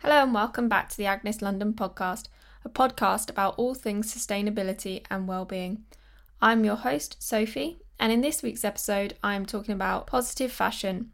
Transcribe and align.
Hello 0.00 0.22
and 0.22 0.34
welcome 0.34 0.68
back 0.68 0.90
to 0.90 0.96
the 0.98 1.06
Agnes 1.06 1.40
London 1.40 1.72
podcast, 1.72 2.28
a 2.66 2.68
podcast 2.68 3.30
about 3.30 3.54
all 3.56 3.74
things 3.74 4.14
sustainability 4.14 5.02
and 5.10 5.26
well-being. 5.26 5.84
I'm 6.40 6.66
your 6.66 6.76
host, 6.76 7.16
Sophie, 7.18 7.78
and 7.98 8.12
in 8.12 8.20
this 8.20 8.42
week's 8.42 8.62
episode, 8.62 9.14
I'm 9.22 9.46
talking 9.46 9.74
about 9.74 10.06
positive 10.06 10.52
fashion. 10.52 11.12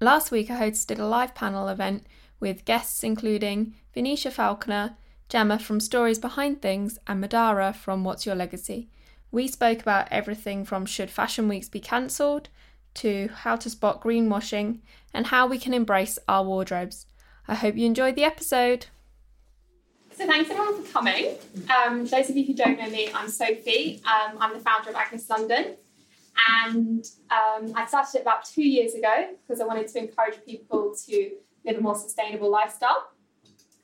Last 0.00 0.32
week, 0.32 0.50
I 0.50 0.60
hosted 0.60 0.98
a 0.98 1.04
live 1.04 1.36
panel 1.36 1.68
event 1.68 2.04
with 2.40 2.64
guests 2.64 3.04
including 3.04 3.74
Venetia 3.94 4.32
Falconer, 4.32 4.96
Gemma 5.28 5.60
from 5.60 5.78
Stories 5.78 6.18
Behind 6.18 6.60
Things, 6.60 6.98
and 7.06 7.22
Madara 7.22 7.72
from 7.72 8.02
What's 8.02 8.26
Your 8.26 8.34
Legacy. 8.34 8.88
We 9.30 9.46
spoke 9.46 9.80
about 9.80 10.08
everything 10.10 10.64
from 10.64 10.84
should 10.84 11.10
fashion 11.10 11.48
weeks 11.48 11.68
be 11.68 11.80
cancelled 11.80 12.48
to 12.94 13.28
how 13.32 13.54
to 13.54 13.70
spot 13.70 14.02
greenwashing 14.02 14.80
and 15.14 15.28
how 15.28 15.46
we 15.46 15.60
can 15.60 15.72
embrace 15.72 16.18
our 16.26 16.44
wardrobes. 16.44 17.06
I 17.48 17.54
hope 17.54 17.76
you 17.76 17.86
enjoyed 17.86 18.16
the 18.16 18.24
episode. 18.24 18.86
So 20.16 20.26
thanks 20.26 20.50
everyone 20.50 20.82
for 20.82 20.92
coming. 20.92 21.36
Um, 21.70 22.04
those 22.06 22.28
of 22.28 22.36
you 22.36 22.44
who 22.44 22.54
don't 22.54 22.78
know 22.78 22.90
me, 22.90 23.10
I'm 23.14 23.28
Sophie. 23.28 24.02
Um, 24.04 24.36
I'm 24.40 24.52
the 24.52 24.60
founder 24.60 24.90
of 24.90 24.96
Agnes 24.96 25.28
London, 25.30 25.76
and 26.48 27.04
um, 27.30 27.72
I 27.74 27.86
started 27.86 28.18
it 28.18 28.22
about 28.22 28.44
two 28.44 28.62
years 28.62 28.94
ago 28.94 29.30
because 29.40 29.60
I 29.60 29.64
wanted 29.64 29.88
to 29.88 29.98
encourage 29.98 30.44
people 30.44 30.94
to 31.06 31.30
live 31.64 31.78
a 31.78 31.80
more 31.80 31.94
sustainable 31.94 32.50
lifestyle. 32.50 33.08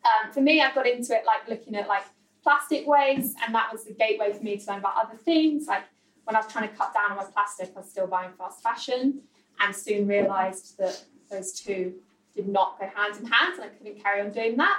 Um, 0.05 0.33
for 0.33 0.41
me, 0.41 0.61
I 0.61 0.75
got 0.75 0.86
into 0.86 1.14
it 1.14 1.25
like 1.25 1.48
looking 1.48 1.75
at 1.75 1.88
like 1.88 2.05
plastic 2.42 2.86
waste, 2.86 3.34
and 3.45 3.55
that 3.55 3.73
was 3.73 3.84
the 3.84 3.95
gateway 3.95 4.33
for 4.33 4.42
me 4.42 4.59
to 4.59 4.66
learn 4.70 4.78
about 4.80 4.95
other 4.97 5.16
things. 5.16 5.66
Like 5.66 5.84
when 6.25 6.36
I 6.36 6.41
was 6.41 6.52
trying 6.52 6.69
to 6.69 6.75
cut 6.75 6.92
down 6.92 7.12
on 7.12 7.16
my 7.16 7.25
plastic, 7.25 7.73
I 7.75 7.80
was 7.80 7.91
still 7.91 8.06
buying 8.06 8.33
fast 8.36 8.62
fashion, 8.62 9.23
and 9.61 9.75
soon 9.75 10.06
realised 10.06 10.77
that 10.78 11.02
those 11.30 11.52
two 11.52 11.95
did 12.36 12.48
not 12.48 12.78
go 12.78 12.86
hand 12.95 13.16
in 13.18 13.26
hand, 13.26 13.54
and 13.54 13.64
I 13.64 13.68
couldn't 13.68 14.02
carry 14.02 14.20
on 14.20 14.30
doing 14.30 14.56
that. 14.58 14.78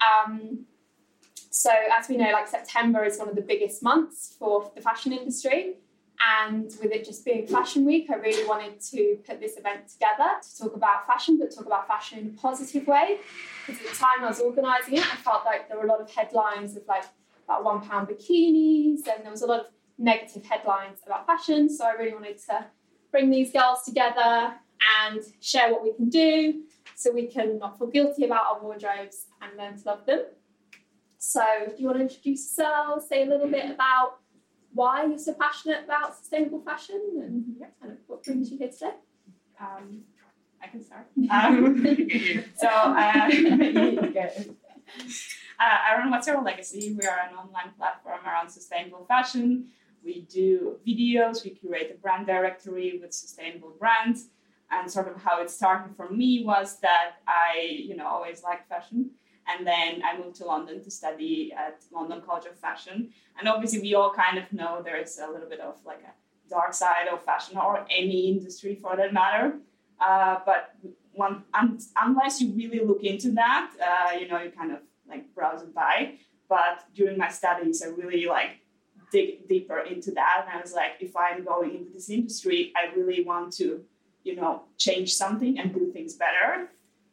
Um, 0.00 0.66
so, 1.50 1.70
as 1.92 2.08
we 2.08 2.16
know, 2.16 2.30
like 2.30 2.48
September 2.48 3.04
is 3.04 3.18
one 3.18 3.28
of 3.28 3.36
the 3.36 3.42
biggest 3.42 3.82
months 3.82 4.34
for 4.38 4.70
the 4.74 4.80
fashion 4.80 5.12
industry. 5.12 5.76
And 6.22 6.64
with 6.82 6.92
it 6.92 7.04
just 7.04 7.24
being 7.24 7.46
Fashion 7.46 7.86
Week, 7.86 8.08
I 8.10 8.16
really 8.16 8.46
wanted 8.46 8.78
to 8.92 9.18
put 9.26 9.40
this 9.40 9.56
event 9.56 9.88
together 9.88 10.28
to 10.42 10.58
talk 10.58 10.76
about 10.76 11.06
fashion, 11.06 11.38
but 11.38 11.54
talk 11.54 11.64
about 11.64 11.88
fashion 11.88 12.18
in 12.18 12.26
a 12.26 12.40
positive 12.40 12.86
way. 12.86 13.18
Because 13.66 13.80
at 13.82 13.90
the 13.90 13.96
time 13.96 14.22
I 14.22 14.26
was 14.26 14.38
organising 14.38 14.98
it, 14.98 15.12
I 15.12 15.16
felt 15.16 15.46
like 15.46 15.68
there 15.68 15.78
were 15.78 15.84
a 15.84 15.88
lot 15.88 16.00
of 16.00 16.10
headlines 16.10 16.76
of 16.76 16.82
like 16.86 17.04
about 17.46 17.64
one 17.64 17.80
pound 17.80 18.08
bikinis, 18.08 19.08
and 19.08 19.24
there 19.24 19.30
was 19.30 19.40
a 19.40 19.46
lot 19.46 19.60
of 19.60 19.66
negative 19.98 20.44
headlines 20.44 20.98
about 21.06 21.26
fashion. 21.26 21.70
So 21.70 21.86
I 21.86 21.92
really 21.92 22.12
wanted 22.12 22.38
to 22.48 22.66
bring 23.10 23.30
these 23.30 23.50
girls 23.50 23.82
together 23.84 24.54
and 25.02 25.20
share 25.40 25.72
what 25.72 25.82
we 25.82 25.94
can 25.94 26.10
do 26.10 26.62
so 27.00 27.10
we 27.10 27.26
can 27.26 27.58
not 27.58 27.78
feel 27.78 27.86
guilty 27.86 28.26
about 28.26 28.42
our 28.50 28.62
wardrobes 28.62 29.24
and 29.40 29.56
learn 29.56 29.74
to 29.74 29.88
love 29.88 30.04
them. 30.04 30.20
So, 31.16 31.42
do 31.66 31.74
you 31.78 31.86
want 31.86 31.98
to 31.98 32.02
introduce 32.02 32.40
yourself, 32.58 33.06
say 33.06 33.22
a 33.22 33.26
little 33.26 33.48
bit 33.48 33.70
about 33.70 34.18
why 34.74 35.06
you're 35.06 35.16
so 35.16 35.32
passionate 35.32 35.84
about 35.84 36.14
sustainable 36.14 36.60
fashion 36.60 37.00
and 37.22 37.44
yeah, 37.58 37.68
kind 37.80 37.92
of 37.92 37.98
what 38.06 38.22
brings 38.22 38.50
you 38.50 38.58
here 38.58 38.68
today? 38.68 38.92
Um, 39.58 40.02
I 40.62 40.66
can 40.66 40.84
start. 40.84 41.06
Um, 41.30 41.82
so, 42.54 42.68
uh, 42.68 43.30
uh, 45.58 45.78
I 45.88 45.96
run 45.96 46.10
What's 46.10 46.26
Your 46.26 46.42
Legacy. 46.42 46.94
We 47.00 47.06
are 47.06 47.18
an 47.30 47.34
online 47.34 47.72
platform 47.78 48.20
around 48.26 48.50
sustainable 48.50 49.06
fashion. 49.06 49.68
We 50.04 50.26
do 50.30 50.76
videos, 50.86 51.44
we 51.44 51.50
curate 51.50 51.92
a 51.94 51.98
brand 51.98 52.26
directory 52.26 52.98
with 53.00 53.14
sustainable 53.14 53.74
brands. 53.78 54.28
And 54.70 54.90
sort 54.90 55.08
of 55.08 55.16
how 55.22 55.42
it 55.42 55.50
started 55.50 55.96
for 55.96 56.08
me 56.08 56.44
was 56.44 56.78
that 56.80 57.16
I, 57.26 57.68
you 57.88 57.96
know, 57.96 58.06
always 58.06 58.42
liked 58.42 58.68
fashion. 58.68 59.10
And 59.48 59.66
then 59.66 60.02
I 60.04 60.16
moved 60.16 60.36
to 60.36 60.44
London 60.44 60.82
to 60.84 60.90
study 60.90 61.52
at 61.56 61.82
London 61.92 62.22
College 62.24 62.46
of 62.46 62.56
Fashion. 62.56 63.10
And 63.38 63.48
obviously, 63.48 63.80
we 63.80 63.94
all 63.94 64.12
kind 64.12 64.38
of 64.38 64.52
know 64.52 64.80
there 64.82 65.00
is 65.00 65.18
a 65.18 65.28
little 65.30 65.48
bit 65.48 65.60
of 65.60 65.76
like 65.84 66.02
a 66.02 66.12
dark 66.48 66.72
side 66.74 67.08
of 67.12 67.24
fashion 67.24 67.56
or 67.58 67.84
any 67.90 68.28
industry 68.28 68.78
for 68.80 68.96
that 68.96 69.12
matter. 69.12 69.58
Uh, 70.00 70.38
but 70.46 70.74
one, 71.12 71.44
un- 71.54 71.78
unless 72.00 72.40
you 72.40 72.52
really 72.52 72.84
look 72.84 73.02
into 73.02 73.32
that, 73.32 73.70
uh, 73.80 74.16
you 74.16 74.28
know, 74.28 74.40
you 74.40 74.50
kind 74.50 74.72
of 74.72 74.78
like 75.08 75.34
browse 75.34 75.62
it 75.62 75.74
by. 75.74 76.14
But 76.48 76.84
during 76.94 77.18
my 77.18 77.28
studies, 77.28 77.82
I 77.82 77.88
really 77.88 78.26
like 78.26 78.60
dig 79.12 79.48
deeper 79.48 79.80
into 79.80 80.10
that. 80.12 80.46
And 80.48 80.58
I 80.58 80.60
was 80.60 80.74
like, 80.74 80.92
if 81.00 81.16
I'm 81.16 81.44
going 81.44 81.74
into 81.74 81.92
this 81.92 82.10
industry, 82.10 82.72
I 82.76 82.94
really 82.96 83.24
want 83.24 83.52
to, 83.54 83.84
you 84.24 84.36
know, 84.36 84.64
change 84.76 85.14
something 85.14 85.58
and 85.58 85.72
do 85.72 85.90
things 85.92 86.14
better. 86.14 86.68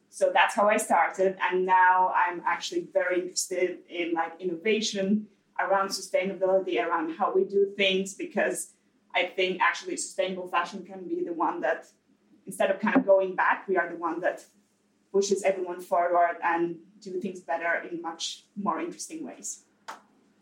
So 0.10 0.32
that's 0.34 0.56
how 0.56 0.68
I 0.68 0.78
started. 0.78 1.38
And 1.42 1.66
now 1.66 2.12
I'm 2.16 2.42
actually 2.46 2.88
very 2.94 3.22
interested 3.22 3.80
in 3.90 4.14
like 4.14 4.34
innovation 4.40 5.28
around 5.60 5.90
sustainability, 5.90 6.84
around 6.84 7.16
how 7.16 7.34
we 7.34 7.44
do 7.44 7.74
things, 7.76 8.14
because 8.14 8.74
I 9.16 9.26
think 9.36 9.62
actually 9.62 9.98
sustainable 9.98 10.48
fashion 10.48 10.86
can 10.86 11.08
be 11.08 11.24
the 11.26 11.34
one 11.34 11.62
that, 11.62 11.88
instead 12.46 12.72
of 12.72 12.80
kind 12.80 12.96
of 12.96 13.06
going 13.06 13.36
back, 13.36 13.68
we 13.68 13.78
are 13.78 13.90
the 13.90 13.98
one 13.98 14.20
that 14.22 14.46
pushes 15.12 15.44
everyone 15.44 15.82
forward 15.82 16.38
and 16.44 16.76
do 17.00 17.20
things 17.20 17.40
better 17.40 17.88
in 17.90 18.02
much 18.02 18.46
more 18.56 18.80
interesting 18.80 19.26
ways. 19.26 19.64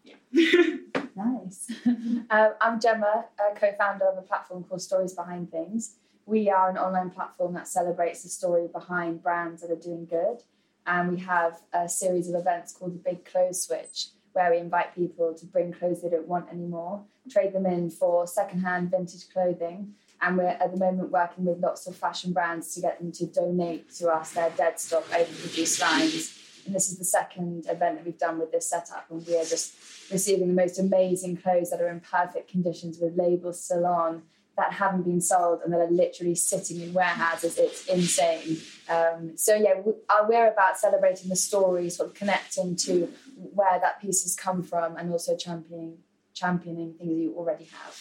Yeah. 0.03 0.15
nice. 1.15 1.71
um, 1.85 2.27
I'm 2.61 2.79
Gemma, 2.79 3.25
a 3.39 3.57
co-founder 3.57 4.05
of 4.05 4.17
a 4.17 4.21
platform 4.21 4.63
called 4.63 4.81
Stories 4.81 5.13
Behind 5.13 5.49
Things. 5.49 5.97
We 6.25 6.49
are 6.49 6.69
an 6.69 6.77
online 6.77 7.11
platform 7.11 7.53
that 7.53 7.67
celebrates 7.67 8.23
the 8.23 8.29
story 8.29 8.67
behind 8.67 9.21
brands 9.21 9.61
that 9.61 9.69
are 9.69 9.75
doing 9.75 10.05
good. 10.05 10.41
And 10.87 11.11
we 11.11 11.19
have 11.21 11.61
a 11.71 11.87
series 11.87 12.29
of 12.29 12.35
events 12.35 12.73
called 12.73 12.95
the 12.95 13.09
Big 13.09 13.25
Clothes 13.25 13.61
Switch, 13.61 14.07
where 14.33 14.51
we 14.51 14.57
invite 14.57 14.95
people 14.95 15.33
to 15.35 15.45
bring 15.45 15.71
clothes 15.71 16.01
they 16.01 16.09
don't 16.09 16.27
want 16.27 16.49
anymore, 16.49 17.03
trade 17.29 17.53
them 17.53 17.65
in 17.65 17.89
for 17.89 18.27
secondhand 18.27 18.91
vintage 18.91 19.29
clothing. 19.31 19.93
And 20.21 20.37
we're 20.37 20.47
at 20.47 20.71
the 20.71 20.77
moment 20.77 21.11
working 21.11 21.45
with 21.45 21.59
lots 21.59 21.85
of 21.87 21.95
fashion 21.95 22.33
brands 22.33 22.73
to 22.73 22.81
get 22.81 22.99
them 22.99 23.11
to 23.13 23.25
donate 23.27 23.93
to 23.95 24.09
us 24.09 24.31
their 24.31 24.49
dead 24.51 24.79
stock 24.79 25.05
overproduced 25.09 25.81
lines. 25.81 26.39
And 26.65 26.73
this 26.73 26.89
is 26.89 26.97
the 26.97 27.05
second 27.05 27.65
event 27.69 27.97
that 27.97 28.05
we've 28.05 28.17
done 28.17 28.39
with 28.39 28.51
this 28.51 28.67
setup, 28.67 29.05
and 29.11 29.25
we 29.27 29.37
are 29.37 29.45
just 29.45 29.75
receiving 30.11 30.47
the 30.47 30.53
most 30.53 30.79
amazing 30.79 31.37
clothes 31.37 31.69
that 31.69 31.81
are 31.81 31.89
in 31.89 31.99
perfect 31.99 32.49
conditions 32.49 32.97
with 32.99 33.15
labels 33.15 33.63
still 33.63 33.85
on 33.85 34.23
that 34.57 34.73
haven't 34.73 35.03
been 35.03 35.21
sold 35.21 35.61
and 35.63 35.73
that 35.73 35.79
are 35.79 35.91
literally 35.91 36.35
sitting 36.35 36.81
in 36.81 36.93
warehouses. 36.93 37.57
It's 37.57 37.85
insane. 37.87 38.57
Um, 38.89 39.37
so 39.37 39.55
yeah, 39.55 39.81
we, 39.85 39.93
uh, 40.09 40.25
we're 40.27 40.51
about 40.51 40.77
celebrating 40.77 41.29
the 41.29 41.35
story, 41.35 41.89
sort 41.89 42.09
of 42.09 42.15
connecting 42.15 42.75
to 42.77 43.09
where 43.35 43.79
that 43.79 44.01
piece 44.01 44.23
has 44.23 44.35
come 44.35 44.63
from, 44.63 44.95
and 44.95 45.11
also 45.11 45.35
championing 45.35 45.97
championing 46.33 46.93
things 46.97 47.17
you 47.17 47.33
already 47.35 47.65
have. 47.65 47.93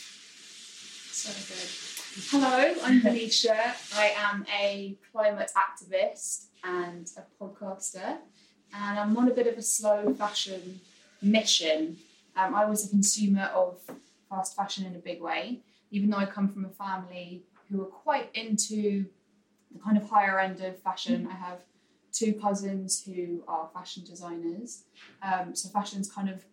So 1.12 1.30
good. 1.32 1.84
Hello, 2.30 2.74
I'm 2.84 3.00
Venetia. 3.00 3.74
I 3.96 4.12
am 4.16 4.46
a 4.60 4.96
climate 5.10 5.50
activist 5.56 6.46
and 6.62 7.10
a 7.16 7.42
podcaster, 7.42 8.18
and 8.72 8.98
I'm 8.98 9.16
on 9.16 9.28
a 9.28 9.34
bit 9.34 9.48
of 9.48 9.56
a 9.58 9.62
slow 9.62 10.14
fashion 10.14 10.80
mission. 11.20 11.96
Um, 12.36 12.54
I 12.54 12.64
was 12.64 12.86
a 12.86 12.90
consumer 12.90 13.50
of 13.54 13.80
fast 14.28 14.54
fashion 14.54 14.86
in 14.86 14.94
a 14.94 14.98
big 14.98 15.20
way 15.20 15.62
even 15.94 16.10
though 16.10 16.16
I 16.16 16.26
come 16.26 16.48
from 16.48 16.64
a 16.64 16.70
family 16.70 17.44
who 17.70 17.80
are 17.80 17.86
quite 17.86 18.28
into 18.34 19.06
the 19.72 19.78
kind 19.78 19.96
of 19.96 20.10
higher 20.10 20.40
end 20.40 20.60
of 20.60 20.82
fashion. 20.82 21.28
I 21.30 21.36
have 21.36 21.60
two 22.12 22.32
cousins 22.34 23.04
who 23.04 23.44
are 23.46 23.70
fashion 23.72 24.02
designers. 24.04 24.82
Um, 25.22 25.54
so 25.54 25.68
fashion's 25.68 26.10
kind 26.10 26.28
of 26.28 26.44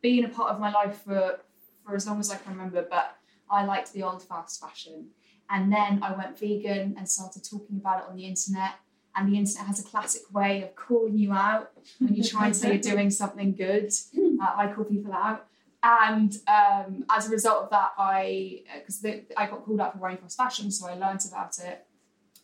been 0.00 0.24
a 0.24 0.30
part 0.30 0.50
of 0.50 0.58
my 0.58 0.72
life 0.72 1.02
for, 1.04 1.40
for 1.84 1.94
as 1.94 2.06
long 2.06 2.20
as 2.20 2.30
I 2.30 2.36
can 2.36 2.52
remember, 2.52 2.86
but 2.88 3.16
I 3.50 3.66
liked 3.66 3.92
the 3.92 4.02
old 4.02 4.22
fast 4.22 4.60
fashion. 4.62 5.08
And 5.50 5.70
then 5.70 6.02
I 6.02 6.12
went 6.12 6.38
vegan 6.38 6.94
and 6.96 7.06
started 7.06 7.44
talking 7.44 7.76
about 7.76 8.04
it 8.04 8.10
on 8.10 8.16
the 8.16 8.24
internet. 8.24 8.76
And 9.14 9.30
the 9.30 9.36
internet 9.36 9.66
has 9.66 9.80
a 9.80 9.82
classic 9.82 10.22
way 10.32 10.62
of 10.62 10.74
calling 10.74 11.18
you 11.18 11.32
out 11.32 11.72
when 11.98 12.14
you 12.14 12.24
try 12.24 12.46
and 12.46 12.56
say 12.56 12.68
you're 12.68 12.78
doing 12.78 13.10
something 13.10 13.52
good. 13.54 13.92
Uh, 14.40 14.54
I 14.56 14.72
call 14.72 14.84
people 14.84 15.12
out 15.12 15.48
and 15.82 16.36
um, 16.46 17.04
as 17.10 17.26
a 17.26 17.30
result 17.30 17.64
of 17.64 17.70
that, 17.70 17.92
I 17.98 18.62
because 18.74 19.04
I 19.36 19.46
got 19.46 19.64
called 19.64 19.80
out 19.80 19.98
for 19.98 20.16
fast 20.16 20.36
fashion, 20.36 20.70
so 20.70 20.88
I 20.88 20.94
learned 20.94 21.22
about 21.28 21.58
it. 21.58 21.86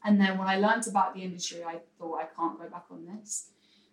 And 0.04 0.20
then 0.20 0.38
when 0.38 0.48
I 0.48 0.58
learned 0.58 0.86
about 0.86 1.14
the 1.14 1.22
industry, 1.22 1.62
I 1.64 1.80
thought 1.98 2.20
I 2.20 2.26
can't 2.36 2.58
go 2.58 2.68
back 2.68 2.84
on 2.90 3.06
this. 3.06 3.50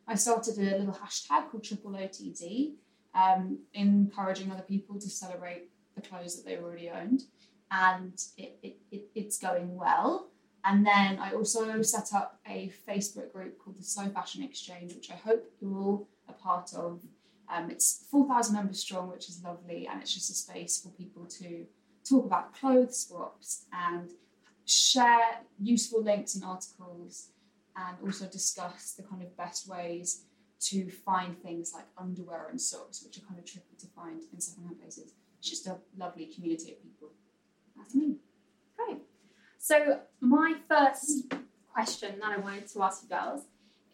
I 0.07 0.15
started 0.15 0.57
a 0.57 0.77
little 0.77 0.93
hashtag 0.93 1.49
called 1.49 1.63
Triple 1.63 1.91
OTD, 1.91 2.73
um, 3.15 3.59
encouraging 3.73 4.51
other 4.51 4.63
people 4.63 4.99
to 4.99 5.09
celebrate 5.09 5.69
the 5.95 6.01
clothes 6.01 6.35
that 6.35 6.45
they 6.45 6.57
already 6.57 6.89
owned, 6.89 7.23
and 7.71 8.13
it, 8.37 8.57
it, 8.63 8.77
it, 8.91 9.09
it's 9.15 9.37
going 9.37 9.75
well. 9.75 10.29
And 10.65 10.85
then 10.85 11.19
I 11.19 11.33
also 11.33 11.81
set 11.81 12.13
up 12.13 12.39
a 12.47 12.71
Facebook 12.87 13.33
group 13.33 13.59
called 13.59 13.77
the 13.77 13.83
Slow 13.83 14.07
Fashion 14.09 14.43
Exchange, 14.43 14.93
which 14.93 15.11
I 15.11 15.15
hope 15.15 15.43
you're 15.59 15.77
all 15.77 16.07
a 16.29 16.33
part 16.33 16.73
of. 16.73 17.01
Um, 17.49 17.69
it's 17.69 18.05
4,000 18.09 18.55
members 18.55 18.79
strong, 18.79 19.09
which 19.09 19.29
is 19.29 19.41
lovely, 19.43 19.87
and 19.87 20.01
it's 20.01 20.13
just 20.13 20.29
a 20.29 20.33
space 20.33 20.79
for 20.81 20.89
people 20.89 21.25
to 21.25 21.65
talk 22.07 22.25
about 22.25 22.53
clothes 22.53 23.07
swaps 23.07 23.65
and 23.71 24.11
share 24.65 25.39
useful 25.61 26.03
links 26.03 26.35
and 26.35 26.43
articles 26.43 27.29
and 27.75 27.97
also 28.03 28.25
discuss 28.27 28.93
the 28.93 29.03
kind 29.03 29.21
of 29.21 29.35
best 29.35 29.67
ways 29.67 30.25
to 30.59 30.89
find 30.89 31.37
things 31.41 31.73
like 31.73 31.85
underwear 31.97 32.47
and 32.49 32.61
socks, 32.61 33.03
which 33.03 33.17
are 33.17 33.21
kind 33.21 33.39
of 33.39 33.45
tricky 33.45 33.75
to 33.77 33.87
find 33.87 34.21
in 34.31 34.39
secondhand 34.39 34.79
places. 34.79 35.13
It's 35.39 35.49
just 35.49 35.67
a 35.67 35.77
lovely 35.97 36.27
community 36.27 36.71
of 36.71 36.81
people. 36.81 37.09
That's 37.75 37.93
me. 37.93 38.15
Great. 38.77 38.99
So 39.57 39.99
my 40.21 40.55
first 40.69 41.33
question 41.73 42.15
that 42.21 42.31
I 42.31 42.37
wanted 42.37 42.67
to 42.67 42.83
ask 42.83 43.03
you 43.03 43.09
girls 43.09 43.41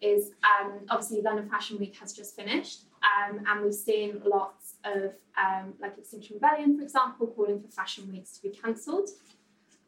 is 0.02 0.32
um, 0.44 0.82
obviously 0.90 1.22
London 1.22 1.50
Fashion 1.50 1.80
Week 1.80 1.96
has 1.98 2.14
just 2.14 2.36
finished, 2.36 2.82
um, 3.04 3.42
and 3.48 3.64
we've 3.64 3.74
seen 3.74 4.22
lots 4.26 4.76
of 4.84 5.14
um, 5.38 5.74
like 5.80 5.98
Extinction 5.98 6.36
Rebellion, 6.36 6.78
for 6.78 6.84
example, 6.84 7.28
calling 7.28 7.62
for 7.62 7.70
fashion 7.70 8.12
weeks 8.12 8.32
to 8.38 8.42
be 8.42 8.50
cancelled. 8.50 9.10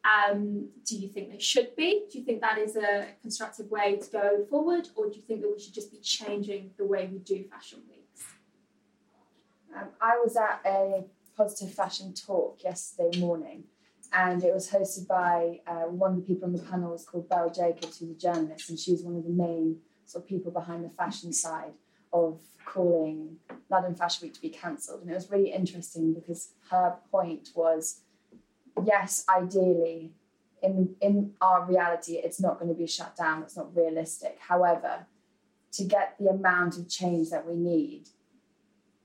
Um, 0.04 0.70
do 0.86 0.98
you 0.98 1.10
think 1.10 1.32
they 1.32 1.40
should 1.40 1.76
be? 1.76 2.06
Do 2.12 2.18
you 2.18 2.26
think 2.26 2.42
that 2.42 2.58
is 2.58 2.76
a 2.76 3.08
constructive 3.22 3.70
way 3.70 3.98
to 3.98 4.10
go 4.10 4.46
forward, 4.50 4.88
or 4.96 5.10
do 5.10 5.16
you 5.16 5.22
think 5.22 5.42
that 5.42 5.52
we 5.52 5.62
should 5.62 5.74
just 5.74 5.92
be 5.92 6.00
changing 6.00 6.72
the 6.78 6.86
way 6.86 7.08
we 7.12 7.20
do 7.20 7.44
fashion 7.44 7.80
weeks? 7.88 8.26
Um, 9.76 9.90
I 10.02 10.20
was 10.24 10.36
at 10.36 10.62
a 10.66 11.04
positive 11.38 11.74
fashion 11.74 12.14
talk 12.14 12.64
yesterday 12.64 13.20
morning, 13.20 13.66
and 14.12 14.44
it 14.44 14.54
was 14.54 14.70
hosted 14.70 15.08
by 15.08 15.60
uh, 15.68 15.84
one 15.84 16.12
of 16.12 16.18
the 16.18 16.24
people 16.24 16.46
on 16.46 16.54
the 16.54 16.64
panel 16.64 16.92
was 16.92 17.06
called 17.06 17.30
Bel 17.30 17.52
Jacobs, 17.52 18.00
who's 18.00 18.10
a 18.10 18.16
journalist, 18.16 18.70
and 18.70 18.80
she's 18.80 19.04
one 19.04 19.16
of 19.16 19.24
the 19.24 19.30
main 19.30 19.78
sort 20.06 20.24
of 20.24 20.30
people 20.30 20.52
behind 20.52 20.84
the 20.84 20.90
fashion 20.90 21.32
side 21.32 21.74
of 22.14 22.40
calling 22.66 23.38
London 23.70 23.96
Fashion 23.96 24.28
Week 24.28 24.34
to 24.34 24.42
be 24.42 24.50
cancelled. 24.50 25.02
And 25.02 25.12
it 25.12 25.16
was 25.16 25.30
really 25.30 25.52
interesting 25.52 26.14
because 26.14 26.54
her 26.70 26.96
point 27.12 27.50
was 27.56 28.02
yes, 28.86 29.26
ideally, 29.30 30.14
in, 30.62 30.96
in 31.02 31.34
our 31.42 31.66
reality, 31.66 32.14
it's 32.14 32.40
not 32.40 32.60
going 32.60 32.70
to 32.70 32.78
be 32.78 32.88
shut 32.88 33.16
down, 33.16 33.44
it's 33.44 33.58
not 33.58 33.76
realistic. 33.76 34.38
However, 34.40 35.08
to 35.74 35.84
get 35.84 36.16
the 36.20 36.30
amount 36.30 36.78
of 36.78 36.90
change 36.90 37.30
that 37.30 37.48
we 37.48 37.56
need, 37.56 38.10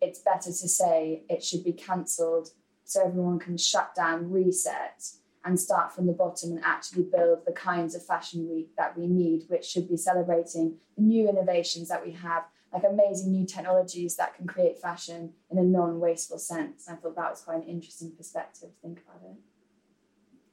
it's 0.00 0.18
better 0.18 0.50
to 0.50 0.68
say 0.68 1.24
it 1.28 1.42
should 1.42 1.64
be 1.64 1.72
cancelled 1.72 2.50
so 2.84 3.04
everyone 3.04 3.38
can 3.38 3.56
shut 3.56 3.94
down, 3.94 4.30
reset, 4.30 5.02
and 5.44 5.58
start 5.58 5.94
from 5.94 6.06
the 6.06 6.12
bottom 6.12 6.50
and 6.50 6.60
actually 6.64 7.04
build 7.04 7.38
the 7.46 7.52
kinds 7.52 7.94
of 7.94 8.04
fashion 8.04 8.48
week 8.48 8.70
that 8.76 8.98
we 8.98 9.06
need, 9.06 9.44
which 9.48 9.64
should 9.64 9.88
be 9.88 9.96
celebrating 9.96 10.76
the 10.96 11.02
new 11.02 11.28
innovations 11.28 11.88
that 11.88 12.04
we 12.04 12.12
have, 12.12 12.44
like 12.76 12.92
amazing 12.92 13.32
new 13.32 13.46
technologies 13.46 14.16
that 14.16 14.34
can 14.34 14.46
create 14.46 14.78
fashion 14.78 15.32
in 15.50 15.58
a 15.58 15.62
non 15.62 15.98
wasteful 15.98 16.38
sense. 16.38 16.86
And 16.86 16.96
I 16.96 17.00
thought 17.00 17.16
that 17.16 17.30
was 17.30 17.40
quite 17.40 17.62
an 17.62 17.68
interesting 17.68 18.12
perspective 18.16 18.70
to 18.70 18.80
think 18.82 19.02
about 19.02 19.22
it. 19.24 19.36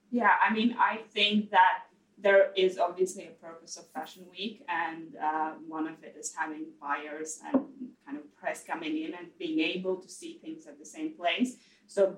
Yeah, 0.09 0.31
I 0.47 0.53
mean, 0.53 0.75
I 0.79 1.01
think 1.13 1.51
that 1.51 1.85
there 2.17 2.51
is 2.55 2.77
obviously 2.77 3.25
a 3.25 3.45
purpose 3.45 3.75
of 3.77 3.89
Fashion 3.89 4.25
Week, 4.31 4.63
and 4.69 5.15
uh, 5.21 5.53
one 5.67 5.87
of 5.87 6.01
it 6.03 6.15
is 6.17 6.33
having 6.37 6.67
buyers 6.79 7.39
and 7.45 7.65
kind 8.05 8.17
of 8.17 8.35
press 8.37 8.63
coming 8.63 9.03
in 9.03 9.13
and 9.15 9.27
being 9.37 9.59
able 9.59 9.97
to 9.97 10.07
see 10.07 10.39
things 10.41 10.65
at 10.67 10.79
the 10.79 10.85
same 10.85 11.13
place. 11.17 11.57
So, 11.87 12.17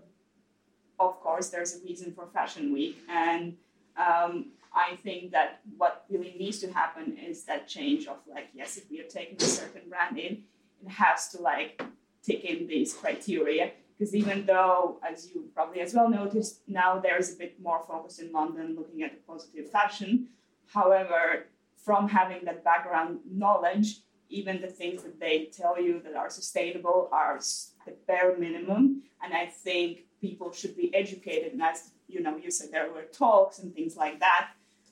of 0.99 1.19
course, 1.21 1.49
there's 1.49 1.75
a 1.75 1.83
reason 1.83 2.13
for 2.13 2.27
Fashion 2.27 2.71
Week, 2.71 2.97
and 3.09 3.55
um, 3.97 4.51
I 4.75 4.97
think 4.97 5.31
that 5.31 5.61
what 5.77 6.05
really 6.09 6.35
needs 6.37 6.59
to 6.59 6.71
happen 6.71 7.17
is 7.17 7.45
that 7.45 7.67
change 7.67 8.07
of 8.07 8.17
like, 8.29 8.49
yes, 8.53 8.75
if 8.77 8.91
we 8.91 8.99
are 8.99 9.07
taking 9.07 9.37
a 9.39 9.45
certain 9.45 9.89
brand 9.89 10.17
in, 10.19 10.43
it 10.85 10.89
has 10.89 11.29
to 11.29 11.41
like 11.41 11.81
tick 12.21 12.43
in 12.43 12.67
these 12.67 12.93
criteria. 12.93 13.71
Because 13.97 14.13
even 14.13 14.45
though, 14.45 14.99
as 15.09 15.29
you 15.33 15.45
probably 15.53 15.79
as 15.79 15.93
well 15.93 16.09
noticed, 16.09 16.59
now 16.67 16.99
there's 16.99 17.31
a 17.33 17.37
bit 17.37 17.55
more 17.61 17.81
focus 17.87 18.19
in 18.19 18.33
London 18.33 18.75
looking 18.77 19.03
at 19.03 19.11
the 19.11 19.21
positive 19.25 19.71
fashion. 19.71 20.27
However, 20.73 21.45
from 21.77 22.09
having 22.09 22.43
that 22.43 22.63
background 22.65 23.19
knowledge, 23.31 24.01
even 24.29 24.59
the 24.59 24.67
things 24.67 25.03
that 25.03 25.19
they 25.19 25.49
tell 25.55 25.79
you 25.81 26.01
that 26.03 26.15
are 26.15 26.29
sustainable 26.29 27.07
are 27.13 27.39
the 27.85 27.93
bare 28.07 28.37
minimum. 28.37 29.03
And 29.23 29.33
I 29.33 29.45
think 29.45 29.99
people 30.19 30.51
should 30.51 30.75
be 30.75 30.93
educated. 30.93 31.53
And 31.53 31.61
as 31.61 31.91
you 32.07 32.21
know, 32.21 32.35
you 32.35 32.51
said 32.51 32.69
there 32.71 32.91
were 32.91 33.03
talks 33.03 33.59
and 33.59 33.73
things 33.73 33.95
like 33.95 34.19
that. 34.19 34.49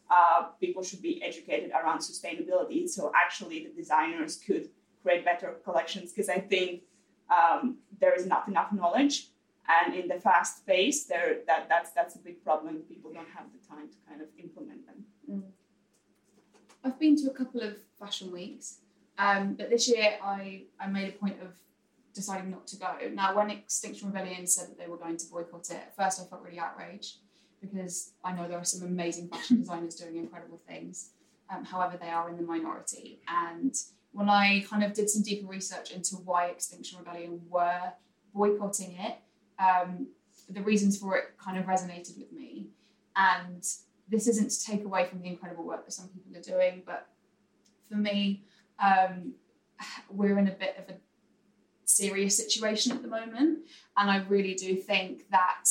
Uh, 0.10 0.50
people 0.60 0.84
should 0.84 1.02
be 1.02 1.24
educated 1.24 1.72
around 1.72 2.00
sustainability. 2.00 2.88
So 2.88 3.12
actually, 3.16 3.64
the 3.64 3.74
designers 3.74 4.36
could 4.36 4.70
create 5.02 5.26
better 5.26 5.56
collections 5.64 6.12
because 6.12 6.30
I 6.30 6.40
think 6.40 6.84
um, 7.30 7.78
there 8.00 8.14
is 8.14 8.26
not 8.26 8.48
enough 8.48 8.72
knowledge, 8.72 9.30
and 9.68 9.96
in 9.96 10.08
the 10.08 10.20
fast 10.20 10.66
pace, 10.68 11.06
there 11.06 11.38
that 11.48 11.68
that's 11.70 11.92
that's 11.92 12.16
a 12.16 12.20
big 12.20 12.44
problem. 12.44 12.84
People 12.88 13.12
don't 13.14 13.30
have 13.30 13.46
the 13.54 13.68
time 13.68 13.88
to 13.90 13.98
kind 14.08 14.22
of 14.22 14.28
implement 14.38 14.86
them. 14.86 15.06
Mm. 15.30 15.44
I've 16.84 17.00
been 17.00 17.16
to 17.24 17.32
a 17.32 17.34
couple 17.34 17.62
of 17.62 17.78
fashion 17.98 18.32
weeks, 18.32 18.80
um, 19.18 19.54
but 19.54 19.70
this 19.70 19.88
year 19.88 20.18
I 20.22 20.64
I 20.80 20.88
made 20.88 21.10
a 21.10 21.14
point 21.14 21.42
of 21.42 21.54
deciding 22.14 22.52
not 22.52 22.68
to 22.68 22.76
go. 22.78 22.96
Now, 23.14 23.36
when 23.36 23.50
Extinction 23.50 24.10
Rebellion 24.10 24.46
said 24.46 24.70
that 24.70 24.78
they 24.78 24.88
were 24.88 24.98
going 24.98 25.18
to 25.18 25.26
boycott 25.32 25.70
it, 25.72 25.78
at 25.78 25.96
first 25.96 26.22
I 26.22 26.26
felt 26.26 26.44
really 26.44 26.60
outraged 26.60 27.18
because 27.64 28.14
I 28.24 28.34
know 28.34 28.48
there 28.48 28.60
are 28.60 28.66
some 28.66 28.88
amazing 28.88 29.30
fashion 29.30 29.58
designers 29.58 29.96
doing 29.96 30.18
incredible 30.18 30.62
things. 30.68 31.12
Um, 31.50 31.64
however, 31.64 31.98
they 32.00 32.10
are 32.10 32.30
in 32.30 32.38
the 32.38 32.44
minority. 32.44 33.22
And 33.28 33.74
when 34.12 34.30
I 34.30 34.66
kind 34.70 34.84
of 34.84 34.94
did 34.94 35.10
some 35.10 35.24
deeper 35.24 35.48
research 35.48 35.92
into 35.92 36.16
why 36.18 36.48
Extinction 36.48 37.00
Rebellion 37.00 37.42
were 37.50 37.94
boycotting 38.34 38.96
it, 39.00 39.16
um, 39.60 40.08
the 40.50 40.62
reasons 40.62 40.98
for 40.98 41.18
it 41.18 41.38
kind 41.38 41.58
of 41.58 41.66
resonated 41.66 42.18
with 42.18 42.32
me. 42.32 42.68
And 43.16 43.64
this 44.10 44.28
isn't 44.28 44.52
to 44.52 44.66
take 44.66 44.84
away 44.84 45.06
from 45.06 45.22
the 45.22 45.28
incredible 45.28 45.66
work 45.66 45.86
that 45.86 45.92
some 45.92 46.10
people 46.10 46.36
are 46.38 46.42
doing, 46.42 46.84
but 46.86 47.08
for 47.90 47.96
me, 47.96 48.44
um, 48.84 49.34
we're 50.10 50.38
in 50.38 50.48
a 50.48 50.52
bit 50.52 50.76
of 50.78 50.94
a 50.94 50.98
serious 51.86 52.38
situation 52.38 52.92
at 52.92 53.02
the 53.02 53.08
moment, 53.08 53.60
and 53.98 54.10
I 54.10 54.18
really 54.28 54.56
do 54.56 54.76
think 54.76 55.30
that 55.32 55.66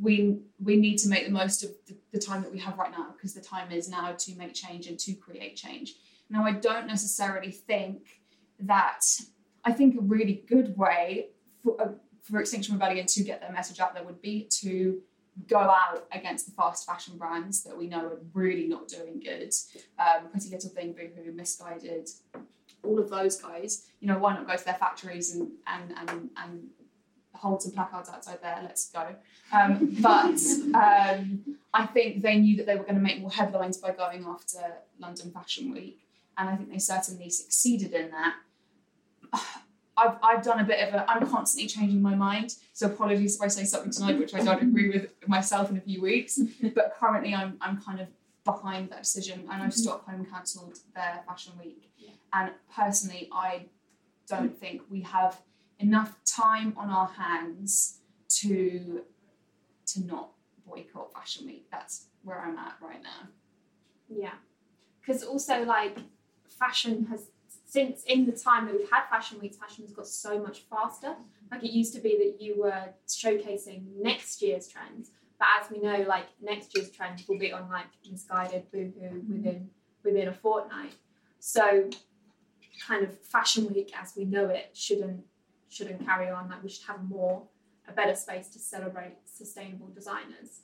we 0.00 0.38
we 0.62 0.76
need 0.76 0.98
to 0.98 1.08
make 1.08 1.24
the 1.26 1.32
most 1.32 1.64
of 1.64 1.70
the, 1.86 1.96
the 2.12 2.18
time 2.18 2.42
that 2.42 2.52
we 2.52 2.58
have 2.58 2.76
right 2.78 2.90
now 2.90 3.12
because 3.12 3.34
the 3.34 3.40
time 3.40 3.72
is 3.72 3.88
now 3.88 4.12
to 4.18 4.34
make 4.36 4.54
change 4.54 4.86
and 4.86 4.98
to 4.98 5.14
create 5.14 5.56
change. 5.56 5.94
Now, 6.28 6.44
I 6.44 6.52
don't 6.52 6.86
necessarily 6.86 7.50
think 7.50 8.20
that. 8.60 9.02
I 9.62 9.72
think 9.72 9.94
a 9.94 10.00
really 10.00 10.42
good 10.48 10.74
way 10.78 11.28
for, 11.62 11.78
uh, 11.78 11.88
for 12.22 12.40
Extinction 12.40 12.72
Rebellion 12.74 13.04
to 13.06 13.22
get 13.22 13.42
their 13.42 13.52
message 13.52 13.78
out 13.78 13.92
there 13.92 14.02
would 14.02 14.22
be 14.22 14.48
to 14.60 15.02
go 15.48 15.58
out 15.58 16.06
against 16.12 16.46
the 16.46 16.52
fast 16.52 16.86
fashion 16.86 17.16
brands 17.16 17.62
that 17.64 17.76
we 17.76 17.86
know 17.86 18.04
are 18.04 18.20
really 18.32 18.66
not 18.66 18.88
doing 18.88 19.20
good. 19.20 19.52
Um, 19.98 20.28
Pretty 20.30 20.50
Little 20.50 20.70
Thing, 20.70 20.92
Boohoo, 20.92 21.32
Missguided, 21.32 22.10
all 22.82 22.98
of 22.98 23.10
those 23.10 23.36
guys. 23.36 23.86
You 24.00 24.08
know, 24.08 24.18
why 24.18 24.34
not 24.34 24.46
go 24.46 24.56
to 24.56 24.64
their 24.64 24.74
factories 24.74 25.34
and 25.34 25.50
and 25.66 25.94
and 25.96 26.30
and 26.36 26.68
hold 27.40 27.62
some 27.62 27.72
placards 27.72 28.08
outside 28.08 28.38
there? 28.42 28.60
Let's 28.62 28.90
go. 28.90 29.14
Um, 29.52 29.96
but 30.00 30.40
um, 30.74 31.56
I 31.72 31.86
think 31.86 32.22
they 32.22 32.36
knew 32.36 32.56
that 32.56 32.66
they 32.66 32.76
were 32.76 32.82
going 32.82 32.96
to 32.96 33.00
make 33.00 33.20
more 33.20 33.30
headlines 33.30 33.78
by 33.78 33.92
going 33.92 34.24
after 34.24 34.60
London 34.98 35.30
Fashion 35.30 35.72
Week 35.72 36.00
and 36.36 36.48
I 36.48 36.56
think 36.56 36.70
they 36.70 36.78
certainly 36.78 37.30
succeeded 37.30 37.92
in 37.92 38.10
that. 38.10 38.34
I've, 39.96 40.16
I've 40.22 40.42
done 40.42 40.60
a 40.60 40.64
bit 40.64 40.88
of 40.88 40.94
a, 40.94 41.10
I'm 41.10 41.28
constantly 41.28 41.68
changing 41.68 42.00
my 42.00 42.14
mind. 42.14 42.54
So 42.72 42.86
apologies 42.86 43.36
if 43.36 43.42
I 43.42 43.48
say 43.48 43.64
something 43.64 43.90
tonight 43.90 44.18
which 44.18 44.34
I 44.34 44.42
don't 44.42 44.62
agree 44.62 44.88
with 44.88 45.08
myself 45.26 45.70
in 45.70 45.76
a 45.76 45.80
few 45.80 46.00
weeks. 46.00 46.40
But 46.74 46.94
currently 46.98 47.34
I'm, 47.34 47.58
I'm 47.60 47.82
kind 47.82 48.00
of 48.00 48.08
behind 48.44 48.88
that 48.90 49.02
decision 49.02 49.46
and 49.50 49.62
I've 49.62 49.74
Stockholm 49.74 50.24
cancelled 50.24 50.78
their 50.94 51.22
fashion 51.26 51.52
week. 51.62 51.90
Yeah. 51.98 52.12
And 52.32 52.52
personally, 52.74 53.28
I 53.32 53.66
don't 54.26 54.58
think 54.58 54.82
we 54.88 55.02
have 55.02 55.38
enough 55.80 56.16
time 56.24 56.74
on 56.76 56.90
our 56.90 57.08
hands 57.08 57.98
to 58.28 59.02
to 59.86 60.06
not 60.06 60.30
boycott 60.66 61.12
fashion 61.12 61.46
week. 61.46 61.66
That's 61.72 62.06
where 62.22 62.40
I'm 62.40 62.56
at 62.58 62.74
right 62.80 63.02
now. 63.02 63.28
Yeah. 64.08 64.34
Because 65.00 65.24
also, 65.24 65.64
like, 65.64 65.98
fashion 66.58 67.06
has 67.06 67.28
since 67.66 68.02
in 68.04 68.26
the 68.26 68.32
time 68.32 68.66
that 68.66 68.74
we've 68.74 68.90
had 68.90 69.08
fashion 69.08 69.38
weeks, 69.40 69.56
fashion 69.56 69.84
has 69.84 69.92
got 69.92 70.06
so 70.06 70.40
much 70.40 70.62
faster. 70.68 71.14
Like 71.52 71.62
it 71.62 71.70
used 71.70 71.94
to 71.94 72.00
be 72.00 72.18
that 72.18 72.42
you 72.42 72.60
were 72.60 72.84
showcasing 73.08 73.84
next 74.00 74.42
year's 74.42 74.66
trends, 74.66 75.10
but 75.38 75.48
as 75.60 75.70
we 75.70 75.78
know, 75.78 76.04
like 76.08 76.26
next 76.42 76.76
year's 76.76 76.90
trends 76.90 77.26
will 77.28 77.38
be 77.38 77.52
on 77.52 77.68
like 77.70 77.86
Missguided, 78.10 78.64
boohoo 78.72 78.90
mm-hmm. 79.00 79.32
within 79.32 79.70
within 80.04 80.28
a 80.28 80.32
fortnight. 80.32 80.94
So, 81.38 81.88
kind 82.86 83.04
of 83.04 83.16
fashion 83.20 83.72
week 83.72 83.92
as 83.96 84.14
we 84.16 84.24
know 84.24 84.48
it 84.48 84.70
shouldn't 84.74 85.24
shouldn't 85.70 86.04
carry 86.04 86.28
on. 86.28 86.50
Like 86.50 86.62
we 86.62 86.68
should 86.68 86.86
have 86.86 87.02
more 87.08 87.44
a 87.88 87.92
better 87.92 88.14
space 88.14 88.48
to 88.50 88.58
celebrate 88.58 89.16
sustainable 89.24 89.88
designers. 89.88 90.60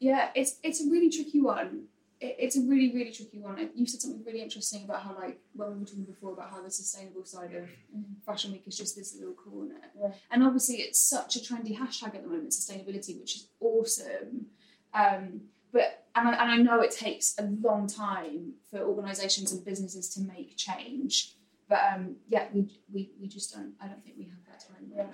Yeah, 0.00 0.30
it's 0.34 0.58
it's 0.62 0.84
a 0.84 0.90
really 0.90 1.10
tricky 1.10 1.40
one 1.40 1.86
it, 2.20 2.36
it's 2.38 2.56
a 2.56 2.60
really 2.60 2.92
really 2.94 3.12
tricky 3.12 3.38
one. 3.38 3.70
You 3.74 3.86
said 3.86 4.00
something 4.00 4.22
really 4.24 4.42
interesting 4.42 4.84
about 4.84 5.02
how 5.02 5.16
like 5.16 5.40
when 5.54 5.72
we 5.72 5.78
were 5.80 5.84
talking 5.84 6.04
before 6.04 6.32
about 6.32 6.50
how 6.50 6.62
the 6.62 6.70
sustainable 6.70 7.24
side 7.24 7.54
of 7.54 7.64
mm. 7.64 8.04
Fashion 8.24 8.52
Week 8.52 8.64
is 8.66 8.76
just 8.76 8.96
this 8.96 9.16
little 9.16 9.34
corner, 9.34 9.80
yeah. 9.98 10.12
and 10.30 10.44
obviously 10.44 10.76
it's 10.76 11.00
such 11.00 11.36
a 11.36 11.40
trendy 11.40 11.76
hashtag 11.76 12.14
at 12.14 12.22
the 12.22 12.28
moment, 12.28 12.50
sustainability, 12.50 13.18
which 13.18 13.36
is 13.36 13.48
awesome. 13.60 14.46
Um, 14.92 15.42
but 15.72 16.04
and 16.14 16.28
I, 16.28 16.32
and 16.32 16.50
I 16.50 16.56
know 16.56 16.80
it 16.80 16.90
takes 16.90 17.34
a 17.38 17.44
long 17.44 17.86
time 17.86 18.54
for 18.70 18.80
organisations 18.80 19.52
and 19.52 19.64
businesses 19.64 20.12
to 20.14 20.20
make 20.20 20.56
change. 20.56 21.36
But 21.70 21.82
um, 21.94 22.16
yeah, 22.28 22.48
we, 22.52 22.68
we, 22.92 23.12
we 23.20 23.28
just 23.28 23.54
don't. 23.54 23.74
I 23.80 23.86
don't 23.86 24.04
think 24.04 24.16
we 24.18 24.24
have 24.24 24.44
that 24.48 24.58
time. 24.58 24.90
Yeah. 24.92 25.06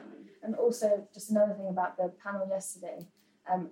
And 0.43 0.55
also, 0.55 1.07
just 1.13 1.31
another 1.31 1.53
thing 1.53 1.69
about 1.69 1.99
the 1.99 2.11
panel 2.25 2.49
yesterday. 2.49 3.07
Um, 3.49 3.69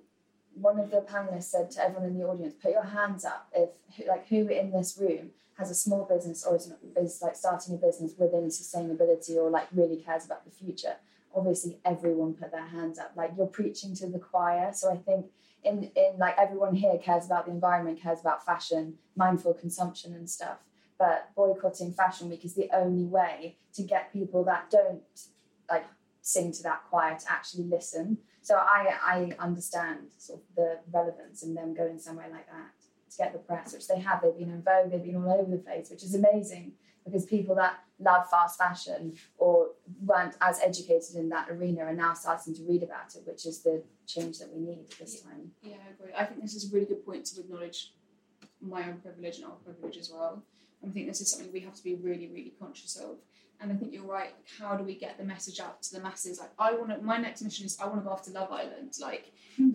one 0.53 0.79
of 0.79 0.91
the 0.91 1.01
panelists 1.01 1.45
said 1.45 1.71
to 1.73 1.83
everyone 1.83 2.11
in 2.11 2.19
the 2.19 2.25
audience, 2.27 2.55
"Put 2.63 2.73
your 2.73 2.85
hands 2.85 3.25
up 3.25 3.49
if 3.55 3.71
like 4.07 4.29
who 4.29 4.49
in 4.49 4.71
this 4.71 4.99
room 5.01 5.31
has 5.57 5.71
a 5.71 5.75
small 5.75 6.05
business 6.05 6.45
or 6.45 6.57
is, 6.57 6.71
is 6.95 7.23
like 7.23 7.37
starting 7.37 7.75
a 7.75 7.79
business 7.79 8.13
within 8.19 8.49
sustainability 8.49 9.37
or 9.37 9.49
like 9.49 9.69
really 9.73 9.97
cares 9.97 10.27
about 10.27 10.45
the 10.45 10.51
future." 10.51 10.97
Obviously, 11.35 11.79
everyone 11.87 12.35
put 12.35 12.53
their 12.53 12.67
hands 12.67 12.99
up. 12.99 13.13
Like 13.17 13.33
you're 13.35 13.47
preaching 13.47 13.97
to 13.97 14.07
the 14.09 14.19
choir. 14.19 14.73
So 14.75 14.93
I 14.93 14.99
think 14.99 15.31
in 15.65 15.91
in 15.97 16.19
like 16.19 16.37
everyone 16.37 16.75
here 16.75 16.99
cares 16.99 17.25
about 17.25 17.47
the 17.47 17.53
environment, 17.53 18.03
cares 18.03 18.21
about 18.21 18.45
fashion, 18.45 18.99
mindful 19.17 19.55
consumption 19.55 20.15
and 20.15 20.29
stuff. 20.29 20.59
But 20.99 21.31
boycotting 21.35 21.93
Fashion 21.93 22.29
Week 22.29 22.45
is 22.45 22.55
the 22.55 22.71
only 22.73 23.05
way 23.05 23.57
to 23.75 23.83
get 23.83 24.13
people 24.13 24.45
that 24.45 24.71
don't 24.71 25.03
like 25.69 25.87
sing 26.21 26.53
to 26.53 26.63
that 26.63 26.85
choir 26.89 27.19
to 27.19 27.33
actually 27.33 27.65
listen. 27.65 28.19
So 28.43 28.57
I 28.57 28.95
I 29.03 29.33
understand 29.39 30.11
sort 30.19 30.41
of 30.41 30.45
the 30.57 30.79
relevance 30.93 31.43
in 31.43 31.55
them 31.55 31.75
going 31.75 31.99
somewhere 31.99 32.29
like 32.31 32.47
that 32.47 32.71
to 33.11 33.19
get 33.19 33.33
the 33.33 33.39
press, 33.39 33.73
which 33.73 33.89
they 33.89 33.99
have. 34.01 34.23
They've 34.23 34.37
been 34.37 34.51
in 34.51 34.63
Vogue, 34.63 34.91
they've 34.91 35.03
been 35.03 35.17
all 35.17 35.33
over 35.33 35.51
the 35.51 35.59
place, 35.59 35.91
which 35.91 36.05
is 36.05 36.15
amazing 36.15 36.73
because 37.05 37.27
people 37.27 37.55
that 37.57 37.81
love 38.01 38.29
fast 38.31 38.59
fashion 38.59 39.15
or 39.37 39.69
weren't 40.03 40.35
as 40.41 40.61
educated 40.61 41.17
in 41.17 41.29
that 41.29 41.51
arena 41.51 41.83
are 41.83 41.95
now 41.95 42.15
starting 42.15 42.55
to 42.55 42.63
read 42.63 42.83
about 42.83 43.15
it, 43.15 43.23
which 43.27 43.47
is 43.47 43.63
the 43.63 43.83
change 44.07 44.39
that 44.39 44.51
we 44.53 44.61
need 44.61 44.87
this 44.99 45.21
time. 45.21 45.51
Yeah, 45.63 45.77
I 45.87 45.93
agree. 45.93 46.13
I 46.17 46.25
think 46.25 46.41
this 46.41 46.55
is 46.55 46.71
a 46.71 46.75
really 46.75 46.87
good 46.87 47.05
point 47.05 47.27
to 47.27 47.41
acknowledge 47.41 47.93
my 48.61 48.89
own 48.89 48.99
privilege 49.03 49.37
and 49.37 49.47
our 49.47 49.57
privilege 49.65 49.99
as 49.99 50.11
well. 50.11 50.43
I 50.87 50.91
think 50.91 51.07
this 51.09 51.21
is 51.21 51.31
something 51.31 51.53
we 51.53 51.61
have 51.61 51.75
to 51.75 51.83
be 51.85 51.95
really, 51.95 52.29
really 52.29 52.53
conscious 52.61 52.97
of. 52.97 53.17
And 53.61 53.73
I 53.73 53.77
think 53.77 53.93
you're 53.95 54.05
right. 54.05 54.35
How 54.59 54.77
do 54.77 54.85
we 54.85 54.95
get 54.97 55.17
the 55.17 55.25
message 55.25 55.61
out 55.61 55.81
to 55.83 55.95
the 55.95 56.01
masses? 56.01 56.39
Like, 56.41 56.51
I 56.59 56.73
want 56.75 56.91
to. 56.91 56.99
My 56.99 57.19
next 57.19 57.41
mission 57.43 57.65
is 57.65 57.79
I 57.81 57.87
want 57.87 58.01
to 58.01 58.05
go 58.05 58.11
after 58.13 58.31
Love 58.33 58.51
Island. 58.51 58.93
Like, 59.01 59.33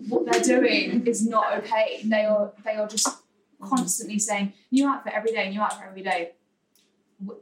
what 0.08 0.30
they're 0.30 0.42
doing 0.42 1.06
is 1.06 1.26
not 1.26 1.58
okay. 1.58 2.00
They 2.04 2.24
are. 2.24 2.52
They 2.64 2.74
are 2.74 2.86
just 2.86 3.08
constantly 3.60 4.18
saying 4.18 4.52
new 4.70 4.86
outfit 4.88 5.12
every 5.14 5.32
day, 5.32 5.50
new 5.50 5.60
outfit 5.60 5.86
every 5.88 6.02
day. 6.02 6.32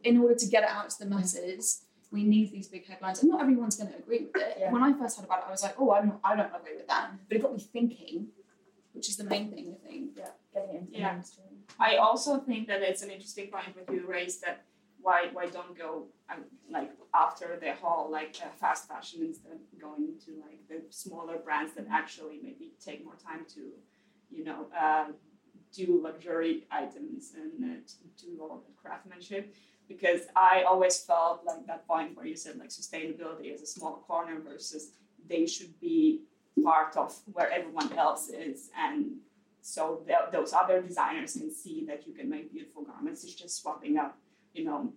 In 0.04 0.18
order 0.18 0.34
to 0.37 0.46
get 0.46 0.62
it 0.62 0.68
out 0.70 0.90
to 0.90 0.98
the 1.00 1.06
masses, 1.06 1.82
we 2.10 2.25
need 2.25 2.50
these 2.52 2.68
big 2.68 2.87
headlines, 2.87 3.20
and 3.20 3.30
not 3.30 3.40
everyone's 3.40 3.76
going 3.76 3.90
to 3.92 3.98
agree 3.98 4.28
with 4.32 4.42
it. 4.42 4.56
Yeah. 4.60 4.72
When 4.72 4.82
I 4.82 4.92
first 4.92 5.16
heard 5.18 5.26
about 5.26 5.40
it, 5.40 5.44
I 5.48 5.50
was 5.50 5.62
like, 5.62 5.75
oh, 5.78 5.92
I'm 5.92 6.06
not, 6.08 6.20
I 6.25 6.34
don't 6.37 6.46
agree 6.54 6.76
with 6.76 6.88
that. 6.88 7.10
But 7.28 7.37
it 7.37 7.42
got 7.42 7.52
me 7.52 7.60
thinking, 7.60 8.28
which 8.92 9.08
is 9.08 9.16
the 9.16 9.25
main 9.25 9.50
thing. 9.50 9.75
I 9.76 9.88
think. 9.88 10.10
Yeah, 10.16 10.30
getting 10.54 10.75
it 10.75 10.78
into 10.80 10.92
the 10.92 10.98
Yeah. 10.98 11.12
mainstream. 11.12 11.48
I 11.78 11.96
also 11.96 12.38
think 12.38 12.66
that 12.68 12.82
it's 12.82 13.02
an 13.02 13.10
interesting 13.10 13.48
point 13.48 13.75
that 13.76 13.92
you 13.92 14.06
raised 14.06 14.42
that 14.42 14.64
why 15.00 15.28
why 15.32 15.46
don't 15.46 15.76
go 15.78 16.06
um, 16.30 16.44
like 16.70 16.90
after 17.14 17.56
the 17.60 17.72
whole 17.75 18.10
like 18.10 18.37
uh, 18.42 18.48
fast 18.60 18.88
fashion 18.88 19.22
instead 19.22 19.52
of 19.52 19.80
going 19.80 20.14
to 20.25 20.32
like 20.40 20.60
the 20.68 20.82
smaller 20.90 21.37
brands 21.38 21.72
that 21.75 21.87
actually 21.90 22.40
maybe 22.42 22.72
take 22.84 23.04
more 23.04 23.14
time 23.14 23.46
to 23.54 23.70
you 24.30 24.44
know 24.44 24.66
uh, 24.78 25.06
do 25.72 26.00
luxury 26.02 26.64
items 26.70 27.32
and 27.37 27.70
uh, 27.70 27.76
do 28.20 28.38
all 28.40 28.62
the 28.66 28.72
craftsmanship. 28.80 29.54
Because 29.88 30.22
I 30.37 30.64
always 30.68 30.98
felt 31.00 31.44
like 31.46 31.66
that 31.66 31.87
point 31.87 32.14
where 32.14 32.26
you 32.26 32.37
said 32.37 32.58
like 32.58 32.68
sustainability 32.68 33.54
is 33.54 33.62
a 33.62 33.66
small 33.66 34.04
corner 34.06 34.38
versus 34.38 34.90
they 35.26 35.46
should 35.46 35.78
be 35.80 36.22
part 36.62 36.96
of 36.96 37.16
where 37.32 37.50
everyone 37.50 37.92
else 37.94 38.28
is 38.28 38.70
and 38.76 39.12
so 39.68 40.00
th- 40.06 40.30
those 40.32 40.54
other 40.54 40.80
designers 40.80 41.34
can 41.34 41.50
see 41.50 41.84
that 41.87 42.06
you 42.06 42.14
can 42.14 42.30
make 42.30 42.50
beautiful 42.50 42.82
garments. 42.84 43.22
It's 43.22 43.34
just 43.34 43.60
swapping 43.60 43.98
out, 43.98 44.14
you 44.54 44.64
know, 44.64 44.94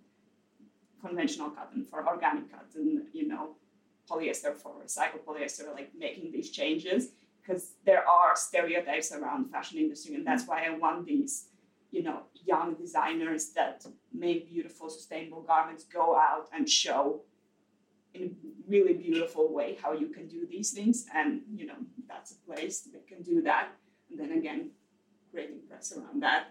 conventional 1.06 1.50
cotton 1.50 1.84
for 1.84 2.08
organic 2.08 2.50
cotton, 2.50 3.06
you 3.12 3.28
know, 3.28 3.56
polyester 4.10 4.56
for 4.56 4.72
recycled 4.82 5.26
polyester, 5.28 5.74
like 5.74 5.92
making 5.94 6.32
these 6.32 6.52
changes 6.52 7.10
because 7.42 7.74
there 7.86 8.08
are 8.08 8.34
stereotypes 8.36 9.12
around 9.12 9.52
fashion 9.52 9.78
industry, 9.78 10.16
and 10.16 10.26
that's 10.26 10.48
why 10.48 10.64
I 10.64 10.70
want 10.70 11.06
these, 11.06 11.50
you 11.92 12.04
know, 12.04 12.22
young 12.46 12.76
designers 12.76 13.50
that 13.50 13.86
make 14.14 14.50
beautiful, 14.50 14.90
sustainable 14.90 15.42
garments 15.42 15.84
go 15.84 16.16
out 16.16 16.48
and 16.54 16.70
show 16.70 17.24
in 18.14 18.22
a 18.24 18.72
really 18.72 18.94
beautiful 18.94 19.52
way 19.52 19.78
how 19.84 19.92
you 19.92 20.08
can 20.08 20.28
do 20.30 20.48
these 20.50 20.72
things, 20.72 21.08
and 21.14 21.42
you 21.54 21.66
know, 21.66 21.80
that's 22.08 22.32
a 22.32 22.40
place 22.50 22.82
that 22.94 23.06
can 23.06 23.22
do 23.22 23.42
that 23.42 23.72
and 24.12 24.20
then 24.20 24.38
again 24.38 24.72
creating 25.32 25.60
press 25.68 25.94
around 25.94 26.22
that. 26.22 26.48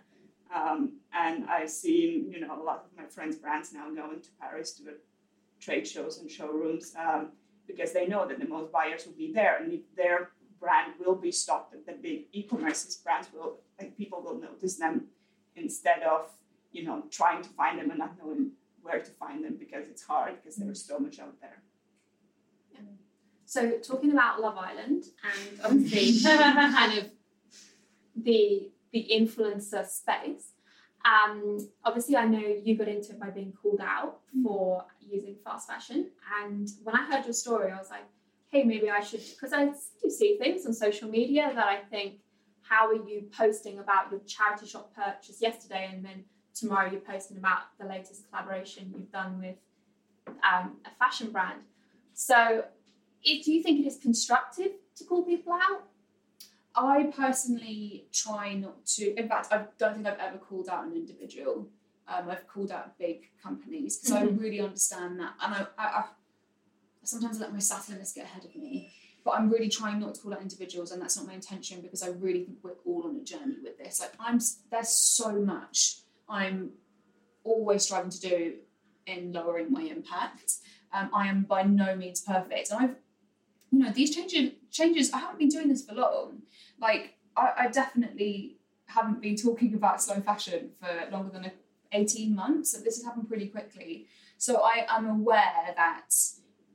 Um, 0.55 0.95
and 1.13 1.45
I've 1.49 1.71
seen, 1.71 2.31
you 2.33 2.41
know, 2.41 2.61
a 2.61 2.63
lot 2.63 2.87
of 2.87 2.97
my 2.97 3.05
friends' 3.05 3.37
brands 3.37 3.73
now 3.73 3.89
going 3.91 4.21
to 4.21 4.29
Paris 4.41 4.73
to 4.75 4.83
trade 5.61 5.87
shows 5.87 6.19
and 6.19 6.31
showrooms 6.31 6.95
um, 6.99 7.29
because 7.67 7.93
they 7.93 8.07
know 8.07 8.27
that 8.27 8.41
the 8.41 8.49
most 8.49 8.73
buyers 8.73 9.07
will 9.07 9.13
be 9.13 9.33
there, 9.33 9.59
and 9.63 9.73
if 9.73 9.83
their 9.95 10.31
brand 10.59 10.95
will 10.99 11.15
be 11.15 11.31
stocked 11.31 11.75
at 11.75 11.87
the 11.87 11.93
big 11.93 12.25
e-commerce 12.33 12.85
brands 12.97 13.29
will, 13.33 13.61
like 13.79 13.97
people 13.97 14.23
will 14.23 14.41
notice 14.41 14.77
them 14.77 15.07
instead 15.55 16.03
of, 16.03 16.29
you 16.73 16.85
know, 16.85 17.05
trying 17.11 17.43
to 17.43 17.49
find 17.51 17.79
them 17.79 17.91
and 17.91 17.99
not 17.99 18.17
knowing 18.19 18.51
where 18.83 19.01
to 19.01 19.11
find 19.13 19.45
them 19.45 19.57
because 19.59 19.89
it's 19.89 20.03
hard 20.03 20.35
because 20.37 20.57
there's 20.57 20.85
so 20.85 20.99
much 20.99 21.19
out 21.19 21.41
there. 21.41 21.63
So 23.47 23.79
talking 23.79 24.13
about 24.13 24.41
Love 24.41 24.57
Island 24.57 25.07
and 25.25 25.61
obviously 25.65 26.23
kind 26.39 26.99
of 26.99 27.11
the 28.23 28.71
the 28.93 29.09
influencer 29.13 29.87
space. 29.87 30.53
Um, 31.05 31.69
obviously, 31.85 32.17
I 32.17 32.27
know 32.27 32.41
you 32.41 32.77
got 32.77 32.89
into 32.89 33.13
it 33.13 33.21
by 33.21 33.31
being 33.31 33.53
called 33.53 33.81
out 33.81 34.21
for 34.43 34.85
using 35.01 35.37
fast 35.45 35.69
fashion, 35.69 36.11
and 36.43 36.69
when 36.83 36.95
I 36.95 37.05
heard 37.05 37.25
your 37.25 37.33
story, 37.33 37.73
I 37.73 37.79
was 37.79 37.91
like, 37.91 38.05
"Hey, 38.49 38.65
maybe 38.65 38.91
I 38.91 39.01
should," 39.01 39.23
because 39.31 39.53
I 39.53 39.73
you 40.03 40.11
see 40.11 40.37
things 40.39 40.67
on 40.67 40.75
social 40.75 41.09
media 41.09 41.53
that 41.55 41.67
I 41.67 41.81
think, 41.91 42.21
"How 42.63 42.89
are 42.89 42.95
you 43.09 43.29
posting 43.37 43.79
about 43.79 44.11
your 44.11 44.21
charity 44.21 44.67
shop 44.67 44.95
purchase 44.95 45.41
yesterday, 45.41 45.91
and 45.93 46.05
then 46.05 46.25
tomorrow 46.55 46.91
you're 46.91 47.01
posting 47.01 47.39
about 47.39 47.63
the 47.79 47.87
latest 47.87 48.29
collaboration 48.29 48.93
you've 48.95 49.11
done 49.11 49.41
with 49.41 49.57
um, 50.43 50.77
a 50.85 50.91
fashion 50.99 51.31
brand?" 51.31 51.63
So, 52.13 52.65
it, 53.23 53.45
do 53.45 53.53
you 53.53 53.63
think 53.63 53.81
it 53.81 53.87
is 53.87 53.97
constructive 53.97 54.73
to 54.97 55.05
call 55.05 55.25
people 55.25 55.55
out? 55.55 55.90
I 56.75 57.13
personally 57.17 58.07
try 58.13 58.55
not 58.55 58.85
to. 58.97 59.15
In 59.19 59.29
fact, 59.29 59.49
I 59.51 59.65
don't 59.79 59.95
think 59.95 60.07
I've 60.07 60.19
ever 60.19 60.39
called 60.39 60.69
out 60.69 60.87
an 60.87 60.93
individual. 60.93 61.69
Um, 62.07 62.31
I've 62.31 62.47
called 62.47 62.71
out 62.71 62.99
big 62.99 63.31
companies 63.43 63.99
because 63.99 64.13
I 64.13 64.23
really 64.43 64.61
understand 64.61 65.21
that, 65.21 65.35
and 65.43 65.55
I, 65.55 65.67
I, 65.79 65.87
I 65.87 66.05
sometimes 67.03 67.39
I 67.39 67.43
let 67.43 67.53
my 67.53 67.59
sassyness 67.59 68.15
get 68.15 68.25
ahead 68.25 68.45
of 68.45 68.55
me. 68.55 68.93
But 69.23 69.33
I'm 69.33 69.51
really 69.51 69.69
trying 69.69 70.01
not 70.01 70.15
to 70.15 70.21
call 70.21 70.33
out 70.33 70.41
individuals, 70.41 70.93
and 70.93 71.03
that's 71.03 71.17
not 71.17 71.27
my 71.27 71.35
intention 71.35 71.83
because 71.83 72.03
I 72.03 72.09
really 72.09 72.45
think 72.45 72.59
we're 72.63 72.73
all 72.87 73.05
on 73.07 73.17
a 73.17 73.25
journey 73.25 73.57
with 73.63 73.77
this. 73.79 74.01
Like 74.01 74.13
I'm, 74.19 74.41
there's 74.71 74.89
so 74.89 75.33
much 75.33 75.99
I'm 76.29 76.71
always 77.45 77.85
striving 77.85 78.11
to 78.11 78.21
do 78.21 78.55
in 79.07 79.33
lowering 79.33 79.71
my 79.71 79.83
impact. 79.83 80.55
Um, 80.93 81.11
I 81.13 81.29
am 81.29 81.43
by 81.43 81.65
no 81.65 81.95
means 81.97 82.23
perfect, 82.23 82.71
and 82.71 82.81
I've, 82.81 82.97
you 83.71 83.79
know, 83.79 83.93
these 83.93 84.15
changes 84.15 84.53
changes. 84.71 85.13
I 85.13 85.19
haven't 85.19 85.39
been 85.39 85.49
doing 85.49 85.69
this 85.69 85.85
for 85.85 85.95
long. 85.95 86.43
Like 86.81 87.15
I, 87.37 87.53
I 87.59 87.69
definitely 87.69 88.57
haven't 88.87 89.23
been 89.23 89.37
talking 89.37 89.75
about 89.75 90.03
slow 90.03 90.21
fashion 90.21 90.71
for 90.81 91.11
longer 91.11 91.31
than 91.33 91.51
18 91.93 92.35
months. 92.35 92.73
So 92.73 92.79
this 92.79 92.97
has 92.97 93.05
happened 93.05 93.29
pretty 93.29 93.47
quickly. 93.47 94.07
So 94.37 94.63
I 94.63 94.87
am 94.89 95.07
aware 95.07 95.75
that 95.77 96.15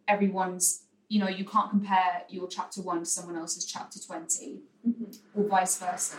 everyone's, 0.08 0.84
you 1.10 1.20
know, 1.20 1.28
you 1.28 1.46
can't 1.46 1.70
compare 1.70 2.24
your 2.30 2.48
chapter 2.48 2.82
one 2.82 3.00
to 3.00 3.06
someone 3.06 3.36
else's 3.36 3.66
chapter 3.66 4.00
20 4.00 4.62
mm-hmm. 4.88 5.40
or 5.40 5.48
vice 5.48 5.78
versa. 5.80 6.18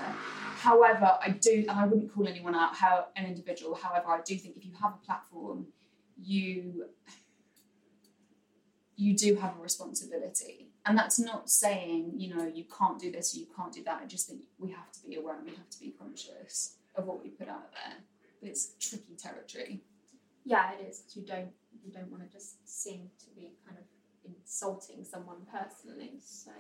However, 0.57 1.19
I 1.23 1.31
do, 1.31 1.65
and 1.69 1.71
I 1.71 1.87
wouldn't 1.87 2.13
call 2.13 2.27
anyone 2.27 2.55
out 2.55 2.75
how 2.75 3.07
an 3.17 3.27
individual. 3.27 3.75
However, 3.75 4.09
I 4.09 4.21
do 4.25 4.37
think 4.37 4.57
if 4.57 4.65
you 4.65 4.73
have 4.81 4.95
a 4.95 5.07
platform, 5.07 5.67
you 6.21 6.87
you 8.97 9.15
do 9.15 9.35
have 9.37 9.57
a 9.59 9.63
responsibility. 9.63 10.66
And 10.87 10.97
that's 10.97 11.19
not 11.19 11.51
saying, 11.51 12.13
you 12.17 12.35
know, 12.35 12.47
you 12.47 12.65
can't 12.79 12.99
do 12.99 13.11
this 13.11 13.35
or 13.35 13.41
you 13.41 13.47
can't 13.57 13.73
do 13.73 13.83
that. 13.85 14.01
I 14.03 14.07
just 14.07 14.29
think 14.29 14.43
we 14.59 14.71
have 14.71 14.91
to 14.93 15.01
be 15.09 15.17
aware 15.17 15.37
and 15.37 15.45
we 15.45 15.51
have 15.57 15.69
to 15.71 15.81
be 15.81 15.91
conscious 15.99 16.77
of 16.95 17.07
what 17.07 17.23
we 17.23 17.31
put 17.31 17.49
out 17.49 17.73
there. 17.73 17.95
But 18.41 18.51
it's 18.51 18.75
tricky 18.79 19.17
territory. 19.17 19.83
Yeah, 20.45 20.73
it 20.75 20.87
is. 20.89 21.01
'cause 21.01 21.17
You 21.17 21.23
don't 21.27 21.53
you 21.85 21.93
don't 21.93 22.11
want 22.11 22.23
to 22.25 22.29
just 22.37 22.67
seem 22.69 23.11
to 23.19 23.31
be 23.31 23.53
kind 23.65 23.79
of 23.79 23.85
insulting 24.25 25.05
someone 25.05 25.47
personally. 25.47 26.19
So 26.21 26.51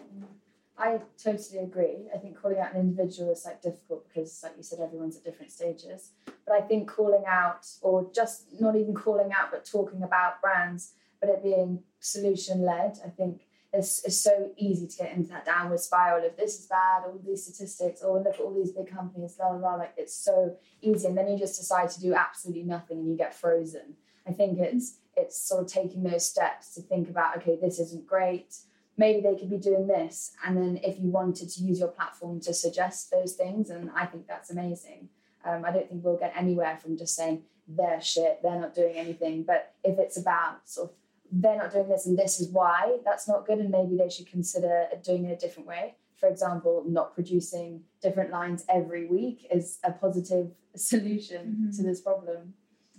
I 0.79 1.01
totally 1.19 1.59
agree. 1.61 2.09
I 2.15 2.19
think 2.19 2.37
calling 2.41 2.59
out 2.59 2.75
an 2.75 2.81
individual 2.81 3.33
is 3.33 3.45
like 3.45 3.61
difficult 3.63 4.07
because, 4.07 4.41
like 4.43 4.57
you 4.57 4.63
said, 4.63 4.79
everyone's 4.81 5.17
at 5.17 5.25
different 5.25 5.51
stages. 5.51 6.13
But 6.47 6.53
I 6.55 6.61
think 6.61 6.89
calling 6.89 7.25
out, 7.27 7.67
or 7.81 8.09
just 8.13 8.61
not 8.61 8.77
even 8.77 8.95
calling 8.95 9.33
out, 9.33 9.51
but 9.51 9.65
talking 9.65 10.03
about 10.03 10.41
brands, 10.43 10.93
but 11.21 11.29
it 11.31 11.43
being 11.43 11.83
solution 11.99 12.61
led, 12.63 13.01
I 13.05 13.09
think 13.09 13.46
it's, 13.77 14.05
it's 14.05 14.21
so 14.21 14.51
easy 14.57 14.87
to 14.87 14.97
get 14.97 15.13
into 15.13 15.31
that 15.31 15.45
downward 15.45 15.81
spiral 15.81 16.27
of 16.27 16.37
this 16.37 16.59
is 16.59 16.67
bad, 16.67 17.05
all 17.05 17.21
these 17.25 17.45
statistics, 17.45 18.03
or 18.03 18.19
look 18.19 18.35
at 18.35 18.41
all 18.41 18.55
these 18.55 18.73
big 18.73 18.91
companies, 18.91 19.35
blah, 19.35 19.51
blah, 19.51 19.59
blah. 19.59 19.75
Like 19.77 19.95
it's 19.97 20.15
so 20.15 20.57
easy. 20.81 21.07
And 21.07 21.17
then 21.17 21.29
you 21.29 21.39
just 21.39 21.59
decide 21.59 21.91
to 21.91 22.01
do 22.01 22.15
absolutely 22.15 22.65
nothing 22.65 22.99
and 22.99 23.11
you 23.11 23.17
get 23.17 23.35
frozen. 23.35 23.95
I 24.27 24.33
think 24.33 24.59
it's 24.59 24.99
it's 25.17 25.41
sort 25.41 25.63
of 25.63 25.69
taking 25.69 26.03
those 26.03 26.27
steps 26.27 26.75
to 26.75 26.83
think 26.83 27.09
about, 27.09 27.39
okay, 27.39 27.57
this 27.61 27.79
isn't 27.79 28.07
great. 28.07 28.57
Maybe 28.99 29.21
they 29.21 29.35
could 29.35 29.49
be 29.49 29.57
doing 29.57 29.87
this. 29.87 30.33
And 30.45 30.57
then 30.57 30.79
if 30.83 30.99
you 30.99 31.11
wanted 31.11 31.49
to 31.51 31.63
use 31.63 31.79
your 31.79 31.89
platform 31.89 32.41
to 32.41 32.53
suggest 32.53 33.11
those 33.11 33.33
things, 33.33 33.71
and 33.71 33.91
I 33.95 34.07
think 34.07 34.27
that's 34.27 34.51
amazing. 34.51 35.09
Um, 35.45 35.65
I 35.65 35.71
don't 35.71 35.89
think 35.89 36.05
we'll 36.05 36.19
get 36.19 36.35
anywhere 36.37 36.77
from 36.77 36.99
just 36.99 37.17
saying 37.17 37.45
they're 37.69 38.01
shit, 38.01 38.41
they're 38.43 38.61
not 38.61 38.75
doing 38.75 38.97
anything. 38.97 39.43
But 39.43 39.75
if 39.83 39.99
it's 39.99 40.19
about 40.19 40.69
sort 40.69 40.91
of 40.91 40.97
they're 41.33 41.57
not 41.57 41.73
doing 41.73 41.89
this 41.89 42.07
and 42.07 42.19
this 42.19 42.41
is 42.41 42.49
why 42.51 42.99
that's 43.05 43.27
not 43.29 43.47
good 43.47 43.59
and 43.59 43.71
maybe 43.71 43.97
they 43.97 44.09
should 44.09 44.27
consider 44.27 44.87
doing 45.03 45.25
it 45.25 45.33
a 45.33 45.37
different 45.37 45.67
way 45.69 45.95
for 46.15 46.29
example 46.29 46.85
not 46.87 47.15
producing 47.15 47.81
different 48.03 48.31
lines 48.31 48.65
every 48.69 49.07
week 49.07 49.47
is 49.53 49.79
a 49.85 49.93
positive 49.93 50.51
solution 50.77 51.43
Mm-hmm. 51.47 51.77
to 51.77 51.83
this 51.83 52.01
problem 52.01 52.55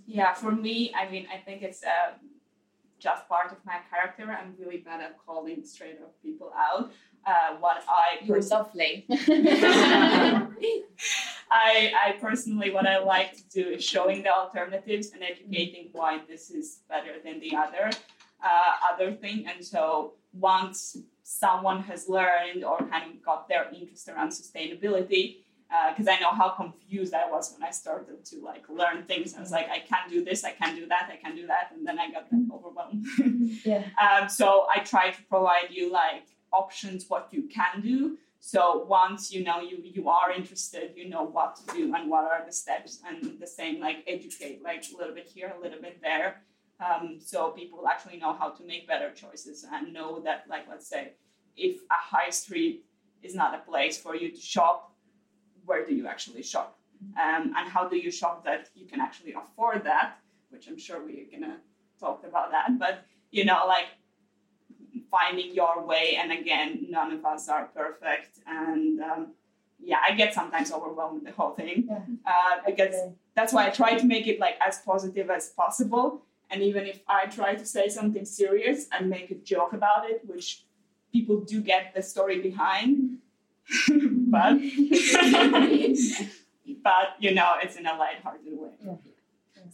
Yeah, 0.06 0.32
for 0.34 0.52
me, 0.52 0.92
I 1.00 1.10
mean, 1.12 1.26
I 1.34 1.38
think 1.44 1.62
it's 1.62 1.82
uh, 1.84 2.12
just 2.98 3.28
part 3.28 3.52
of 3.52 3.58
my 3.70 3.78
character. 3.90 4.24
I'm 4.38 4.54
really 4.58 4.78
bad 4.78 5.00
at 5.06 5.12
calling 5.26 5.58
straight 5.64 5.98
up 6.04 6.12
people 6.22 6.50
out. 6.68 6.90
Uh, 7.26 7.50
what 7.60 7.78
I 7.86 8.24
You're 8.24 8.36
pers- 8.36 8.50
lovely. 8.50 9.04
I, 11.50 11.92
I 12.06 12.12
personally, 12.20 12.70
what 12.70 12.86
I 12.86 12.98
like 12.98 13.32
to 13.36 13.44
do 13.48 13.68
is 13.76 13.84
showing 13.84 14.22
the 14.22 14.32
alternatives 14.34 15.10
and 15.12 15.22
educating 15.22 15.88
why 15.92 16.20
this 16.28 16.50
is 16.50 16.80
better 16.88 17.14
than 17.24 17.40
the 17.40 17.54
other 17.56 17.90
uh, 18.42 18.92
other 18.92 19.12
thing. 19.12 19.46
And 19.46 19.64
so 19.64 20.14
once 20.32 20.96
someone 21.22 21.82
has 21.82 22.08
learned 22.08 22.64
or 22.64 22.78
kind 22.78 23.10
of 23.10 23.22
got 23.22 23.48
their 23.48 23.68
interest 23.72 24.08
around 24.08 24.30
sustainability, 24.30 25.38
because 25.90 26.08
I 26.08 26.18
know 26.18 26.30
how 26.30 26.50
confused 26.50 27.12
I 27.12 27.28
was 27.30 27.52
when 27.52 27.66
I 27.66 27.70
started 27.70 28.24
to 28.26 28.40
like 28.42 28.68
learn 28.68 29.04
things. 29.04 29.34
I 29.34 29.40
was 29.40 29.50
like, 29.50 29.68
I 29.68 29.80
can't 29.80 30.10
do 30.10 30.24
this, 30.24 30.42
I 30.44 30.52
can't 30.52 30.76
do 30.76 30.86
that, 30.86 31.10
I 31.12 31.16
can't 31.16 31.36
do 31.36 31.46
that, 31.46 31.72
and 31.74 31.86
then 31.86 31.98
I 31.98 32.10
got 32.10 32.26
overwhelmed. 32.52 33.04
yeah 33.64 33.84
Um, 34.02 34.28
so 34.28 34.66
I 34.74 34.80
try 34.80 35.10
to 35.10 35.22
provide 35.24 35.68
you 35.70 35.92
like 35.92 36.26
options 36.52 37.04
what 37.08 37.28
you 37.30 37.42
can 37.48 37.82
do. 37.82 38.16
So 38.40 38.84
once 38.84 39.32
you 39.32 39.44
know 39.44 39.60
you 39.60 39.78
you 39.82 40.08
are 40.08 40.32
interested, 40.32 40.92
you 40.96 41.08
know 41.08 41.24
what 41.24 41.56
to 41.56 41.74
do 41.74 41.94
and 41.94 42.08
what 42.08 42.24
are 42.24 42.42
the 42.46 42.52
steps, 42.52 43.00
and 43.06 43.38
the 43.38 43.46
same 43.46 43.80
like 43.80 44.04
educate 44.06 44.62
like 44.62 44.84
a 44.92 44.96
little 44.96 45.14
bit 45.14 45.28
here, 45.28 45.52
a 45.58 45.60
little 45.60 45.82
bit 45.82 46.00
there, 46.00 46.42
um, 46.80 47.18
so 47.20 47.50
people 47.50 47.86
actually 47.88 48.18
know 48.18 48.32
how 48.32 48.50
to 48.50 48.62
make 48.64 48.86
better 48.86 49.10
choices 49.12 49.64
and 49.72 49.92
know 49.92 50.20
that 50.20 50.44
like 50.48 50.66
let's 50.68 50.88
say 50.88 51.12
if 51.56 51.76
a 51.90 51.94
high 52.16 52.30
street 52.30 52.84
is 53.22 53.34
not 53.34 53.54
a 53.54 53.58
place 53.70 53.98
for 53.98 54.14
you 54.14 54.30
to 54.30 54.40
shop, 54.40 54.92
where 55.64 55.84
do 55.84 55.92
you 55.94 56.06
actually 56.06 56.42
shop, 56.42 56.78
um, 57.20 57.52
and 57.56 57.68
how 57.68 57.88
do 57.88 57.96
you 57.96 58.10
shop 58.10 58.44
that 58.44 58.68
you 58.74 58.86
can 58.86 59.00
actually 59.00 59.32
afford 59.32 59.82
that, 59.84 60.18
which 60.50 60.68
I'm 60.68 60.78
sure 60.78 61.04
we're 61.04 61.26
gonna 61.30 61.56
talk 62.00 62.24
about 62.24 62.50
that, 62.52 62.78
but 62.78 63.04
you 63.32 63.44
know 63.44 63.64
like 63.66 63.86
finding 65.10 65.54
your 65.54 65.84
way 65.84 66.16
and 66.20 66.32
again 66.32 66.86
none 66.90 67.12
of 67.12 67.24
us 67.24 67.48
are 67.48 67.66
perfect 67.74 68.40
and 68.46 69.00
um, 69.00 69.28
yeah 69.82 69.98
i 70.06 70.12
get 70.14 70.34
sometimes 70.34 70.70
overwhelmed 70.72 71.14
with 71.14 71.24
the 71.24 71.32
whole 71.32 71.52
thing 71.54 71.86
Yeah. 71.88 71.98
uh, 72.26 72.56
because 72.66 72.94
Okay. 72.94 73.12
that's 73.34 73.52
why 73.52 73.66
i 73.66 73.70
try 73.70 73.96
to 73.96 74.04
make 74.06 74.26
it 74.26 74.38
like 74.38 74.56
as 74.66 74.80
positive 74.80 75.30
as 75.30 75.48
possible 75.50 76.22
and 76.50 76.62
even 76.62 76.86
if 76.86 77.00
i 77.08 77.26
try 77.26 77.54
to 77.54 77.66
say 77.66 77.88
something 77.88 78.24
serious 78.24 78.86
and 78.92 79.08
make 79.08 79.30
a 79.30 79.34
joke 79.36 79.72
about 79.72 80.08
it 80.08 80.20
which 80.24 80.64
people 81.12 81.40
do 81.40 81.60
get 81.60 81.94
the 81.94 82.02
story 82.02 82.40
behind 82.40 83.18
but 84.36 84.54
but 86.82 87.06
you 87.18 87.34
know 87.34 87.54
it's 87.62 87.76
in 87.76 87.86
a 87.86 87.94
lighthearted 87.96 88.52
way 88.52 88.70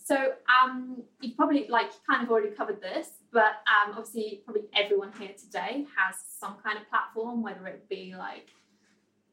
So 0.05 0.33
um, 0.63 1.03
you've 1.21 1.37
probably 1.37 1.67
like 1.69 1.91
kind 2.09 2.23
of 2.23 2.31
already 2.31 2.51
covered 2.51 2.81
this, 2.83 3.09
but 3.33 3.63
um, 3.73 3.93
obviously 3.97 4.43
probably 4.45 4.65
everyone 4.77 5.13
here 5.19 5.33
today 5.39 5.87
has 5.97 6.17
some 6.39 6.57
kind 6.63 6.79
of 6.79 6.89
platform, 6.91 7.43
whether 7.43 7.67
it 7.67 7.89
be 7.89 8.15
like 8.17 8.51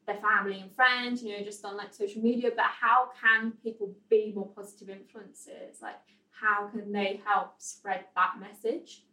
their 0.06 0.16
family 0.16 0.60
and 0.60 0.72
friends, 0.74 1.22
you 1.22 1.36
know, 1.36 1.44
just 1.44 1.64
on 1.64 1.76
like 1.76 1.92
social 1.94 2.22
media. 2.22 2.50
But 2.54 2.66
how 2.80 3.10
can 3.20 3.52
people 3.62 3.92
be 4.08 4.32
more 4.34 4.48
positive 4.48 4.88
influences? 4.88 5.80
Like 5.80 6.00
how 6.42 6.68
can 6.68 6.92
they 6.92 7.20
help 7.24 7.54
spread 7.58 8.04
that 8.16 8.34
message? 8.40 9.04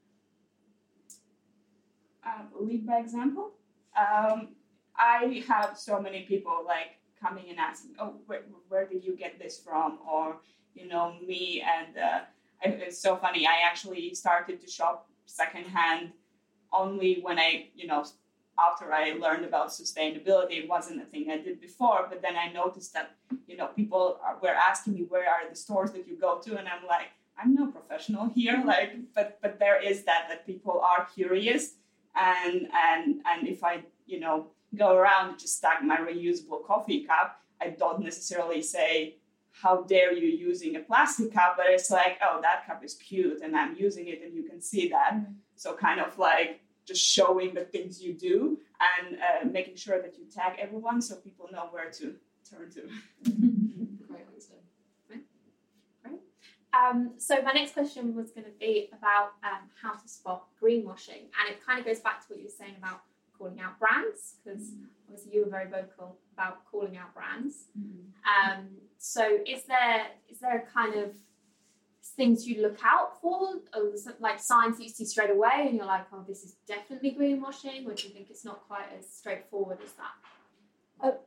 um, 2.26 2.48
lead 2.60 2.86
by 2.86 3.00
example. 3.00 3.52
Um, 3.98 4.50
I 4.98 5.44
have 5.48 5.78
so 5.78 6.02
many 6.02 6.24
people 6.24 6.64
like 6.66 6.98
coming 7.22 7.50
and 7.50 7.60
asking, 7.60 7.96
"Oh, 8.00 8.16
where, 8.28 8.44
where 8.68 8.86
did 8.88 9.04
you 9.04 9.16
get 9.16 9.40
this 9.40 9.60
from?" 9.60 10.00
Or 10.10 10.38
you 10.74 10.88
know, 10.88 11.16
me 11.26 11.62
and 11.62 11.98
uh, 11.98 12.20
it's 12.64 13.00
so 13.00 13.16
funny. 13.16 13.46
I 13.46 13.66
actually 13.66 14.14
started 14.14 14.62
to 14.62 14.70
shop 14.70 15.10
secondhand 15.26 16.12
only 16.72 17.20
when 17.22 17.40
I, 17.40 17.70
you 17.76 17.88
know, 17.88 18.06
after 18.68 18.92
I 18.94 19.14
learned 19.14 19.46
about 19.46 19.70
sustainability. 19.70 20.64
It 20.64 20.70
wasn't 20.70 21.02
a 21.02 21.06
thing 21.06 21.30
I 21.30 21.38
did 21.38 21.62
before, 21.62 22.08
but 22.10 22.22
then 22.22 22.36
I 22.36 22.52
noticed 22.52 22.94
that 22.94 23.16
you 23.48 23.58
know 23.58 23.68
people 23.68 24.20
are, 24.24 24.38
were 24.42 24.56
asking 24.70 24.94
me 24.96 25.02
where 25.08 25.28
are 25.30 25.50
the 25.50 25.56
stores 25.56 25.92
that 25.92 26.08
you 26.08 26.16
go 26.16 26.40
to, 26.40 26.58
and 26.58 26.68
I'm 26.68 26.86
like, 26.88 27.10
I'm 27.38 27.54
no 27.54 27.68
professional 27.68 28.30
here, 28.36 28.62
like, 28.66 28.92
but 29.16 29.40
but 29.42 29.60
there 29.60 29.82
is 29.82 30.04
that 30.04 30.26
that 30.30 30.46
people 30.46 30.82
are 30.82 31.08
curious 31.14 31.76
and 32.16 32.68
and 32.74 33.22
and 33.26 33.48
if 33.48 33.64
I 33.64 33.84
you 34.06 34.20
know 34.20 34.48
go 34.76 34.96
around 34.96 35.30
and 35.30 35.40
just 35.40 35.62
tag 35.62 35.84
my 35.84 35.98
reusable 35.98 36.64
coffee 36.66 37.06
cup, 37.06 37.42
I 37.62 37.70
don't 37.70 38.02
necessarily 38.02 38.62
say 38.62 39.16
how 39.52 39.82
dare 39.84 40.14
you 40.14 40.28
using 40.28 40.76
a 40.76 40.80
plastic 40.80 41.34
cup, 41.34 41.56
but 41.58 41.66
it's 41.68 41.90
like 41.90 42.18
oh 42.24 42.40
that 42.42 42.66
cup 42.68 42.84
is 42.84 42.96
cute 42.96 43.42
and 43.42 43.56
I'm 43.56 43.76
using 43.76 44.08
it 44.08 44.22
and 44.24 44.34
you 44.34 44.44
can 44.44 44.62
see 44.62 44.90
that. 44.90 45.14
Mm-hmm. 45.14 45.34
So 45.56 45.74
kind 45.74 46.00
of 46.00 46.18
like 46.18 46.62
just 46.90 47.04
showing 47.18 47.50
the 47.60 47.66
things 47.74 48.02
you 48.06 48.14
do 48.30 48.58
and 48.88 49.18
uh, 49.18 49.42
making 49.58 49.76
sure 49.76 50.02
that 50.02 50.14
you 50.18 50.26
tag 50.26 50.54
everyone 50.66 51.02
so 51.02 51.16
people 51.28 51.48
know 51.56 51.66
where 51.72 51.90
to 52.00 52.06
turn 52.50 52.70
to. 52.76 52.82
Great 54.08 54.26
answer. 54.34 54.60
Um, 56.72 57.00
so 57.18 57.42
my 57.42 57.52
next 57.52 57.74
question 57.74 58.16
was 58.16 58.30
going 58.32 58.46
to 58.46 58.58
be 58.60 58.90
about 58.98 59.30
um, 59.44 59.64
how 59.82 59.94
to 59.94 60.08
spot 60.08 60.42
greenwashing, 60.62 61.24
and 61.38 61.46
it 61.50 61.66
kind 61.66 61.80
of 61.80 61.86
goes 61.86 62.00
back 62.00 62.22
to 62.22 62.26
what 62.30 62.38
you 62.40 62.46
were 62.46 62.60
saying 62.62 62.76
about 62.78 63.02
calling 63.36 63.60
out 63.60 63.80
brands, 63.80 64.36
because 64.44 64.64
obviously 65.08 65.34
you 65.34 65.40
were 65.46 65.50
very 65.50 65.68
vocal 65.68 66.18
about 66.34 66.56
calling 66.70 66.96
out 66.96 67.12
brands. 67.14 67.56
Um, 68.36 68.68
so 69.00 69.24
is 69.48 69.64
there 69.64 70.08
is 70.32 70.40
there 70.40 70.58
a 70.58 70.66
kind 70.80 70.94
of 71.04 71.16
things 72.10 72.48
you 72.48 72.62
look 72.62 72.80
out 72.84 73.22
for, 73.22 73.62
like 74.20 74.40
signs 74.40 74.78
that 74.78 74.84
you 74.84 74.90
see 74.90 75.06
straight 75.06 75.30
away, 75.30 75.66
and 75.68 75.76
you're 75.76 75.86
like, 75.86 76.06
oh, 76.14 76.24
this 76.28 76.44
is 76.44 76.56
definitely 76.68 77.16
greenwashing, 77.20 77.86
or 77.86 77.94
do 77.94 78.08
you 78.08 78.14
think 78.14 78.30
it's 78.30 78.46
not 78.46 78.68
quite 78.68 78.86
as 78.98 79.08
straightforward 79.10 79.80
as 79.84 79.94
that? 79.94 80.16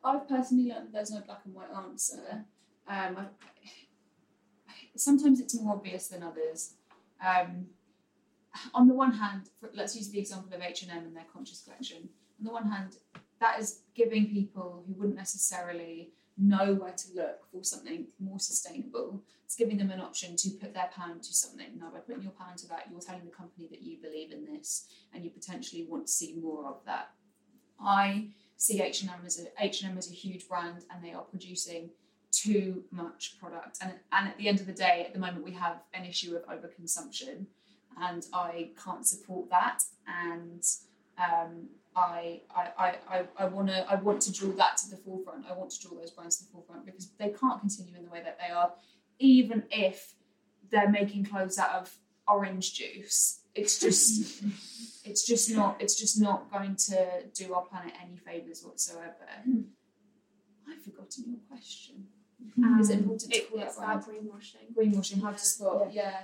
I, 0.04 0.08
I've 0.08 0.28
personally 0.28 0.68
learned 0.68 0.86
that 0.86 0.92
there's 0.92 1.10
no 1.10 1.20
black 1.20 1.40
and 1.44 1.54
white 1.54 1.70
answer. 1.74 2.44
Um, 2.88 3.16
I, 3.16 3.26
sometimes 4.96 5.40
it's 5.40 5.58
more 5.58 5.74
obvious 5.74 6.08
than 6.08 6.22
others. 6.22 6.74
Um, 7.24 7.66
on 8.74 8.86
the 8.86 8.94
one 8.94 9.12
hand, 9.12 9.48
for, 9.60 9.70
let's 9.74 9.96
use 9.96 10.10
the 10.10 10.18
example 10.18 10.54
of 10.54 10.60
H 10.62 10.82
and 10.82 10.90
M 10.90 11.04
and 11.04 11.16
their 11.16 11.24
conscious 11.32 11.62
collection. 11.62 12.08
On 12.38 12.44
the 12.44 12.52
one 12.52 12.70
hand, 12.70 12.96
that 13.40 13.58
is 13.58 13.80
giving 13.94 14.26
people 14.26 14.84
who 14.86 14.92
wouldn't 14.94 15.16
necessarily 15.16 16.12
know 16.42 16.74
where 16.74 16.92
to 16.92 17.08
look 17.14 17.46
for 17.50 17.62
something 17.62 18.06
more 18.18 18.38
sustainable. 18.38 19.22
It's 19.44 19.56
giving 19.56 19.78
them 19.78 19.90
an 19.90 20.00
option 20.00 20.36
to 20.36 20.50
put 20.50 20.74
their 20.74 20.90
pound 20.94 21.22
to 21.24 21.34
something. 21.34 21.78
Now, 21.78 21.90
by 21.90 22.00
putting 22.00 22.22
your 22.22 22.32
pound 22.32 22.58
to 22.58 22.68
that, 22.68 22.88
you're 22.90 23.00
telling 23.00 23.24
the 23.24 23.30
company 23.30 23.68
that 23.70 23.82
you 23.82 23.98
believe 24.02 24.32
in 24.32 24.44
this 24.44 24.88
and 25.14 25.24
you 25.24 25.30
potentially 25.30 25.86
want 25.88 26.06
to 26.06 26.12
see 26.12 26.34
more 26.40 26.66
of 26.66 26.84
that. 26.86 27.10
I 27.80 28.28
see 28.56 28.80
H&M 28.80 29.10
as 29.26 29.40
a 29.40 29.64
H&M 29.64 29.98
as 29.98 30.10
a 30.10 30.14
huge 30.14 30.48
brand 30.48 30.84
and 30.90 31.04
they 31.04 31.12
are 31.12 31.22
producing 31.22 31.90
too 32.30 32.84
much 32.90 33.36
product 33.38 33.78
and, 33.82 33.92
and 34.12 34.28
at 34.28 34.38
the 34.38 34.48
end 34.48 34.58
of 34.58 34.66
the 34.66 34.72
day 34.72 35.04
at 35.06 35.12
the 35.12 35.18
moment 35.18 35.44
we 35.44 35.52
have 35.52 35.82
an 35.92 36.06
issue 36.06 36.34
of 36.34 36.46
overconsumption 36.46 37.44
and 38.00 38.24
I 38.32 38.70
can't 38.82 39.06
support 39.06 39.50
that 39.50 39.82
and 40.06 40.64
um, 41.18 41.68
I, 41.94 42.40
I, 42.54 42.68
I, 42.78 42.94
I, 43.10 43.24
I 43.38 43.44
want 43.46 43.68
to 43.68 43.90
I 43.90 43.96
want 43.96 44.20
to 44.22 44.32
draw 44.32 44.50
that 44.52 44.76
to 44.78 44.90
the 44.90 44.96
forefront. 44.96 45.44
I 45.48 45.52
want 45.54 45.70
to 45.72 45.80
draw 45.88 45.98
those 45.98 46.10
brands 46.10 46.36
to 46.38 46.44
the 46.44 46.50
forefront 46.52 46.86
because 46.86 47.10
they 47.18 47.28
can't 47.30 47.60
continue 47.60 47.94
in 47.96 48.04
the 48.04 48.10
way 48.10 48.22
that 48.22 48.38
they 48.38 48.52
are. 48.52 48.72
Even 49.18 49.64
if 49.70 50.14
they're 50.70 50.88
making 50.90 51.24
clothes 51.24 51.58
out 51.58 51.70
of 51.70 51.94
orange 52.28 52.72
juice 52.74 53.40
it's 53.54 53.78
just 53.78 54.42
it's 55.04 55.26
just 55.26 55.50
not 55.50 55.76
it's 55.80 55.94
just 55.98 56.20
not 56.20 56.50
going 56.50 56.76
to 56.76 57.06
do 57.34 57.52
our 57.54 57.62
planet 57.62 57.92
any 58.02 58.16
favors 58.16 58.62
whatsoever. 58.64 59.28
Hmm. 59.44 59.60
I've 60.70 60.82
forgotten 60.82 61.24
your 61.26 61.40
question. 61.48 62.06
Um, 62.58 62.80
Is 62.80 62.90
it 62.90 62.98
important 63.00 63.32
to 63.32 63.38
It, 63.38 63.50
call 63.50 63.60
it's 63.60 63.78
out 63.78 63.84
about 63.84 64.06
brands? 64.06 64.26
greenwashing. 64.26 64.74
greenwashing 64.74 65.22
how 65.22 65.32
to 65.32 65.38
spot 65.38 65.92
yeah 65.92 66.22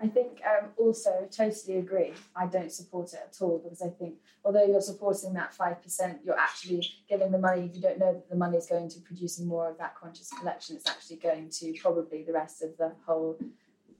I 0.00 0.06
think 0.06 0.40
um, 0.46 0.68
also 0.76 1.28
totally 1.30 1.78
agree. 1.78 2.12
I 2.36 2.46
don't 2.46 2.70
support 2.70 3.12
it 3.14 3.20
at 3.26 3.36
all 3.40 3.58
because 3.58 3.82
I 3.82 3.88
think 3.88 4.14
although 4.44 4.64
you're 4.64 4.80
supporting 4.80 5.32
that 5.34 5.52
five 5.52 5.82
percent, 5.82 6.20
you're 6.24 6.38
actually 6.38 6.88
giving 7.08 7.32
the 7.32 7.38
money. 7.38 7.70
You 7.74 7.80
don't 7.80 7.98
know 7.98 8.12
that 8.12 8.30
the 8.30 8.36
money 8.36 8.58
is 8.58 8.66
going 8.66 8.88
to 8.90 9.00
producing 9.00 9.48
more 9.48 9.68
of 9.68 9.78
that 9.78 9.96
conscious 9.96 10.30
collection. 10.30 10.76
It's 10.76 10.88
actually 10.88 11.16
going 11.16 11.50
to 11.50 11.74
probably 11.80 12.22
the 12.22 12.32
rest 12.32 12.62
of 12.62 12.76
the 12.76 12.92
whole 13.06 13.38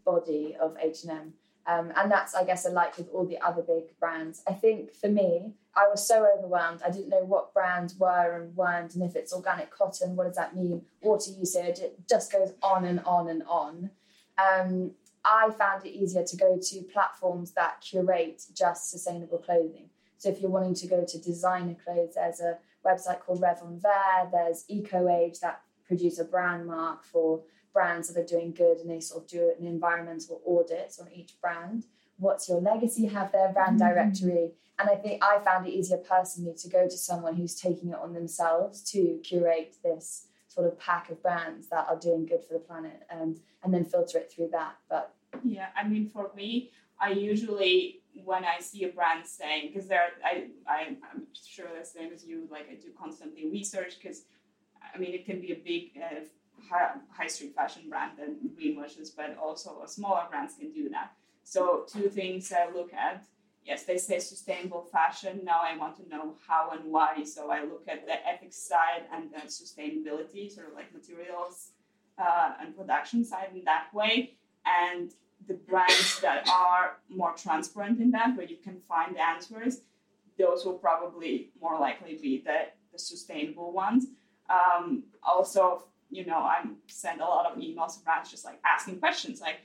body 0.05 0.57
of 0.61 0.77
H 0.81 1.03
and 1.03 1.13
M. 1.13 1.33
Um, 1.67 1.93
and 1.97 2.11
that's, 2.11 2.35
I 2.35 2.45
guess, 2.45 2.65
alike 2.65 2.97
with 2.97 3.11
all 3.13 3.27
the 3.27 3.39
other 3.43 3.61
big 3.61 3.99
brands. 4.01 4.43
I 4.49 4.55
think 4.55 4.95
for 4.95 5.09
me, 5.09 5.53
I 5.77 5.87
was 5.87 6.07
so 6.07 6.27
overwhelmed. 6.39 6.81
I 6.83 6.91
didn't 6.91 7.11
know 7.11 7.25
what 7.25 7.53
brands 7.53 7.95
were 7.99 8.41
and 8.41 8.57
weren't, 8.57 8.95
and 8.95 9.05
if 9.05 9.15
it's 9.15 9.35
organic 9.35 9.71
cotton, 9.71 10.17
what 10.17 10.27
does 10.27 10.37
that 10.37 10.57
mean? 10.57 10.83
Water 11.03 11.31
usage, 11.31 11.81
it 11.81 12.09
just 12.09 12.33
goes 12.33 12.55
on 12.63 12.87
and 12.87 13.01
on 13.01 13.29
and 13.29 13.43
on. 13.47 13.91
Um, 14.39 14.93
I 15.29 15.51
found 15.51 15.85
it 15.85 15.91
easier 15.91 16.25
to 16.25 16.37
go 16.37 16.59
to 16.61 16.83
platforms 16.93 17.53
that 17.53 17.83
curate 17.83 18.43
just 18.55 18.91
sustainable 18.91 19.39
clothing. 19.39 19.91
So 20.17 20.31
if 20.31 20.41
you're 20.41 20.51
wanting 20.51 20.75
to 20.77 20.87
go 20.87 21.05
to 21.07 21.19
designer 21.19 21.77
clothes, 21.85 22.15
there's 22.15 22.41
a 22.41 22.59
website 22.85 23.21
called 23.21 23.41
Rêve 23.41 23.63
En 23.63 23.79
Vert, 23.79 24.33
there's 24.33 24.65
EcoAge 24.71 25.41
that 25.41 25.61
produce 25.87 26.19
a 26.19 26.25
brand 26.25 26.67
mark 26.67 27.05
for 27.05 27.43
brands 27.73 28.13
that 28.13 28.21
are 28.21 28.27
doing 28.27 28.53
good 28.53 28.79
and 28.79 28.91
they 28.91 29.01
sort 29.01 29.25
of 29.25 29.29
do 29.29 29.53
an 29.59 29.67
environmental 29.67 30.41
audit 30.45 30.97
on 31.01 31.13
each 31.13 31.41
brand. 31.41 31.85
What's 32.19 32.49
your 32.49 32.61
legacy? 32.61 33.07
Have 33.07 33.31
their 33.31 33.53
brand 33.53 33.79
mm-hmm. 33.79 33.95
directory. 33.95 34.53
And 34.79 34.89
I 34.89 34.95
think 34.95 35.23
I 35.23 35.39
found 35.41 35.67
it 35.67 35.73
easier 35.73 35.99
personally 35.99 36.55
to 36.59 36.69
go 36.69 36.89
to 36.89 36.97
someone 36.97 37.35
who's 37.35 37.55
taking 37.55 37.91
it 37.91 37.97
on 37.97 38.15
themselves 38.15 38.83
to 38.93 39.21
curate 39.23 39.77
this 39.85 40.27
sort 40.49 40.67
of 40.67 40.79
pack 40.79 41.11
of 41.11 41.23
brands 41.23 41.69
that 41.69 41.87
are 41.89 41.99
doing 41.99 42.27
good 42.27 42.45
for 42.45 42.55
the 42.55 42.61
planet 42.61 43.03
um, 43.11 43.37
and 43.63 43.73
then 43.75 43.85
filter 43.85 44.19
it 44.19 44.33
through 44.33 44.49
that. 44.53 44.77
But 44.89 45.15
yeah, 45.45 45.69
I 45.77 45.87
mean, 45.87 46.09
for 46.09 46.31
me, 46.35 46.71
I 47.01 47.11
usually 47.11 48.03
when 48.25 48.45
I 48.45 48.61
see 48.61 48.85
a 48.85 48.89
brand 48.89 49.27
saying 49.27 49.71
because 49.73 49.89
there, 49.89 50.09
I, 50.25 50.49
I 50.67 50.97
I'm 51.11 51.27
sure 51.33 51.67
the 51.79 51.87
same 51.87 52.13
as 52.13 52.25
you. 52.25 52.49
Like 52.51 52.69
I 52.71 52.75
do 52.75 52.89
constantly 52.99 53.49
research 53.51 53.95
because 54.01 54.23
I 54.95 54.99
mean 54.99 55.15
it 55.15 55.25
can 55.25 55.41
be 55.41 55.53
a 55.53 55.57
big 55.57 55.93
uh, 56.03 56.25
high 57.11 57.27
street 57.27 57.55
fashion 57.55 57.89
brand 57.89 58.13
that 58.19 58.31
greenwashes, 58.57 59.15
but 59.17 59.37
also 59.41 59.83
smaller 59.87 60.25
brands 60.31 60.55
can 60.59 60.73
do 60.73 60.89
that. 60.91 61.13
So 61.45 61.85
two 61.91 62.09
things 62.09 62.53
I 62.53 62.71
look 62.71 62.93
at. 62.93 63.25
Yes, 63.65 63.85
they 63.85 63.99
say 63.99 64.19
sustainable 64.19 64.83
fashion. 64.91 65.41
Now 65.45 65.61
I 65.63 65.77
want 65.77 65.97
to 65.97 66.09
know 66.09 66.35
how 66.47 66.71
and 66.71 66.91
why. 66.91 67.23
So 67.25 67.51
I 67.51 67.63
look 67.63 67.85
at 67.87 68.07
the 68.07 68.27
ethics 68.27 68.57
side 68.57 69.05
and 69.13 69.31
the 69.31 69.47
sustainability, 69.47 70.51
sort 70.51 70.69
of 70.69 70.75
like 70.75 70.93
materials 70.93 71.73
uh, 72.19 72.53
and 72.61 72.75
production 72.75 73.25
side 73.25 73.51
in 73.55 73.65
that 73.65 73.93
way. 73.93 74.37
And 74.65 75.11
the 75.49 75.55
brands 75.55 76.21
that 76.21 76.49
are 76.49 76.99
more 77.09 77.33
transparent 77.33 78.01
in 78.01 78.11
that, 78.13 78.37
where 78.37 78.47
you 78.47 78.59
can 78.63 78.81
find 78.87 79.17
the 79.17 79.21
answers, 79.21 79.81
those 80.39 80.65
will 80.65 80.79
probably 80.79 81.51
more 81.61 81.81
likely 81.81 82.19
be 82.23 82.43
the, 82.45 82.67
the 82.93 82.99
sustainable 82.99 83.73
ones. 83.73 84.07
Um, 84.49 85.05
also, 85.23 85.85
you 86.11 86.25
know, 86.25 86.39
I 86.39 86.65
send 86.87 87.21
a 87.21 87.25
lot 87.25 87.51
of 87.51 87.59
emails 87.59 87.99
to 87.99 88.05
brands 88.05 88.31
just 88.31 88.45
like 88.45 88.61
asking 88.65 89.01
questions 89.01 89.41
like, 89.41 89.61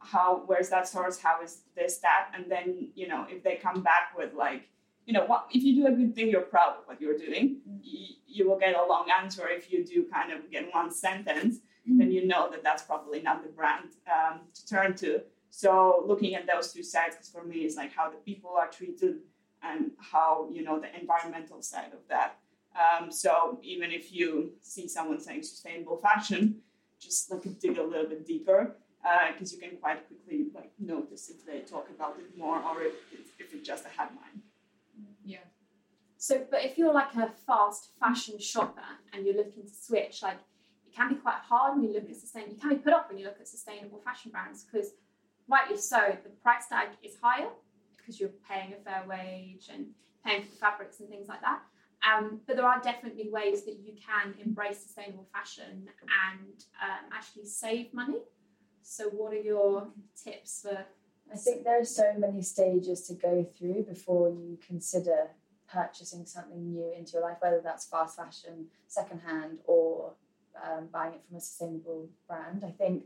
how, 0.00 0.42
where's 0.46 0.70
that 0.70 0.88
source? 0.88 1.18
How 1.18 1.42
is 1.42 1.62
this, 1.76 1.98
that? 1.98 2.30
And 2.34 2.50
then, 2.50 2.88
you 2.94 3.08
know, 3.08 3.26
if 3.28 3.42
they 3.42 3.56
come 3.56 3.82
back 3.82 4.16
with 4.16 4.34
like, 4.34 4.68
you 5.08 5.14
know, 5.14 5.24
what 5.24 5.46
if 5.50 5.62
you 5.64 5.74
do 5.74 5.86
a 5.86 5.90
good 5.90 6.14
thing, 6.14 6.28
you're 6.28 6.42
proud 6.42 6.74
of 6.78 6.82
what 6.84 7.00
you're 7.00 7.16
doing. 7.16 7.44
Mm-hmm. 7.66 7.78
You, 7.82 8.06
you 8.26 8.48
will 8.48 8.58
get 8.58 8.76
a 8.76 8.84
long 8.84 9.06
answer. 9.10 9.48
If 9.48 9.72
you 9.72 9.82
do 9.82 10.04
kind 10.12 10.30
of 10.30 10.50
get 10.50 10.68
one 10.74 10.90
sentence, 10.92 11.56
mm-hmm. 11.56 11.96
then 11.96 12.12
you 12.12 12.26
know 12.26 12.50
that 12.50 12.62
that's 12.62 12.82
probably 12.82 13.22
not 13.22 13.42
the 13.42 13.48
brand 13.48 13.88
um, 14.06 14.40
to 14.52 14.66
turn 14.66 14.94
to. 14.96 15.22
So 15.48 16.04
looking 16.06 16.34
at 16.34 16.46
those 16.46 16.74
two 16.74 16.82
sides, 16.82 17.26
for 17.32 17.42
me, 17.42 17.60
it's 17.60 17.74
like 17.74 17.94
how 17.94 18.10
the 18.10 18.18
people 18.18 18.50
are 18.60 18.68
treated 18.68 19.14
and 19.62 19.92
how 19.98 20.50
you 20.52 20.62
know 20.62 20.78
the 20.78 20.90
environmental 21.00 21.62
side 21.62 21.92
of 21.94 22.00
that. 22.10 22.36
Um, 22.76 23.10
so 23.10 23.58
even 23.62 23.90
if 23.90 24.12
you 24.12 24.52
see 24.60 24.86
someone 24.88 25.20
saying 25.20 25.42
sustainable 25.42 25.96
fashion, 25.96 26.60
just 27.00 27.30
like 27.30 27.44
dig 27.58 27.78
a 27.78 27.82
little 27.82 28.10
bit 28.10 28.26
deeper 28.26 28.76
because 29.32 29.52
uh, 29.52 29.56
you 29.56 29.62
can 29.62 29.78
quite 29.78 30.06
quickly 30.06 30.48
like 30.54 30.70
notice 30.78 31.30
if 31.30 31.46
they 31.46 31.60
talk 31.60 31.88
about 31.88 32.16
it 32.18 32.36
more 32.36 32.58
or 32.58 32.82
if, 32.82 32.92
if 33.38 33.54
it's 33.54 33.66
just 33.66 33.86
a 33.86 33.88
headline. 33.88 34.42
So, 36.18 36.44
but 36.50 36.64
if 36.64 36.76
you're 36.76 36.92
like 36.92 37.14
a 37.14 37.30
fast 37.46 37.90
fashion 38.00 38.40
shopper 38.40 38.82
and 39.12 39.24
you're 39.24 39.36
looking 39.36 39.62
to 39.62 39.72
switch, 39.72 40.20
like 40.20 40.38
it 40.84 40.94
can 40.94 41.10
be 41.10 41.14
quite 41.14 41.38
hard 41.48 41.76
when 41.76 41.84
you 41.84 41.94
look 41.94 42.10
at 42.10 42.16
sustain. 42.16 42.44
You 42.50 42.56
can 42.56 42.70
be 42.70 42.76
put 42.76 42.92
off 42.92 43.08
when 43.08 43.18
you 43.18 43.24
look 43.24 43.36
at 43.40 43.46
sustainable 43.46 44.00
fashion 44.00 44.32
brands 44.32 44.64
because, 44.64 44.94
rightly 45.46 45.76
so, 45.76 46.16
the 46.24 46.30
price 46.42 46.66
tag 46.68 46.88
is 47.04 47.12
higher 47.22 47.48
because 47.96 48.18
you're 48.18 48.32
paying 48.50 48.72
a 48.72 48.82
fair 48.82 49.04
wage 49.08 49.68
and 49.72 49.86
paying 50.26 50.42
for 50.42 50.50
the 50.50 50.56
fabrics 50.56 50.98
and 50.98 51.08
things 51.08 51.28
like 51.28 51.40
that. 51.40 51.60
Um, 52.02 52.40
but 52.48 52.56
there 52.56 52.66
are 52.66 52.80
definitely 52.80 53.28
ways 53.30 53.64
that 53.64 53.78
you 53.78 53.92
can 53.94 54.34
embrace 54.44 54.80
sustainable 54.80 55.28
fashion 55.32 55.88
and 56.32 56.64
um, 56.82 57.12
actually 57.12 57.46
save 57.46 57.94
money. 57.94 58.18
So, 58.82 59.04
what 59.10 59.32
are 59.32 59.40
your 59.40 59.86
tips 60.20 60.62
for? 60.62 60.84
I 61.32 61.36
think 61.36 61.62
there 61.62 61.80
are 61.80 61.84
so 61.84 62.12
many 62.16 62.42
stages 62.42 63.06
to 63.06 63.14
go 63.14 63.46
through 63.56 63.84
before 63.84 64.30
you 64.30 64.58
consider 64.66 65.28
purchasing 65.72 66.24
something 66.24 66.70
new 66.70 66.92
into 66.96 67.12
your 67.12 67.22
life, 67.22 67.36
whether 67.40 67.60
that's 67.62 67.86
fast 67.86 68.16
fashion, 68.16 68.66
secondhand, 68.86 69.58
or 69.64 70.14
um, 70.64 70.88
buying 70.92 71.14
it 71.14 71.22
from 71.28 71.36
a 71.36 71.40
sustainable 71.40 72.08
brand. 72.26 72.64
I 72.66 72.70
think 72.70 73.04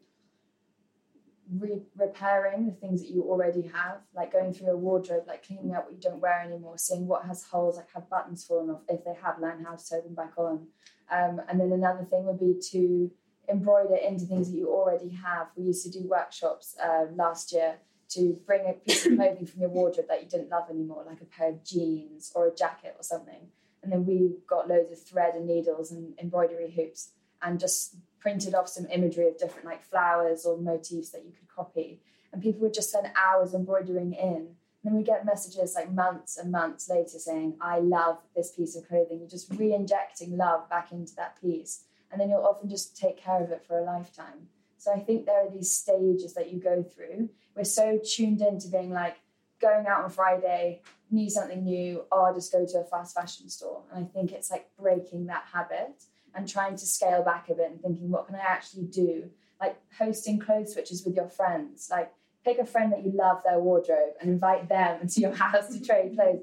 re- 1.59 1.83
repairing 1.96 2.66
the 2.66 2.72
things 2.72 3.03
that 3.03 3.11
you 3.11 3.22
already 3.22 3.62
have, 3.62 3.98
like 4.14 4.33
going 4.33 4.53
through 4.53 4.70
a 4.70 4.77
wardrobe, 4.77 5.25
like 5.27 5.46
cleaning 5.46 5.72
out 5.75 5.85
what 5.85 5.94
you 5.94 6.01
don't 6.01 6.20
wear 6.20 6.40
anymore, 6.40 6.79
seeing 6.79 7.07
what 7.07 7.25
has 7.27 7.44
holes, 7.44 7.77
like 7.77 7.92
have 7.94 8.09
buttons 8.09 8.44
fallen 8.44 8.70
off. 8.70 8.83
If 8.88 9.05
they 9.05 9.14
have, 9.22 9.40
learn 9.40 9.64
how 9.64 9.72
to 9.72 9.79
sew 9.79 10.01
them 10.01 10.14
back 10.14 10.33
on. 10.37 10.66
Um, 11.11 11.40
and 11.48 11.61
then 11.61 11.72
another 11.72 12.05
thing 12.05 12.25
would 12.25 12.40
be 12.40 12.55
to 12.70 13.11
embroider 13.48 13.96
into 13.96 14.25
things 14.25 14.51
that 14.51 14.57
you 14.57 14.68
already 14.68 15.11
have. 15.11 15.48
We 15.57 15.64
used 15.64 15.85
to 15.85 15.90
do 15.90 16.09
workshops 16.09 16.77
uh, 16.83 17.07
last 17.14 17.53
year 17.53 17.77
to 18.14 18.38
bring 18.46 18.68
a 18.68 18.72
piece 18.72 19.07
of 19.07 19.16
clothing 19.16 19.46
from 19.46 19.61
your 19.61 19.70
wardrobe 19.70 20.07
that 20.09 20.22
you 20.22 20.29
didn't 20.29 20.51
love 20.51 20.70
anymore, 20.70 21.05
like 21.07 21.20
a 21.20 21.27
pair 21.27 21.51
of 21.51 21.64
jeans 21.64 22.33
or 22.35 22.46
a 22.46 22.55
jacket 22.55 22.94
or 22.98 23.03
something. 23.03 23.48
And 23.83 23.90
then 23.90 24.07
we 24.07 24.37
got 24.46 24.68
loads 24.68 24.92
of 24.92 25.03
thread 25.03 25.35
and 25.35 25.46
needles 25.46 25.90
and 25.90 26.14
embroidery 26.18 26.70
hoops 26.70 27.11
and 27.42 27.59
just 27.59 27.96
printed 28.20 28.55
off 28.55 28.68
some 28.68 28.87
imagery 28.87 29.27
of 29.27 29.38
different 29.38 29.66
like 29.66 29.83
flowers 29.83 30.44
or 30.44 30.57
motifs 30.57 31.11
that 31.11 31.25
you 31.25 31.33
could 31.33 31.48
copy. 31.48 32.01
And 32.33 32.40
people 32.40 32.61
would 32.62 32.75
just 32.75 32.90
spend 32.90 33.09
hours 33.16 33.55
embroidering 33.55 34.14
in. 34.14 34.55
And 34.85 34.92
then 34.92 34.94
we 34.94 35.03
get 35.03 35.27
messages 35.27 35.75
like 35.75 35.92
months 35.92 36.38
and 36.38 36.51
months 36.51 36.88
later 36.88 37.18
saying, 37.18 37.57
I 37.61 37.81
love 37.81 38.18
this 38.35 38.53
piece 38.53 38.77
of 38.77 38.88
clothing. 38.88 39.18
You're 39.18 39.29
just 39.29 39.53
re 39.53 39.75
injecting 39.75 40.37
love 40.37 40.68
back 40.70 40.92
into 40.92 41.14
that 41.16 41.40
piece. 41.40 41.85
And 42.11 42.20
then 42.20 42.31
you'll 42.31 42.44
often 42.44 42.68
just 42.68 42.96
take 42.96 43.16
care 43.16 43.42
of 43.42 43.51
it 43.51 43.64
for 43.66 43.79
a 43.79 43.85
lifetime. 43.85 44.48
So 44.79 44.92
I 44.92 44.98
think 44.98 45.27
there 45.27 45.46
are 45.46 45.51
these 45.51 45.70
stages 45.70 46.35
that 46.35 46.53
you 46.53 46.61
go 46.61 46.83
through. 46.83 47.29
We're 47.55 47.65
so 47.65 47.99
tuned 48.05 48.41
into 48.41 48.69
being 48.69 48.91
like, 48.91 49.17
going 49.62 49.87
out 49.87 50.05
on 50.05 50.11
Friday, 50.11 50.83
need 51.11 51.31
something 51.31 51.65
new, 51.65 52.05
or 52.11 52.35
just 52.35 52.53
go 52.53 52.67
to 52.67 52.81
a 52.81 52.85
fast 52.85 53.15
fashion 53.15 53.49
store. 53.49 53.83
And 53.91 54.05
I 54.05 54.09
think 54.09 54.33
it's 54.33 54.51
like 54.51 54.69
breaking 54.79 55.27
that 55.27 55.45
habit 55.51 56.05
and 56.35 56.49
trying 56.49 56.77
to 56.77 56.87
scale 56.87 57.23
back 57.23 57.49
a 57.49 57.55
bit 57.55 57.71
and 57.71 57.81
thinking, 57.81 58.11
what 58.11 58.27
can 58.27 58.35
I 58.35 58.41
actually 58.41 58.85
do? 58.85 59.31
Like 59.61 59.77
hosting 59.97 60.38
clothes 60.38 60.75
switches 60.75 61.05
with 61.05 61.15
your 61.15 61.29
friends. 61.29 61.88
Like 61.91 62.12
pick 62.45 62.59
a 62.59 62.67
friend 62.67 62.93
that 62.93 63.05
you 63.05 63.12
love 63.12 63.43
their 63.45 63.61
wardrobe 63.61 64.15
and 64.21 64.29
invite 64.31 64.69
them 64.69 65.01
into 65.03 65.21
your 65.21 65.33
house 65.33 65.69
to 65.69 65.85
trade 65.85 66.17
clothes. 66.17 66.43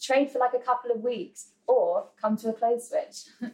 Trade 0.00 0.30
for 0.30 0.38
like 0.38 0.54
a 0.54 0.64
couple 0.64 0.90
of 0.92 1.02
weeks 1.02 1.50
or 1.66 2.06
come 2.20 2.36
to 2.38 2.50
a 2.50 2.52
clothes 2.52 2.88
switch. 2.88 3.50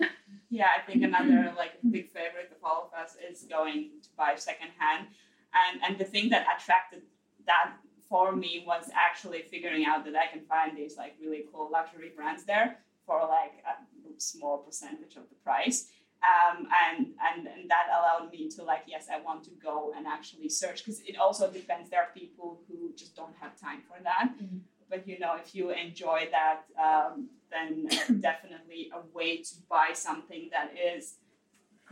yeah, 0.50 0.68
I 0.76 0.86
think 0.88 1.02
another 1.02 1.52
like 1.56 1.72
big 1.90 2.12
favorite 2.12 2.52
of 2.52 2.58
all 2.62 2.90
of 2.92 3.00
us 3.00 3.16
is 3.28 3.42
going 3.42 3.90
to 4.02 4.08
buy 4.16 4.34
secondhand. 4.36 5.08
And 5.54 5.82
and 5.82 5.98
the 5.98 6.04
thing 6.04 6.30
that 6.30 6.46
attracted 6.56 7.02
that 7.46 7.72
for 8.08 8.34
me 8.34 8.64
was 8.66 8.90
actually 8.94 9.42
figuring 9.42 9.84
out 9.86 10.04
that 10.04 10.14
I 10.16 10.26
can 10.32 10.44
find 10.44 10.76
these 10.76 10.96
like 10.96 11.14
really 11.20 11.44
cool 11.52 11.70
luxury 11.70 12.12
brands 12.14 12.44
there 12.44 12.78
for 13.06 13.20
like 13.20 13.54
a 13.66 14.20
small 14.20 14.58
percentage 14.58 15.16
of 15.16 15.28
the 15.28 15.36
price. 15.42 15.88
Um, 16.22 16.68
and, 16.84 17.06
and 17.26 17.46
and 17.46 17.70
that 17.70 17.86
allowed 17.88 18.30
me 18.30 18.50
to 18.50 18.62
like 18.62 18.82
yes 18.86 19.06
I 19.10 19.22
want 19.22 19.42
to 19.44 19.50
go 19.52 19.94
and 19.96 20.06
actually 20.06 20.50
search 20.50 20.84
because 20.84 21.00
it 21.00 21.16
also 21.16 21.50
depends 21.50 21.88
there 21.88 22.02
are 22.02 22.10
people 22.14 22.60
who 22.68 22.92
just 22.94 23.16
don't 23.16 23.34
have 23.40 23.58
time 23.58 23.80
for 23.88 24.02
that 24.02 24.34
mm-hmm. 24.36 24.58
but 24.90 25.08
you 25.08 25.18
know 25.18 25.36
if 25.42 25.54
you 25.54 25.70
enjoy 25.70 26.28
that 26.30 26.64
um, 26.78 27.30
then 27.50 27.86
definitely 28.20 28.90
a 28.92 29.00
way 29.16 29.38
to 29.38 29.54
buy 29.70 29.92
something 29.94 30.50
that 30.52 30.74
is 30.76 31.14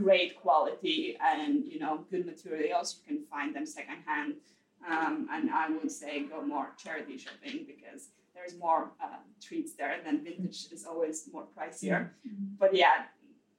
great 0.02 0.40
quality 0.40 1.16
and 1.20 1.64
you 1.66 1.78
know 1.78 2.04
good 2.10 2.24
materials 2.24 2.96
you 2.98 3.02
can 3.08 3.24
find 3.26 3.54
them 3.54 3.66
secondhand 3.66 4.34
um, 4.86 5.28
and 5.32 5.50
I 5.50 5.68
would 5.70 5.90
say 5.90 6.24
go 6.24 6.40
more 6.40 6.68
charity 6.82 7.18
shopping 7.18 7.66
because 7.66 8.08
there's 8.34 8.58
more 8.58 8.92
uh, 9.02 9.16
treats 9.42 9.72
there 9.74 9.96
than 10.04 10.22
vintage 10.22 10.66
is 10.70 10.86
always 10.86 11.28
more 11.32 11.46
pricier. 11.56 12.10
Mm-hmm. 12.26 12.54
But 12.58 12.74
yeah, 12.74 13.06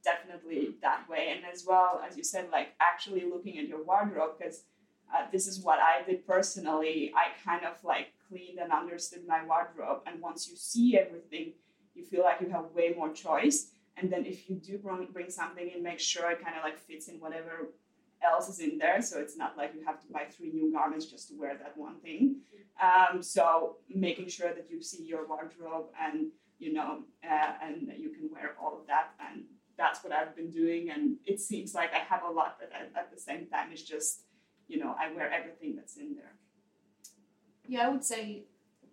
definitely 0.04 0.76
that 0.82 1.08
way. 1.10 1.34
And 1.36 1.42
as 1.52 1.66
well 1.68 2.02
as 2.08 2.16
you 2.16 2.24
said, 2.24 2.48
like 2.52 2.70
actually 2.80 3.26
looking 3.30 3.58
at 3.60 3.68
your 3.68 3.84
wardrobe 3.84 4.38
because 4.38 4.64
uh, 5.14 5.26
this 5.32 5.48
is 5.48 5.60
what 5.60 5.80
I 5.80 6.04
did 6.06 6.26
personally. 6.26 7.12
I 7.16 7.32
kind 7.44 7.66
of 7.66 7.84
like 7.84 8.14
cleaned 8.30 8.60
and 8.60 8.72
understood 8.72 9.28
my 9.28 9.44
wardrobe. 9.46 10.02
And 10.06 10.22
once 10.22 10.48
you 10.50 10.56
see 10.56 10.98
everything, 10.98 11.54
you 11.96 12.06
feel 12.06 12.24
like 12.24 12.40
you 12.40 12.50
have 12.50 12.66
way 12.74 12.94
more 12.96 13.12
choice. 13.12 13.72
And 14.00 14.12
then 14.12 14.26
if 14.26 14.50
you 14.50 14.56
do 14.56 14.78
bring, 14.78 15.08
bring 15.12 15.30
something 15.30 15.70
in, 15.76 15.84
make 15.84 16.00
sure 16.00 16.32
it 16.32 16.44
kind 16.44 16.56
of 16.56 16.64
like 16.64 16.78
fits 16.78 17.08
in 17.08 17.16
whatever 17.20 17.70
else 18.24 18.50
is 18.50 18.60
in 18.60 18.78
there. 18.78 19.02
So 19.02 19.20
it's 19.20 19.38
not 19.38 19.58
like 19.58 19.74
you 19.76 19.86
have 19.86 20.00
to 20.02 20.08
buy 20.12 20.26
three 20.26 20.52
new 20.52 20.72
garments 20.72 21.06
just 21.06 21.30
to 21.30 21.36
wear 21.36 21.58
that 21.58 21.78
one 21.78 22.00
thing. 22.00 22.38
Um, 22.82 23.22
so 23.22 23.78
making 23.94 24.30
sure 24.30 24.54
that 24.54 24.68
you 24.70 24.82
see 24.82 25.04
your 25.04 25.28
wardrobe 25.28 25.88
and 26.02 26.28
you 26.60 26.74
know 26.74 27.04
uh, 27.24 27.52
and 27.62 27.92
you 27.98 28.10
can 28.10 28.30
wear 28.32 28.56
all 28.62 28.80
of 28.80 28.88
that 28.88 29.12
and 29.20 29.44
that's 29.78 30.04
what 30.04 30.14
I've 30.14 30.36
been 30.36 30.52
doing. 30.52 30.90
And 30.90 31.18
it 31.26 31.40
seems 31.40 31.74
like 31.74 31.94
I 31.94 32.00
have 32.00 32.24
a 32.24 32.30
lot, 32.30 32.58
but 32.60 32.70
at, 32.74 32.92
at 32.96 33.12
the 33.12 33.20
same 33.20 33.48
time, 33.48 33.70
it's 33.72 33.82
just 33.82 34.24
you 34.68 34.78
know 34.78 34.96
I 35.00 35.12
wear 35.14 35.32
everything 35.32 35.76
that's 35.76 35.98
in 35.98 36.16
there. 36.16 36.36
Yeah, 37.68 37.88
I 37.88 37.90
would 37.90 38.04
say, 38.04 38.44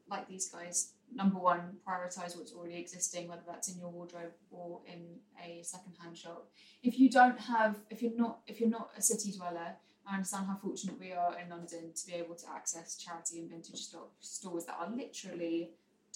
like 0.09 0.29
these 0.29 0.49
guys, 0.49 0.93
number 1.15 1.39
one, 1.39 1.77
prioritize 1.87 2.37
what's 2.37 2.53
already 2.53 2.77
existing, 2.77 3.29
whether 3.29 3.43
that's 3.47 3.69
in 3.69 3.79
your 3.79 3.91
wardrobe 3.91 4.33
or 4.51 4.81
in 4.87 5.17
a 5.43 5.63
secondhand 5.63 6.17
shop. 6.17 6.49
If 6.83 6.99
you 6.99 7.11
don't 7.11 7.39
have, 7.39 7.77
if 7.91 8.03
you're 8.03 8.17
not, 8.17 8.41
if 8.47 8.61
you're 8.61 8.69
not 8.69 8.91
a 8.97 9.03
city 9.03 9.33
dweller, 9.33 9.77
I 10.09 10.15
understand 10.15 10.47
how 10.47 10.57
fortunate 10.57 10.99
we 11.01 11.13
are 11.13 11.37
in 11.39 11.51
London 11.51 11.93
to 11.95 12.07
be 12.07 12.13
able 12.15 12.37
to 12.37 12.45
access 12.55 12.97
charity 12.97 13.41
and 13.41 13.51
vintage 13.51 13.89
stores 14.21 14.67
that 14.67 14.77
are 14.79 14.91
literally 14.95 15.71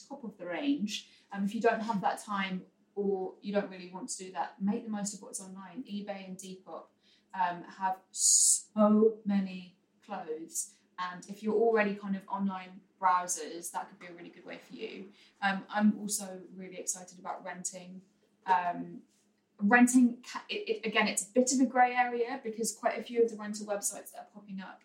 top 0.09 0.25
of 0.25 0.37
the 0.39 0.47
range. 0.47 1.09
And 1.33 1.41
um, 1.41 1.47
if 1.47 1.55
you 1.55 1.61
don't 1.61 1.81
have 1.81 2.01
that 2.01 2.25
time 2.25 2.63
or 2.95 3.35
you 3.41 3.53
don't 3.53 3.71
really 3.71 3.91
want 3.93 4.09
to 4.11 4.25
do 4.25 4.33
that, 4.33 4.55
make 4.61 4.85
the 4.85 4.91
most 4.91 5.15
of 5.15 5.23
what's 5.23 5.41
online. 5.41 5.85
eBay 5.91 6.27
and 6.27 6.37
Depop 6.37 6.85
um, 7.35 7.63
have 7.79 7.97
so 8.11 9.15
many 9.25 9.77
clothes 10.05 10.73
and 11.13 11.25
if 11.29 11.43
you're 11.43 11.55
already 11.55 11.95
kind 11.95 12.17
of 12.17 12.23
online 12.29 12.81
browsers, 13.01 13.71
that 13.73 13.89
could 13.89 13.99
be 13.99 14.07
a 14.07 14.13
really 14.13 14.29
good 14.29 14.45
way 14.45 14.59
for 14.69 14.75
you. 14.75 15.07
Um, 15.43 15.63
I'm 15.71 15.95
also 15.99 16.39
really 16.57 16.77
excited 16.77 17.19
about 17.19 17.45
renting. 17.45 18.03
Um, 18.47 19.01
renting, 19.59 20.19
it, 20.49 20.83
it, 20.83 20.87
again, 20.87 21.09
it's 21.09 21.23
a 21.23 21.33
bit 21.35 21.53
of 21.53 21.61
a 21.61 21.67
grey 21.67 21.95
area 21.95 22.41
because 22.45 22.73
quite 22.73 22.99
a 22.99 23.03
few 23.03 23.23
of 23.23 23.31
the 23.31 23.37
rental 23.37 23.67
websites 23.67 24.13
that 24.13 24.19
are 24.19 24.29
popping 24.35 24.61
up 24.61 24.83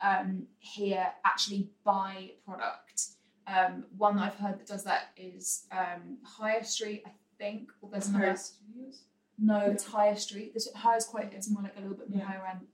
um, 0.00 0.46
here 0.58 1.08
actually 1.24 1.70
buy 1.84 2.32
product. 2.46 3.08
Um, 3.46 3.84
one 3.96 4.16
that 4.16 4.22
I've 4.22 4.34
heard 4.34 4.58
that 4.58 4.66
does 4.66 4.84
that 4.84 5.10
is 5.16 5.66
um, 5.72 6.18
Hire 6.22 6.64
Street, 6.64 7.02
I 7.06 7.10
think. 7.38 7.70
Or 7.80 7.90
there's 7.90 8.08
another. 8.08 8.36
No, 9.40 9.60
it's 9.70 9.86
Higher 9.86 10.16
Street. 10.16 10.52
This 10.52 10.68
Hire 10.74 10.96
is 10.96 11.04
quite. 11.04 11.32
It's 11.32 11.50
more 11.50 11.62
like 11.62 11.76
a 11.76 11.80
little 11.80 11.96
bit 11.96 12.10
more 12.10 12.20
yeah. 12.20 12.26
higher 12.26 12.46
end. 12.50 12.66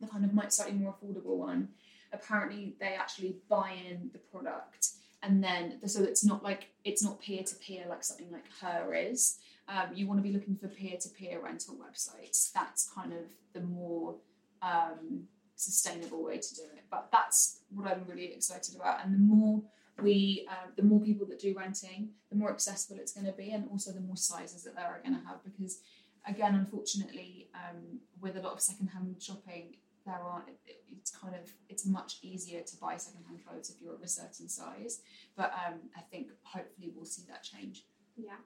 The 0.00 0.06
kind 0.06 0.24
of 0.24 0.34
might 0.34 0.52
slightly 0.52 0.74
more 0.74 0.94
affordable 0.94 1.36
one 1.36 1.68
apparently 2.16 2.76
they 2.80 2.94
actually 2.94 3.36
buy 3.48 3.74
in 3.88 4.10
the 4.12 4.18
product 4.18 4.90
and 5.22 5.42
then 5.42 5.78
so 5.86 6.02
it's 6.02 6.24
not 6.24 6.42
like 6.42 6.68
it's 6.84 7.02
not 7.02 7.20
peer 7.20 7.42
to 7.42 7.54
peer 7.56 7.84
like 7.88 8.04
something 8.04 8.30
like 8.30 8.44
HURR 8.60 8.94
is. 8.94 9.38
Um, 9.68 9.88
you 9.94 10.06
want 10.06 10.18
to 10.18 10.22
be 10.22 10.32
looking 10.32 10.56
for 10.56 10.68
peer 10.68 10.96
to 11.00 11.08
peer 11.08 11.40
rental 11.42 11.74
websites. 11.74 12.52
That's 12.52 12.88
kind 12.94 13.12
of 13.12 13.24
the 13.52 13.60
more 13.60 14.14
um, 14.62 15.24
sustainable 15.56 16.22
way 16.22 16.38
to 16.38 16.54
do 16.54 16.62
it. 16.76 16.84
But 16.90 17.08
that's 17.10 17.62
what 17.74 17.88
i'm 17.88 18.04
really 18.08 18.32
excited 18.32 18.76
about. 18.76 19.04
And 19.04 19.12
the 19.12 19.18
more 19.18 19.62
we 20.00 20.46
uh, 20.50 20.68
the 20.76 20.82
more 20.82 21.00
people 21.00 21.26
that 21.26 21.40
do 21.40 21.54
renting 21.56 22.10
the 22.30 22.36
more 22.36 22.50
accessible 22.50 23.00
it's 23.00 23.12
going 23.12 23.26
to 23.26 23.32
be 23.32 23.52
and 23.52 23.66
also 23.70 23.92
the 23.92 24.00
more 24.00 24.16
sizes 24.16 24.62
that 24.62 24.74
they're 24.74 25.00
going 25.02 25.18
to 25.18 25.26
have 25.26 25.42
because 25.42 25.80
again 26.28 26.54
unfortunately 26.54 27.48
um, 27.54 27.98
with 28.20 28.36
a 28.36 28.40
lot 28.40 28.52
of 28.52 28.60
secondhand 28.60 29.16
shopping 29.22 29.76
there 30.06 30.14
are 30.14 30.44
it's 30.88 31.10
kind 31.10 31.34
of 31.34 31.50
it's 31.68 31.84
much 31.84 32.18
easier 32.22 32.62
to 32.62 32.76
buy 32.76 32.96
secondhand 32.96 33.44
clothes 33.46 33.70
if 33.70 33.82
you're 33.82 33.94
of 33.94 34.02
a 34.02 34.08
certain 34.08 34.48
size. 34.48 35.00
But 35.36 35.52
um, 35.66 35.74
i 35.96 36.00
think 36.00 36.28
hopefully 36.42 36.92
we'll 36.94 37.04
see 37.04 37.22
that 37.28 37.42
change. 37.42 37.84
Yeah. 38.16 38.36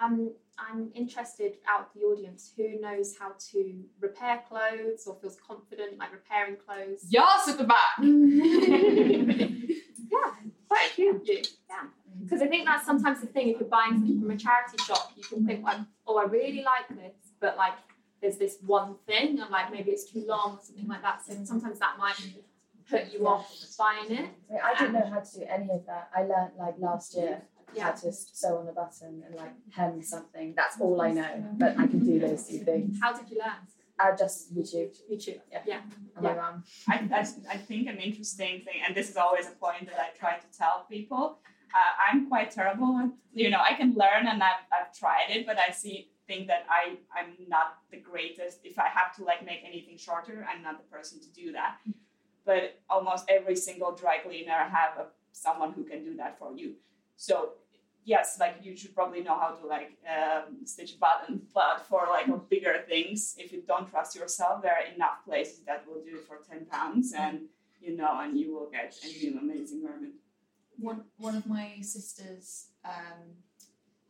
Um, 0.00 0.32
i'm 0.58 0.90
interested 0.94 1.58
out 1.68 1.94
the 1.94 2.00
audience 2.00 2.52
who 2.56 2.80
knows 2.80 3.16
how 3.18 3.32
to 3.52 3.84
repair 4.00 4.42
clothes 4.48 5.06
or 5.06 5.16
feels 5.20 5.36
confident 5.36 5.98
like 5.98 6.12
repairing 6.12 6.56
clothes? 6.56 7.06
Yes 7.08 7.48
at 7.48 7.58
the 7.58 7.64
back. 7.64 7.98
Yeah 10.10 10.30
quite 10.74 10.90
a 10.90 10.94
few. 10.94 11.16
Of 11.16 11.22
you 11.26 11.42
yeah. 11.68 11.84
Because 12.22 12.42
i 12.42 12.46
think 12.46 12.64
that's 12.64 12.86
sometimes 12.86 13.20
the 13.20 13.26
thing 13.26 13.48
if 13.48 13.60
you're 13.60 13.68
buying 13.68 13.94
something 13.94 14.20
from 14.20 14.30
a 14.30 14.36
charity 14.36 14.78
shop 14.84 15.12
you 15.16 15.22
can 15.22 15.46
think 15.46 15.62
like 15.64 15.78
oh 16.06 16.16
i 16.16 16.24
really 16.24 16.62
like 16.62 16.88
this 16.96 17.14
but 17.40 17.56
like 17.56 17.74
there's 18.24 18.38
this 18.38 18.56
one 18.64 18.94
thing 19.06 19.38
and 19.38 19.50
like 19.50 19.70
maybe 19.70 19.90
it's 19.90 20.10
too 20.10 20.24
long 20.26 20.56
or 20.56 20.60
something 20.62 20.88
like 20.88 21.02
that. 21.02 21.24
So 21.26 21.34
sometimes 21.44 21.78
that 21.78 21.98
might 21.98 22.16
put 22.88 23.12
you 23.12 23.28
off 23.28 23.54
buying 23.78 24.10
it. 24.10 24.30
I 24.64 24.74
didn't 24.78 24.94
know 24.94 25.10
how 25.10 25.20
to 25.20 25.38
do 25.38 25.44
any 25.46 25.70
of 25.70 25.84
that. 25.84 26.08
I 26.16 26.22
learned 26.22 26.52
like 26.58 26.74
last 26.78 27.14
year 27.14 27.42
yeah. 27.74 27.84
how 27.84 27.90
to 27.92 28.10
sew 28.12 28.56
on 28.58 28.68
a 28.68 28.72
button 28.72 29.22
and 29.26 29.34
like 29.36 29.52
hem 29.70 30.02
something. 30.02 30.54
That's 30.56 30.80
all 30.80 31.02
I 31.02 31.10
know, 31.10 31.44
but 31.52 31.72
I 31.78 31.86
can 31.86 31.98
do 31.98 32.18
those 32.18 32.48
two 32.48 32.60
things. 32.60 32.98
How 33.02 33.12
did 33.12 33.30
you 33.30 33.38
learn? 33.38 33.60
Uh, 34.00 34.16
just 34.16 34.56
YouTube. 34.56 34.96
YouTube. 35.12 35.40
Yeah. 35.52 35.60
Yeah. 35.66 35.80
And 36.16 36.24
my 36.24 36.34
mom. 36.34 36.64
I, 36.88 36.94
I, 37.12 37.26
I 37.54 37.56
think 37.58 37.88
an 37.88 37.98
interesting 37.98 38.62
thing, 38.64 38.80
and 38.86 38.96
this 38.96 39.10
is 39.10 39.16
always 39.16 39.46
a 39.46 39.52
point 39.52 39.86
that 39.86 40.00
I 40.00 40.16
try 40.18 40.38
to 40.38 40.58
tell 40.58 40.86
people. 40.90 41.38
Uh, 41.74 41.92
I'm 42.10 42.28
quite 42.28 42.50
terrible. 42.50 43.10
You 43.34 43.50
know, 43.50 43.60
I 43.60 43.74
can 43.74 43.94
learn 43.94 44.26
and 44.26 44.42
I've, 44.42 44.64
I've 44.72 44.96
tried 44.96 45.26
it, 45.30 45.44
but 45.44 45.58
I 45.58 45.72
see 45.72 46.08
think 46.26 46.46
that 46.48 46.66
I 46.68 46.96
I'm 47.16 47.34
not 47.48 47.78
the 47.90 47.98
greatest. 47.98 48.60
If 48.64 48.78
I 48.78 48.88
have 48.88 49.14
to 49.16 49.24
like 49.24 49.44
make 49.44 49.62
anything 49.64 49.96
shorter, 49.96 50.46
I'm 50.50 50.62
not 50.62 50.78
the 50.78 50.88
person 50.96 51.20
to 51.20 51.28
do 51.32 51.52
that. 51.52 51.78
But 52.44 52.80
almost 52.90 53.24
every 53.28 53.56
single 53.56 53.92
dry 53.92 54.18
cleaner 54.18 54.52
have 54.52 54.98
a, 54.98 55.06
someone 55.32 55.72
who 55.72 55.84
can 55.84 56.04
do 56.04 56.16
that 56.16 56.38
for 56.38 56.52
you. 56.52 56.74
So 57.16 57.52
yes, 58.04 58.36
like 58.38 58.56
you 58.62 58.76
should 58.76 58.94
probably 58.94 59.22
know 59.22 59.38
how 59.38 59.50
to 59.50 59.66
like 59.66 59.92
um, 60.08 60.64
stitch 60.64 60.98
buttons. 61.00 61.42
But 61.54 61.86
for 61.88 62.06
like 62.08 62.26
bigger 62.48 62.84
things, 62.88 63.34
if 63.38 63.52
you 63.52 63.62
don't 63.66 63.90
trust 63.90 64.14
yourself, 64.16 64.62
there 64.62 64.72
are 64.72 64.94
enough 64.94 65.24
places 65.24 65.60
that 65.66 65.84
will 65.86 66.02
do 66.02 66.16
it 66.16 66.26
for 66.26 66.38
ten 66.48 66.66
pounds, 66.66 67.12
and 67.16 67.40
you 67.80 67.96
know, 67.96 68.20
and 68.20 68.38
you 68.38 68.54
will 68.54 68.70
get 68.70 68.94
a 69.02 69.06
new 69.06 69.38
amazing 69.38 69.82
garment. 69.84 70.14
One 70.78 71.04
one 71.18 71.36
of 71.36 71.46
my 71.46 71.78
sisters. 71.80 72.66
Um, 72.84 73.42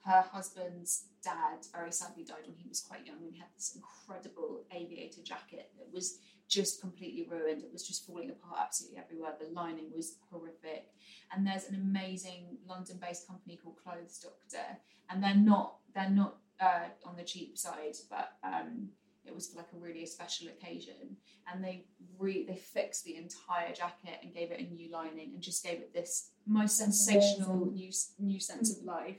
her 0.04 0.24
husband's 0.32 1.06
dad 1.22 1.66
very 1.72 1.90
sadly 1.92 2.24
died 2.24 2.46
when 2.46 2.56
he 2.56 2.68
was 2.68 2.80
quite 2.80 3.06
young 3.06 3.16
and 3.22 3.32
he 3.32 3.38
had 3.38 3.48
this 3.56 3.74
incredible 3.74 4.62
aviator 4.70 5.22
jacket 5.22 5.70
that 5.78 5.92
was 5.92 6.18
just 6.48 6.80
completely 6.80 7.26
ruined. 7.30 7.62
It 7.62 7.72
was 7.72 7.86
just 7.86 8.06
falling 8.06 8.30
apart 8.30 8.58
absolutely 8.60 8.98
everywhere. 8.98 9.32
The 9.40 9.52
lining 9.52 9.86
was 9.94 10.16
horrific. 10.30 10.92
And 11.32 11.46
there's 11.46 11.68
an 11.68 11.74
amazing 11.74 12.58
London-based 12.68 13.26
company 13.26 13.58
called 13.62 13.76
Clothes 13.82 14.18
Doctor, 14.18 14.78
and 15.10 15.22
they're 15.22 15.34
not 15.34 15.76
they're 15.94 16.10
not 16.10 16.36
uh, 16.60 16.88
on 17.04 17.16
the 17.16 17.24
cheap 17.24 17.56
side, 17.56 17.96
but 18.10 18.36
um, 18.44 18.88
it 19.24 19.34
was 19.34 19.48
for 19.48 19.58
like 19.58 19.72
a 19.74 19.78
really 19.78 20.06
special 20.06 20.48
occasion. 20.48 21.16
And 21.52 21.64
they 21.64 21.86
re 22.18 22.44
they 22.46 22.56
fixed 22.56 23.04
the 23.04 23.16
entire 23.16 23.72
jacket 23.72 24.20
and 24.22 24.34
gave 24.34 24.50
it 24.50 24.60
a 24.60 24.74
new 24.74 24.90
lining 24.90 25.32
and 25.32 25.42
just 25.42 25.64
gave 25.64 25.78
it 25.78 25.92
this 25.92 26.30
most 26.46 26.76
sensational 26.76 27.72
new 27.72 27.90
new 28.18 28.40
sense 28.40 28.76
of 28.76 28.84
life. 28.84 29.16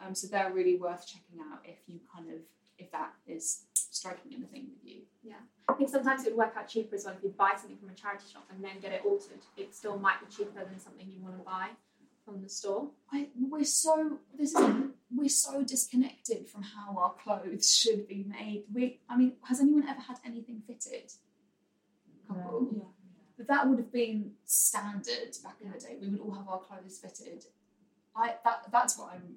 Um, 0.00 0.14
so 0.14 0.26
they're 0.26 0.52
really 0.52 0.76
worth 0.76 1.06
checking 1.06 1.40
out 1.50 1.60
if 1.64 1.78
you 1.86 2.00
kind 2.14 2.30
of 2.30 2.40
if 2.78 2.90
that 2.92 3.12
is 3.26 3.62
striking 3.74 4.32
anything 4.34 4.66
with 4.68 4.84
you. 4.84 5.00
Yeah, 5.22 5.36
I 5.68 5.72
think 5.74 5.88
sometimes 5.88 6.26
it 6.26 6.36
would 6.36 6.38
work 6.38 6.54
out 6.56 6.68
cheaper 6.68 6.94
as 6.94 7.04
well 7.04 7.14
if 7.16 7.22
you 7.22 7.34
buy 7.36 7.54
something 7.56 7.78
from 7.78 7.90
a 7.90 7.94
charity 7.94 8.24
shop 8.32 8.44
and 8.50 8.62
then 8.62 8.72
get 8.82 8.92
it 8.92 9.02
altered. 9.04 9.40
It 9.56 9.74
still 9.74 9.98
might 9.98 10.20
be 10.20 10.34
cheaper 10.34 10.64
than 10.64 10.78
something 10.78 11.06
you 11.10 11.22
want 11.22 11.38
to 11.38 11.44
buy 11.44 11.68
from 12.24 12.42
the 12.42 12.48
store. 12.48 12.88
I, 13.12 13.28
we're 13.38 13.64
so 13.64 14.18
this 14.36 14.54
is 14.54 14.74
we're 15.14 15.28
so 15.28 15.62
disconnected 15.62 16.48
from 16.48 16.62
how 16.62 16.96
our 16.98 17.14
clothes 17.14 17.74
should 17.74 18.08
be 18.08 18.26
made. 18.28 18.64
We, 18.72 19.00
I 19.08 19.16
mean, 19.16 19.34
has 19.44 19.60
anyone 19.60 19.88
ever 19.88 20.00
had 20.00 20.18
anything 20.26 20.62
fitted? 20.66 21.12
Couple. 22.26 22.68
Yeah. 22.76 22.82
But 23.38 23.48
that 23.48 23.68
would 23.68 23.78
have 23.78 23.92
been 23.92 24.32
standard 24.44 25.36
back 25.44 25.56
in 25.62 25.70
the 25.70 25.78
day. 25.78 25.96
We 26.00 26.08
would 26.08 26.20
all 26.20 26.34
have 26.34 26.48
our 26.48 26.58
clothes 26.58 26.98
fitted. 26.98 27.44
I 28.16 28.34
that 28.44 28.64
that's 28.72 28.98
what 28.98 29.12
I'm 29.12 29.36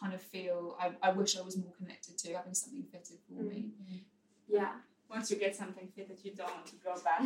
kind 0.00 0.14
of 0.14 0.20
feel 0.20 0.76
I, 0.80 0.92
I 1.02 1.12
wish 1.12 1.36
I 1.36 1.42
was 1.42 1.56
more 1.56 1.72
connected 1.76 2.18
to 2.18 2.34
having 2.34 2.54
something 2.54 2.84
fitted 2.90 3.18
for 3.28 3.42
mm-hmm. 3.42 3.48
me. 3.48 4.04
Yeah. 4.48 4.72
Once 5.08 5.30
you 5.30 5.36
get 5.36 5.54
something 5.54 5.88
fitted, 5.94 6.18
you 6.22 6.32
don't 6.34 6.50
want 6.50 6.66
to 6.66 6.76
go 6.82 6.94
back. 7.02 7.20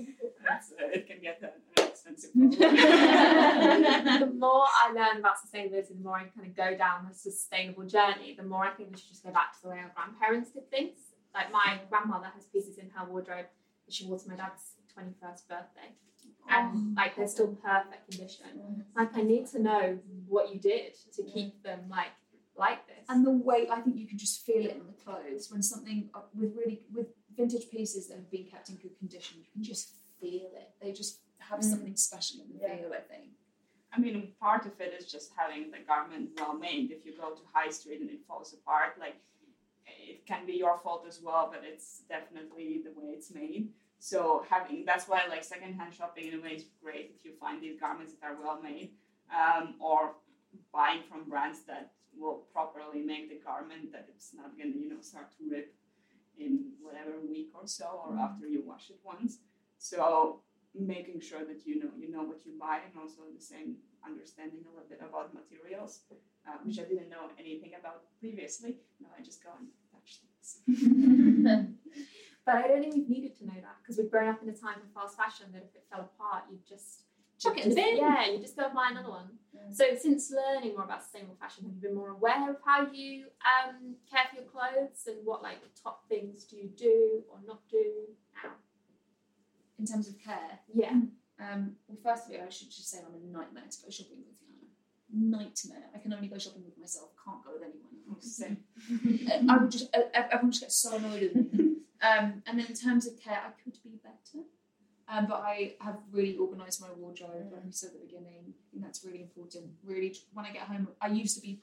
Uh, 0.50 0.56
it 0.92 1.06
can 1.06 1.20
get 1.22 1.40
an 1.42 1.50
expensive 1.76 2.30
the 2.34 4.32
more 4.36 4.66
I 4.82 4.90
learn 4.92 5.18
about 5.18 5.36
sustainability, 5.36 5.88
the 5.88 6.02
more 6.02 6.16
I 6.16 6.24
kind 6.24 6.46
of 6.48 6.56
go 6.56 6.76
down 6.76 7.06
a 7.10 7.14
sustainable 7.14 7.84
journey, 7.84 8.34
the 8.36 8.42
more 8.42 8.64
I 8.64 8.70
think 8.70 8.90
we 8.90 8.96
should 8.96 9.10
just 9.10 9.22
go 9.22 9.30
back 9.30 9.54
to 9.56 9.62
the 9.62 9.68
way 9.68 9.78
our 9.78 9.92
grandparents 9.94 10.50
did 10.50 10.70
things. 10.70 10.98
Like 11.34 11.52
my 11.52 11.78
grandmother 11.88 12.30
has 12.34 12.46
pieces 12.46 12.78
in 12.78 12.90
her 12.90 13.04
wardrobe 13.06 13.46
that 13.86 13.94
she 13.94 14.06
wore 14.06 14.18
to 14.18 14.28
my 14.28 14.34
dad's 14.36 14.72
21st 15.04 15.48
birthday 15.48 15.88
and 16.48 16.96
like 16.96 17.16
they're 17.16 17.28
still 17.28 17.48
perfect 17.62 18.10
condition. 18.10 18.84
Like 18.96 19.16
I 19.16 19.22
need 19.22 19.46
to 19.48 19.60
know 19.60 19.98
what 20.28 20.52
you 20.52 20.60
did 20.60 20.94
to 21.16 21.22
keep 21.22 21.62
them 21.62 21.80
like 21.88 22.08
like 22.56 22.86
this. 22.86 23.06
And 23.08 23.24
the 23.26 23.30
way 23.30 23.68
I 23.70 23.80
think 23.80 23.96
you 23.96 24.06
can 24.06 24.18
just 24.18 24.44
feel 24.44 24.64
it 24.64 24.72
in 24.72 24.86
the 24.86 24.92
clothes 25.04 25.50
when 25.50 25.62
something 25.62 26.10
uh, 26.14 26.20
with 26.34 26.54
really 26.56 26.82
with 26.92 27.06
vintage 27.36 27.70
pieces 27.70 28.08
that 28.08 28.16
have 28.16 28.30
been 28.30 28.44
kept 28.44 28.68
in 28.68 28.76
good 28.76 28.98
condition, 28.98 29.38
you 29.38 29.46
can 29.52 29.62
just 29.62 29.94
feel 30.20 30.50
it. 30.54 30.70
They 30.82 30.92
just 30.92 31.20
have 31.38 31.60
Mm. 31.60 31.70
something 31.70 31.96
special 31.96 32.42
in 32.42 32.48
the 32.52 32.58
Yeah. 32.62 32.76
feel, 32.76 32.92
I 32.92 33.00
think. 33.00 33.30
I 33.92 33.98
mean, 33.98 34.34
part 34.38 34.66
of 34.66 34.80
it 34.80 34.92
is 34.98 35.10
just 35.10 35.32
having 35.36 35.70
the 35.70 35.78
garment 35.80 36.30
well 36.38 36.54
made. 36.54 36.90
If 36.92 37.04
you 37.06 37.16
go 37.16 37.34
to 37.34 37.42
high 37.52 37.70
street 37.70 38.00
and 38.00 38.10
it 38.10 38.20
falls 38.28 38.52
apart, 38.52 38.98
like 39.00 39.16
it 39.86 40.26
can 40.26 40.46
be 40.46 40.52
your 40.52 40.78
fault 40.78 41.04
as 41.08 41.20
well, 41.22 41.48
but 41.52 41.62
it's 41.64 42.00
definitely 42.08 42.82
the 42.84 42.92
way 42.98 43.08
it's 43.16 43.32
made. 43.34 43.72
So 44.00 44.44
having 44.48 44.84
that's 44.86 45.06
why 45.08 45.20
like 45.28 45.44
secondhand 45.44 45.92
shopping 45.94 46.28
in 46.28 46.38
a 46.38 46.42
way 46.42 46.52
is 46.56 46.64
great 46.82 47.12
if 47.14 47.22
you 47.24 47.32
find 47.38 47.62
these 47.62 47.78
garments 47.78 48.14
that 48.14 48.26
are 48.26 48.36
well 48.42 48.60
made, 48.60 48.92
um, 49.28 49.74
or 49.78 50.14
buying 50.72 51.02
from 51.08 51.28
brands 51.28 51.60
that 51.68 51.92
will 52.16 52.48
properly 52.50 53.02
make 53.02 53.28
the 53.28 53.38
garment 53.44 53.92
that 53.92 54.08
it's 54.08 54.32
not 54.34 54.56
gonna 54.56 54.70
you 54.74 54.88
know 54.88 55.00
start 55.02 55.30
to 55.36 55.44
rip 55.50 55.74
in 56.38 56.72
whatever 56.80 57.20
week 57.28 57.50
or 57.54 57.66
so 57.66 58.02
or 58.08 58.18
after 58.18 58.46
you 58.46 58.64
wash 58.66 58.88
it 58.88 58.98
once. 59.04 59.40
So 59.78 60.40
making 60.74 61.20
sure 61.20 61.44
that 61.44 61.66
you 61.66 61.78
know 61.78 61.90
you 61.98 62.10
know 62.10 62.22
what 62.22 62.46
you 62.46 62.52
buy 62.58 62.80
and 62.86 62.94
also 62.98 63.28
the 63.36 63.44
same 63.44 63.76
understanding 64.02 64.60
a 64.64 64.70
little 64.70 64.88
bit 64.88 65.00
about 65.06 65.34
materials, 65.34 66.00
uh, 66.48 66.56
which 66.64 66.78
I 66.78 66.84
didn't 66.84 67.10
know 67.10 67.28
anything 67.38 67.72
about 67.78 68.04
previously. 68.18 68.78
Now 68.98 69.08
I 69.18 69.22
just 69.22 69.44
go 69.44 69.50
and 69.58 69.68
touch 69.92 70.20
things. 70.24 71.66
But 72.50 72.64
I 72.64 72.68
don't 72.68 72.80
think 72.82 72.94
we've 72.96 73.08
needed 73.08 73.38
to 73.38 73.46
know 73.46 73.54
that 73.62 73.76
because 73.80 73.96
we've 73.98 74.10
grown 74.10 74.28
up 74.28 74.42
in 74.42 74.48
a 74.48 74.52
time 74.52 74.78
of 74.82 74.90
fast 74.92 75.16
fashion 75.16 75.46
that 75.52 75.62
if 75.62 75.74
it 75.76 75.84
fell 75.88 76.00
apart, 76.00 76.44
you'd 76.50 76.66
just 76.66 77.02
Chuck 77.38 77.56
it 77.56 77.64
in 77.66 77.70
just- 77.70 77.76
the 77.76 77.82
bin. 77.82 77.96
Yeah, 77.98 78.26
you 78.26 78.38
just 78.40 78.56
go 78.56 78.64
and 78.66 78.74
buy 78.74 78.88
another 78.90 79.08
one. 79.08 79.38
Mm. 79.56 79.72
So 79.72 79.84
since 79.96 80.32
learning 80.32 80.72
more 80.74 80.82
about 80.84 81.02
sustainable 81.04 81.36
fashion, 81.36 81.64
have 81.64 81.74
you 81.74 81.80
been 81.80 81.94
more 81.94 82.10
aware 82.10 82.50
of 82.50 82.56
how 82.64 82.90
you 82.90 83.26
um, 83.46 83.94
care 84.10 84.24
for 84.30 84.36
your 84.40 84.44
clothes 84.50 85.06
and 85.06 85.18
what 85.24 85.42
like 85.44 85.58
top 85.80 86.08
things 86.08 86.44
do 86.44 86.56
you 86.56 86.68
do 86.76 87.22
or 87.30 87.38
not 87.46 87.60
do 87.70 87.84
now? 88.42 88.50
In 89.78 89.86
terms 89.86 90.08
of 90.08 90.18
care, 90.18 90.58
Yeah. 90.74 90.90
um, 91.38 91.76
well, 91.86 91.98
firstly, 92.02 92.40
I 92.40 92.48
should 92.50 92.70
just 92.70 92.90
say 92.90 92.98
I'm 92.98 93.14
a 93.14 93.38
nightmare 93.38 93.64
to 93.70 93.78
go 93.84 93.90
shopping 93.90 94.18
with. 94.26 94.36
Anna. 95.12 95.38
Nightmare. 95.38 95.88
I 95.94 95.98
can 95.98 96.12
only 96.12 96.26
go 96.28 96.36
shopping 96.38 96.64
with 96.64 96.76
myself. 96.78 97.10
Can't 97.24 97.44
go 97.44 97.52
with 97.54 97.62
anyone 97.62 97.94
else. 98.10 98.36
Same. 98.36 98.58
I 99.48 99.56
would 99.56 99.70
just 99.70 99.88
everyone 100.12 100.50
just 100.50 100.62
gets 100.62 100.74
so 100.74 100.96
annoyed 100.96 101.22
with 101.34 101.52
me. 101.54 101.66
Um, 102.02 102.42
and 102.46 102.58
then 102.58 102.66
in 102.66 102.74
terms 102.74 103.06
of 103.06 103.20
care, 103.20 103.40
I 103.46 103.62
could 103.62 103.76
be 103.82 104.00
better. 104.02 104.44
Um, 105.08 105.26
but 105.26 105.42
I 105.44 105.74
have 105.80 105.98
really 106.12 106.36
organised 106.38 106.80
my 106.80 106.88
wardrobe, 106.96 107.52
like 107.52 107.64
we 107.64 107.72
said 107.72 107.88
at 107.88 108.00
the 108.00 108.06
beginning. 108.06 108.54
I 108.54 108.70
think 108.70 108.84
that's 108.84 109.04
really 109.04 109.22
important. 109.22 109.66
Really, 109.84 110.14
when 110.32 110.46
I 110.46 110.52
get 110.52 110.62
home, 110.62 110.88
I 111.00 111.08
used 111.08 111.34
to 111.36 111.42
be 111.42 111.60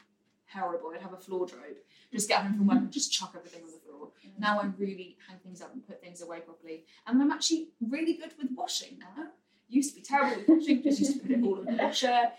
horrible. 0.54 0.92
I'd 0.94 1.02
have 1.02 1.14
a 1.14 1.18
floor 1.18 1.46
drobe. 1.46 1.78
Just 2.12 2.28
get 2.28 2.42
home 2.42 2.56
from 2.56 2.68
work 2.68 2.78
and 2.78 2.92
just 2.92 3.12
chuck 3.12 3.34
everything 3.36 3.64
on 3.64 3.72
the 3.72 3.78
floor. 3.78 4.10
Now 4.38 4.60
I 4.60 4.66
really 4.78 5.18
hang 5.28 5.40
things 5.40 5.62
up 5.62 5.74
and 5.74 5.86
put 5.86 6.02
things 6.02 6.22
away 6.22 6.42
properly. 6.42 6.86
And 7.06 7.22
I'm 7.22 7.32
actually 7.32 7.70
really 7.82 8.14
good 8.14 8.34
with 8.38 8.52
washing 8.54 9.00
now. 9.00 9.28
Used 9.70 9.90
to 9.94 9.96
be 9.98 10.02
terrible 10.02 10.38
with 10.38 10.48
washing, 10.48 10.82
just 10.82 11.00
used 11.00 11.14
to 11.16 11.20
put 11.20 11.32
it 11.32 11.44
all 11.44 11.60
in 11.60 11.66
the 11.76 11.84
washer, 11.84 12.08
at 12.08 12.32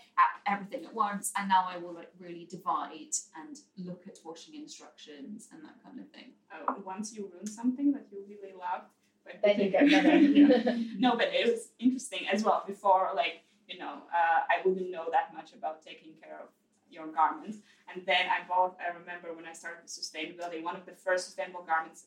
everything 0.47 0.85
at 0.85 0.93
once, 0.93 1.31
and 1.37 1.47
now 1.47 1.67
I 1.69 1.77
will 1.77 1.93
like 1.93 2.11
really 2.19 2.45
divide 2.49 3.13
and 3.37 3.57
look 3.77 4.03
at 4.07 4.17
washing 4.25 4.55
instructions 4.55 5.47
and 5.51 5.63
that 5.63 5.75
kind 5.83 5.99
of 5.99 6.09
thing. 6.09 6.31
Uh, 6.51 6.73
once 6.83 7.13
you 7.13 7.29
ruin 7.31 7.45
something 7.45 7.91
that 7.91 8.07
you 8.11 8.23
really 8.27 8.53
loved, 8.53 8.89
but 9.23 9.39
then 9.43 9.59
you 9.59 9.69
get 9.69 9.89
better. 9.89 10.17
no, 10.97 11.15
but 11.15 11.29
it 11.31 11.51
was 11.51 11.69
interesting 11.77 12.27
as 12.31 12.43
well. 12.43 12.63
Before, 12.65 13.11
like 13.15 13.43
you 13.67 13.77
know, 13.77 14.01
uh, 14.11 14.39
I 14.49 14.65
wouldn't 14.65 14.89
know 14.89 15.05
that 15.11 15.33
much 15.33 15.53
about 15.53 15.85
taking 15.85 16.13
care 16.21 16.39
of 16.41 16.49
your 16.89 17.07
garments, 17.07 17.57
and 17.93 18.03
then 18.05 18.25
I 18.25 18.47
bought. 18.47 18.77
I 18.81 18.97
remember 18.97 19.33
when 19.33 19.45
I 19.45 19.53
started 19.53 19.83
with 19.83 19.91
sustainability, 19.91 20.63
one 20.63 20.75
of 20.75 20.85
the 20.85 20.93
first 20.93 21.25
sustainable 21.25 21.63
garments 21.63 22.05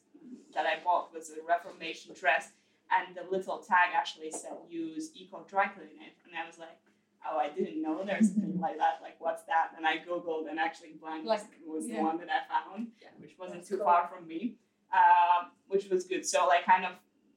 that 0.54 0.66
I 0.66 0.82
bought 0.82 1.12
was 1.14 1.30
a 1.30 1.46
Reformation 1.46 2.14
dress, 2.18 2.50
and 2.96 3.16
the 3.16 3.24
little 3.35 3.59
tag 3.59 3.88
actually 3.94 4.31
said 4.31 4.52
use 4.68 5.11
eco 5.14 5.44
dry 5.48 5.66
cleaning, 5.68 6.12
and 6.24 6.33
I 6.40 6.46
was 6.46 6.59
like. 6.59 6.78
Oh, 7.24 7.38
I 7.38 7.50
didn't 7.50 7.81
know 7.81 8.02
there's 8.05 8.31
a 8.33 8.35
thing 8.35 8.59
like 8.61 8.78
that. 8.78 8.98
Like, 9.00 9.14
what's 9.20 9.44
that? 9.44 9.68
And 9.76 9.87
I 9.87 9.98
googled, 9.98 10.50
and 10.50 10.59
actually, 10.59 10.94
blank 11.00 11.24
Like, 11.24 11.42
was 11.64 11.87
yeah. 11.87 11.98
the 11.98 12.02
one 12.02 12.18
that 12.18 12.26
I 12.28 12.40
found, 12.52 12.88
Yeah. 13.00 13.11
which 13.20 13.35
wasn't 13.38 13.59
That's 13.61 13.68
too 13.68 13.76
cool. 13.76 13.85
far 13.85 14.09
from 14.12 14.26
me, 14.26 14.57
uh, 14.92 15.44
which 15.68 15.88
was 15.88 16.02
good. 16.05 16.26
So, 16.26 16.48
like, 16.48 16.66
kind 16.66 16.85
of 16.85 16.94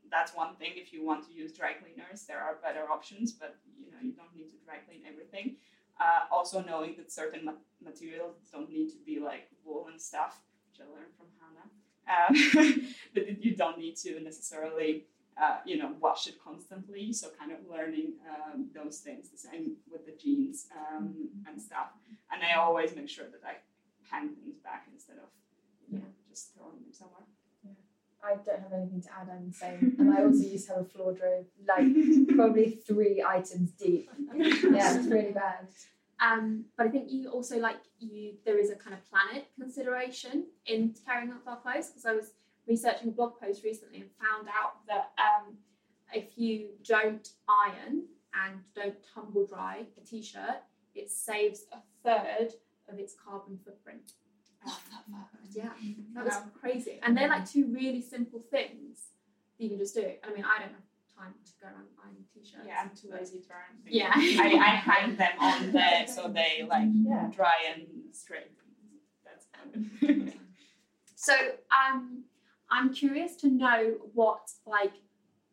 that's 0.10 0.34
one 0.36 0.56
thing 0.56 0.72
if 0.76 0.92
you 0.92 1.06
want 1.06 1.24
to 1.28 1.32
use 1.42 1.52
dry 1.54 1.74
cleaners 1.74 2.24
there 2.26 2.40
are 2.40 2.56
better 2.64 2.90
options 2.92 3.32
but 3.32 3.58
you 3.80 3.92
know 3.92 3.98
you 4.02 4.14
don't 4.14 4.34
need 4.36 4.50
to 4.50 4.58
dry 4.66 4.78
clean 4.88 5.02
everything 5.08 5.56
uh, 6.00 6.22
also 6.32 6.62
knowing 6.62 6.96
that 6.98 7.12
certain 7.12 7.44
ma- 7.46 7.62
materials 7.84 8.36
don't 8.52 8.70
need 8.70 8.90
to 8.90 8.98
be 9.06 9.20
like 9.20 9.50
wool 9.64 9.88
and 9.92 10.00
stuff 10.02 10.42
which 10.68 10.80
i 10.80 10.86
learned 10.96 11.14
from 11.18 11.28
hannah 11.42 11.68
um, 12.16 12.88
but 13.14 13.44
you 13.44 13.56
don't 13.56 13.78
need 13.80 13.96
to 13.98 14.20
necessarily 14.20 15.06
uh, 15.42 15.58
you 15.66 15.78
know 15.78 15.94
wash 16.00 16.28
it 16.28 16.36
constantly 16.44 17.12
so 17.12 17.28
kind 17.38 17.52
of 17.52 17.60
learning 17.70 18.14
um, 18.30 18.68
those 18.74 19.00
things 19.00 19.30
the 19.30 19.38
same 19.38 19.76
with 19.92 20.06
the 20.06 20.14
jeans 20.22 20.68
um, 20.78 21.30
and 21.48 21.62
stuff 21.62 21.90
and 22.32 22.42
i 22.44 22.54
always 22.56 22.96
make 22.96 23.10
sure 23.10 23.26
that 23.26 23.42
i 23.46 23.56
hang 24.10 24.30
things 24.30 24.58
back 24.64 24.88
instead 24.94 25.18
of 25.18 25.30
you 25.90 25.98
know, 25.98 26.06
just 26.30 26.54
throwing 26.54 26.80
them 26.82 26.92
somewhere 26.92 27.26
I 28.26 28.36
don't 28.44 28.60
have 28.60 28.74
anything 28.74 29.02
to 29.02 29.10
add. 29.14 29.30
I'm 29.32 29.50
the 29.50 29.54
same, 29.54 29.96
and 30.00 30.12
I 30.12 30.24
also 30.24 30.44
used 30.44 30.68
to 30.68 30.74
have 30.74 30.82
a 30.82 30.86
floor 30.86 31.14
drobe, 31.14 31.46
like 31.68 31.86
probably 32.36 32.72
three 32.72 33.24
items 33.26 33.72
deep. 33.72 34.10
Yeah, 34.36 34.98
it's 34.98 35.08
really 35.08 35.32
bad. 35.32 35.68
Um, 36.20 36.66
but 36.78 36.88
I 36.88 36.90
think 36.90 37.12
you 37.12 37.30
also 37.30 37.60
like 37.60 37.78
you. 38.00 38.34
There 38.46 38.58
is 38.58 38.72
a 38.72 38.76
kind 38.76 38.96
of 38.96 39.02
planet 39.10 39.48
consideration 39.60 40.46
in 40.66 40.96
carrying 41.06 41.32
up 41.32 41.42
our 41.46 41.58
clothes 41.58 41.88
because 41.88 42.06
I 42.06 42.14
was 42.14 42.32
researching 42.68 43.10
a 43.10 43.12
blog 43.12 43.40
post 43.40 43.64
recently 43.64 44.02
and 44.02 44.10
found 44.20 44.48
out 44.48 44.86
that 44.88 45.12
um, 45.18 45.56
if 46.14 46.38
you 46.38 46.70
don't 46.84 47.30
iron 47.48 48.04
and 48.46 48.60
don't 48.76 48.96
tumble 49.14 49.46
dry 49.46 49.84
a 50.02 50.06
t-shirt, 50.06 50.62
it 50.94 51.10
saves 51.10 51.66
a 51.72 51.78
third 52.04 52.54
of 52.90 53.00
its 53.00 53.16
carbon 53.24 53.60
footprint. 53.64 54.14
Love 54.66 54.82
that 54.92 55.32
fact. 55.32 55.46
Yeah, 55.54 55.70
that 56.16 56.26
was 56.26 56.36
crazy. 56.60 57.00
And 57.04 57.16
they're 57.16 57.30
like 57.30 57.50
two 57.50 57.68
really 57.68 58.02
simple 58.02 58.40
things 58.52 58.98
that 59.58 59.64
you 59.64 59.70
can 59.70 59.78
just 59.78 59.94
do. 59.96 60.02
I 60.24 60.34
mean, 60.34 60.44
I 60.44 60.60
don't 60.60 60.72
have 60.72 60.86
time 61.16 61.34
to 61.46 61.52
go 61.62 61.68
around 61.68 61.88
ironing 62.04 62.24
t-shirts. 62.34 62.66
Yeah, 62.68 62.82
I'm 62.82 62.90
too 62.90 63.10
lazy 63.16 63.40
to 63.40 63.48
iron 63.54 63.78
things. 63.84 63.96
Yeah. 63.96 64.12
I, 64.16 64.58
I 64.58 64.70
hang 64.76 65.16
them 65.16 65.32
on 65.40 65.72
there 65.72 66.08
so 66.08 66.28
they 66.30 66.66
like 66.68 66.88
Yeah. 66.94 67.30
dry 67.34 67.54
and 67.76 67.86
straight. 68.12 68.52
That's. 69.24 69.46
So 71.16 71.34
um, 71.72 72.24
I'm 72.70 72.94
curious 72.94 73.36
to 73.38 73.48
know 73.48 73.96
what 74.14 74.50
like 74.66 74.94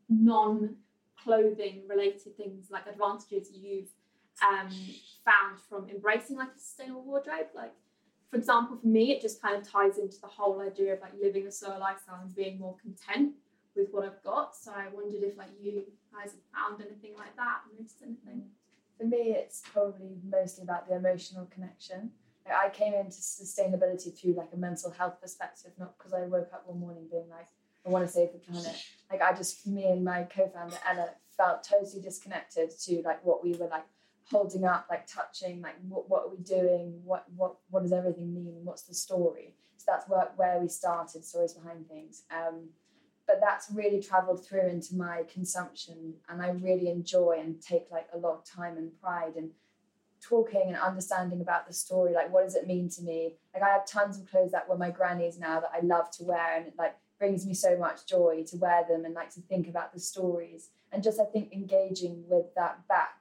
non-clothing 0.08 1.82
related 1.88 2.36
things 2.36 2.66
like 2.70 2.86
advantages 2.86 3.50
you've 3.52 3.88
um, 4.42 4.68
found 5.24 5.60
from 5.68 5.88
embracing 5.88 6.36
like 6.36 6.48
a 6.56 6.58
sustainable 6.58 7.04
wardrobe. 7.04 7.48
Like 7.54 7.72
for 8.30 8.38
example, 8.38 8.78
for 8.78 8.86
me, 8.86 9.12
it 9.12 9.20
just 9.20 9.42
kind 9.42 9.56
of 9.56 9.68
ties 9.68 9.98
into 9.98 10.18
the 10.20 10.26
whole 10.26 10.60
idea 10.62 10.94
of 10.94 11.00
like 11.00 11.12
living 11.20 11.46
a 11.46 11.52
slower 11.52 11.78
lifestyle 11.78 12.20
and 12.22 12.34
being 12.34 12.58
more 12.58 12.76
content 12.80 13.34
with 13.76 13.88
what 13.90 14.04
I've 14.04 14.22
got. 14.22 14.56
So 14.56 14.72
I 14.72 14.88
wondered 14.92 15.22
if 15.22 15.36
like 15.36 15.50
you 15.60 15.84
guys 16.12 16.32
have 16.32 16.40
found 16.54 16.80
anything 16.80 17.12
like 17.18 17.36
that, 17.36 17.60
noticed 17.76 17.98
anything. 18.02 18.44
For 18.98 19.04
me, 19.04 19.34
it's 19.36 19.62
probably 19.72 20.16
mostly 20.24 20.64
about 20.64 20.88
the 20.88 20.96
emotional 20.96 21.46
connection. 21.52 22.10
I 22.46 22.68
came 22.70 22.94
into 22.94 23.16
sustainability 23.16 24.16
through 24.18 24.34
like 24.34 24.50
a 24.52 24.56
mental 24.56 24.90
health 24.90 25.20
perspective, 25.20 25.72
not 25.78 25.96
because 25.96 26.12
I 26.12 26.22
woke 26.22 26.50
up 26.52 26.64
one 26.66 26.80
morning 26.80 27.06
being 27.10 27.28
like, 27.30 27.48
I 27.86 27.90
want 27.90 28.06
to 28.06 28.12
save 28.12 28.32
the 28.32 28.38
planet. 28.38 28.76
Like 29.10 29.22
I 29.22 29.32
just, 29.32 29.66
me 29.66 29.86
and 29.86 30.04
my 30.04 30.24
co-founder 30.24 30.76
Ella 30.88 31.10
felt 31.36 31.64
totally 31.64 32.00
disconnected 32.00 32.70
to 32.84 33.02
like 33.04 33.24
what 33.24 33.42
we 33.42 33.54
were 33.54 33.68
like 33.68 33.86
holding 34.30 34.64
up, 34.64 34.86
like 34.88 35.06
touching, 35.06 35.60
like 35.60 35.76
what, 35.88 36.08
what 36.08 36.24
are 36.24 36.30
we 36.30 36.42
doing? 36.42 37.00
What 37.04 37.24
what 37.36 37.56
what 37.70 37.82
does 37.82 37.92
everything 37.92 38.32
mean? 38.34 38.60
What's 38.64 38.82
the 38.82 38.94
story? 38.94 39.54
So 39.76 39.86
that's 39.88 40.08
where, 40.08 40.30
where 40.36 40.58
we 40.60 40.68
started, 40.68 41.24
stories 41.24 41.54
behind 41.54 41.88
things. 41.88 42.22
Um, 42.30 42.68
but 43.26 43.40
that's 43.40 43.70
really 43.70 44.02
traveled 44.02 44.44
through 44.44 44.68
into 44.68 44.94
my 44.94 45.22
consumption 45.32 46.14
and 46.28 46.42
I 46.42 46.50
really 46.50 46.88
enjoy 46.88 47.38
and 47.40 47.60
take 47.60 47.86
like 47.90 48.08
a 48.12 48.18
lot 48.18 48.34
of 48.34 48.44
time 48.44 48.76
and 48.76 48.90
pride 49.00 49.36
in 49.36 49.50
talking 50.22 50.62
and 50.66 50.76
understanding 50.76 51.40
about 51.40 51.66
the 51.66 51.72
story 51.72 52.12
like 52.12 52.32
what 52.32 52.44
does 52.44 52.54
it 52.54 52.66
mean 52.66 52.88
to 52.88 53.02
me? 53.02 53.34
Like 53.52 53.62
I 53.62 53.70
have 53.70 53.86
tons 53.86 54.18
of 54.18 54.30
clothes 54.30 54.52
that 54.52 54.68
were 54.68 54.78
my 54.78 54.90
granny's 54.90 55.38
now 55.38 55.60
that 55.60 55.72
I 55.74 55.80
love 55.84 56.10
to 56.12 56.24
wear 56.24 56.56
and 56.56 56.66
it 56.66 56.74
like 56.78 56.94
brings 57.18 57.46
me 57.46 57.54
so 57.54 57.76
much 57.76 58.06
joy 58.06 58.44
to 58.48 58.56
wear 58.56 58.84
them 58.88 59.04
and 59.04 59.14
like 59.14 59.32
to 59.34 59.40
think 59.40 59.68
about 59.68 59.92
the 59.92 60.00
stories. 60.00 60.70
And 60.92 61.02
just 61.02 61.20
I 61.20 61.24
think 61.24 61.52
engaging 61.52 62.24
with 62.28 62.46
that 62.56 62.86
back 62.88 63.16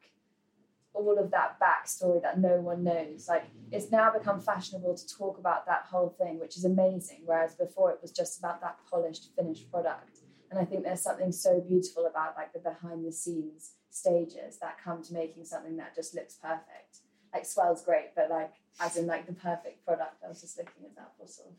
all 0.94 1.18
of 1.18 1.32
that 1.32 1.58
backstory 1.58 2.22
that 2.22 2.38
no 2.38 2.60
one 2.60 2.84
knows. 2.84 3.28
Like 3.28 3.46
it's 3.72 3.92
now 3.92 4.12
become 4.12 4.40
fashionable 4.40 4.96
to 4.96 5.08
talk 5.08 5.38
about 5.40 5.66
that 5.66 5.86
whole 5.90 6.10
thing 6.10 6.40
which 6.40 6.58
is 6.58 6.66
amazing 6.66 7.22
whereas 7.26 7.56
before 7.56 7.92
it 7.92 8.00
was 8.02 8.12
just 8.12 8.40
about 8.40 8.62
that 8.62 8.78
polished 8.90 9.30
finished 9.36 9.72
product. 9.72 10.20
And 10.52 10.60
i 10.60 10.66
think 10.66 10.84
there's 10.84 11.02
something 11.02 11.32
so 11.32 11.62
beautiful 11.62 12.06
about 12.06 12.36
like 12.36 12.52
the 12.52 12.60
behind 12.60 13.06
the 13.06 13.12
scenes 13.12 13.72
stages 13.94 14.58
that 14.60 14.78
come 14.84 15.02
to 15.04 15.14
making 15.14 15.46
something 15.46 15.78
that 15.78 15.96
just 15.96 16.16
looks 16.16 16.36
perfect 16.36 17.00
like 17.34 17.44
S'well's 17.44 17.84
great 17.84 18.16
but 18.16 18.30
like 18.30 18.54
as 18.80 18.98
in 18.98 19.06
like 19.08 19.26
the 19.28 19.34
perfect 19.34 19.86
product 19.86 20.16
i 20.26 20.30
was 20.30 20.42
just 20.42 20.58
looking 20.58 20.86
at 20.86 20.96
that 20.96 21.12
bottle 21.18 21.54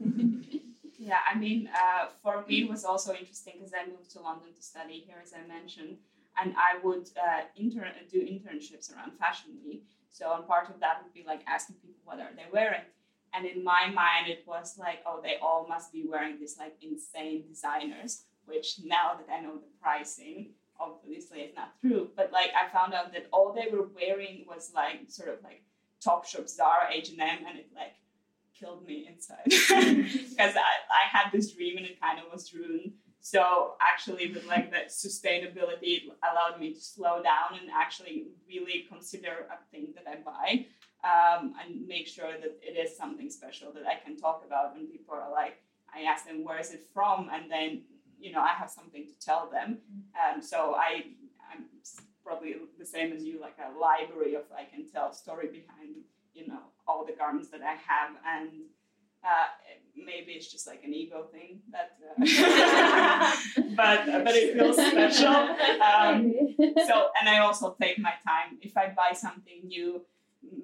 Yeah. 0.98 1.18
I 1.32 1.38
mean, 1.38 1.70
uh, 1.72 2.08
for 2.22 2.44
me, 2.46 2.62
it 2.62 2.68
was 2.68 2.84
also 2.84 3.14
interesting 3.14 3.54
because 3.56 3.72
I 3.72 3.88
moved 3.88 4.10
to 4.10 4.20
London 4.20 4.48
to 4.54 4.62
study 4.62 5.04
here, 5.06 5.16
as 5.22 5.32
I 5.32 5.46
mentioned, 5.46 5.96
and 6.40 6.54
I 6.56 6.84
would 6.84 7.08
uh, 7.16 7.42
intern 7.56 7.92
do 8.10 8.20
internships 8.20 8.94
around 8.94 9.12
Fashion 9.18 9.52
Week. 9.64 9.86
So, 10.10 10.34
and 10.34 10.46
part 10.46 10.68
of 10.68 10.80
that 10.80 11.02
would 11.02 11.14
be 11.14 11.24
like 11.26 11.40
asking 11.46 11.76
people 11.76 12.00
what 12.04 12.18
are 12.18 12.30
they 12.36 12.46
wearing, 12.52 12.82
and 13.32 13.46
in 13.46 13.62
my 13.62 13.88
mind, 13.92 14.28
it 14.28 14.42
was 14.46 14.76
like, 14.78 14.98
oh, 15.06 15.20
they 15.22 15.36
all 15.40 15.66
must 15.68 15.92
be 15.92 16.04
wearing 16.08 16.38
these 16.38 16.56
like 16.58 16.76
insane 16.82 17.44
designers. 17.48 18.24
Which 18.46 18.80
now 18.82 19.12
that 19.18 19.32
I 19.32 19.40
know 19.40 19.56
the 19.56 19.68
pricing, 19.80 20.50
obviously 20.80 21.40
it's 21.40 21.56
not 21.56 21.78
true. 21.80 22.08
But 22.16 22.32
like, 22.32 22.50
I 22.54 22.72
found 22.72 22.94
out 22.94 23.12
that 23.12 23.26
all 23.32 23.52
they 23.52 23.74
were 23.74 23.88
wearing 23.94 24.44
was 24.46 24.72
like 24.74 25.00
sort 25.08 25.28
of 25.28 25.42
like 25.42 25.62
Topshop, 26.04 26.48
Zara, 26.48 26.88
H 26.92 27.10
and 27.10 27.20
M, 27.20 27.38
and 27.48 27.58
it 27.58 27.68
like 27.74 27.94
killed 28.58 28.86
me 28.86 29.08
inside 29.08 29.44
because 29.44 30.56
I, 30.56 30.70
I 30.90 31.08
had 31.10 31.30
this 31.32 31.52
dream 31.52 31.76
and 31.76 31.86
it 31.86 32.00
kind 32.00 32.18
of 32.18 32.32
was 32.32 32.52
ruined. 32.52 32.92
So 33.20 33.74
actually, 33.80 34.32
with 34.32 34.46
like 34.46 34.70
the 34.70 34.88
sustainability, 34.88 35.98
it 35.98 36.02
allowed 36.22 36.60
me 36.60 36.72
to 36.72 36.80
slow 36.80 37.22
down 37.22 37.58
and 37.60 37.68
actually 37.74 38.28
really 38.48 38.86
consider 38.88 39.46
a 39.50 39.58
thing 39.70 39.88
that 39.96 40.04
I 40.08 40.16
buy 40.22 40.66
um, 41.04 41.54
and 41.60 41.86
make 41.86 42.06
sure 42.06 42.32
that 42.32 42.58
it 42.62 42.78
is 42.78 42.96
something 42.96 43.30
special 43.30 43.72
that 43.72 43.86
I 43.86 44.02
can 44.02 44.16
talk 44.16 44.44
about 44.46 44.74
when 44.74 44.86
people 44.86 45.14
are 45.14 45.30
like, 45.30 45.60
I 45.94 46.02
ask 46.02 46.26
them 46.26 46.44
where 46.44 46.58
is 46.58 46.72
it 46.72 46.86
from, 46.92 47.30
and 47.32 47.50
then 47.50 47.82
you 48.20 48.32
know 48.32 48.40
I 48.40 48.54
have 48.58 48.70
something 48.70 49.06
to 49.06 49.14
tell 49.24 49.48
them. 49.50 49.78
Um, 50.14 50.42
so 50.42 50.74
I 50.76 51.04
I'm 51.52 51.64
probably 52.24 52.56
the 52.78 52.84
same 52.84 53.12
as 53.12 53.24
you, 53.24 53.40
like 53.40 53.56
a 53.58 53.78
library 53.78 54.34
of 54.34 54.44
I 54.56 54.64
can 54.64 54.88
tell 54.90 55.12
story 55.12 55.46
behind 55.46 56.04
you 56.34 56.46
know 56.46 56.60
all 56.86 57.04
the 57.04 57.12
garments 57.12 57.48
that 57.50 57.62
I 57.62 57.74
have 57.74 58.16
and. 58.26 58.50
Uh, 59.24 59.48
maybe 59.96 60.30
it's 60.30 60.50
just 60.50 60.68
like 60.68 60.84
an 60.84 60.94
ego 60.94 61.26
thing 61.32 61.60
that, 61.72 61.98
uh, 62.06 62.14
but 63.74 64.06
but 64.06 64.34
it 64.36 64.54
feels 64.54 64.76
special. 64.76 65.56
Um, 65.88 66.34
so 66.86 67.08
and 67.18 67.28
I 67.28 67.38
also 67.38 67.74
take 67.80 67.98
my 67.98 68.12
time. 68.24 68.58
If 68.62 68.76
I 68.76 68.94
buy 68.96 69.12
something 69.12 69.66
new, 69.66 70.02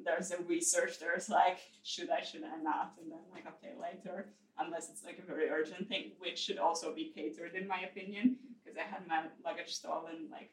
there's 0.04 0.30
a 0.30 0.42
research. 0.42 0.98
There's 0.98 1.28
like, 1.28 1.58
should 1.82 2.10
I, 2.10 2.22
should 2.22 2.44
I 2.44 2.62
not? 2.62 2.94
And 3.00 3.10
then 3.10 3.18
like, 3.32 3.44
okay, 3.46 3.74
later, 3.80 4.28
unless 4.58 4.88
it's 4.88 5.04
like 5.04 5.18
a 5.18 5.26
very 5.26 5.48
urgent 5.48 5.88
thing, 5.88 6.12
which 6.18 6.38
should 6.38 6.58
also 6.58 6.94
be 6.94 7.12
catered 7.14 7.54
in 7.54 7.66
my 7.66 7.80
opinion, 7.80 8.36
because 8.62 8.78
I 8.78 8.82
had 8.82 9.06
my 9.06 9.24
luggage 9.44 9.74
stolen. 9.74 10.28
Like, 10.30 10.50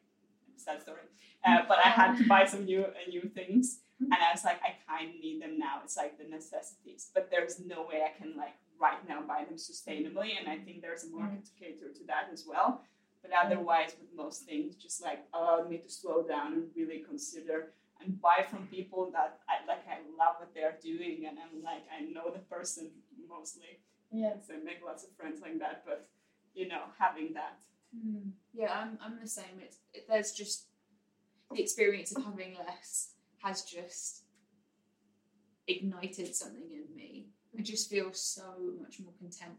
sad 0.56 0.82
story. 0.82 1.00
Uh, 1.44 1.62
but 1.68 1.78
I 1.84 1.88
had 1.88 2.16
to 2.18 2.26
buy 2.26 2.44
some 2.46 2.64
new 2.64 2.84
uh, 2.84 3.08
new 3.08 3.22
things, 3.22 3.80
and 4.00 4.14
I 4.14 4.30
was 4.32 4.44
like, 4.44 4.60
I 4.62 4.74
kind 4.86 5.10
of 5.10 5.20
need 5.20 5.42
them 5.42 5.58
now. 5.58 5.80
It's 5.84 5.96
like 5.96 6.18
the 6.18 6.24
necessities, 6.24 7.10
but 7.14 7.30
there's 7.30 7.58
no 7.60 7.82
way 7.82 8.02
I 8.06 8.16
can 8.16 8.36
like 8.36 8.54
right 8.80 9.02
now 9.08 9.22
buy 9.22 9.44
them 9.44 9.56
sustainably, 9.56 10.38
and 10.38 10.48
I 10.48 10.58
think 10.58 10.82
there's 10.82 11.04
a 11.04 11.10
market 11.10 11.44
to 11.46 11.52
cater 11.58 11.88
to 11.92 12.04
that 12.06 12.28
as 12.32 12.44
well. 12.46 12.82
But 13.22 13.30
otherwise, 13.32 13.94
with 14.00 14.10
most 14.16 14.44
things, 14.44 14.74
just 14.74 15.02
like 15.02 15.24
allowed 15.32 15.68
me 15.70 15.78
to 15.78 15.88
slow 15.88 16.22
down 16.22 16.52
and 16.54 16.64
really 16.76 17.04
consider 17.08 17.72
and 18.00 18.20
buy 18.20 18.44
from 18.48 18.66
people 18.66 19.10
that 19.12 19.38
I 19.48 19.66
like. 19.66 19.86
I 19.88 19.98
love 20.18 20.36
what 20.38 20.54
they're 20.54 20.78
doing, 20.82 21.26
and 21.28 21.38
I'm 21.38 21.62
like, 21.62 21.84
I 21.90 22.02
know 22.02 22.30
the 22.30 22.40
person 22.40 22.90
mostly. 23.28 23.78
Yeah. 24.12 24.34
So 24.46 24.54
make 24.62 24.80
lots 24.84 25.04
of 25.04 25.10
friends 25.16 25.40
like 25.40 25.58
that, 25.60 25.84
but 25.86 26.08
you 26.54 26.68
know, 26.68 26.82
having 26.98 27.32
that. 27.34 27.58
Mm. 27.96 28.32
Yeah, 28.52 28.72
I'm, 28.72 28.98
I'm 29.02 29.18
the 29.20 29.28
same. 29.28 29.60
It's 29.60 29.78
it, 29.94 30.06
there's 30.08 30.32
just 30.32 30.66
the 31.50 31.60
experience 31.62 32.14
of 32.14 32.24
having 32.24 32.56
less 32.66 33.12
has 33.42 33.62
just 33.62 34.24
ignited 35.66 36.34
something 36.34 36.68
in 36.72 36.94
me. 36.94 37.28
I 37.58 37.62
just 37.62 37.90
feel 37.90 38.12
so 38.12 38.42
much 38.80 39.00
more 39.00 39.12
content 39.18 39.58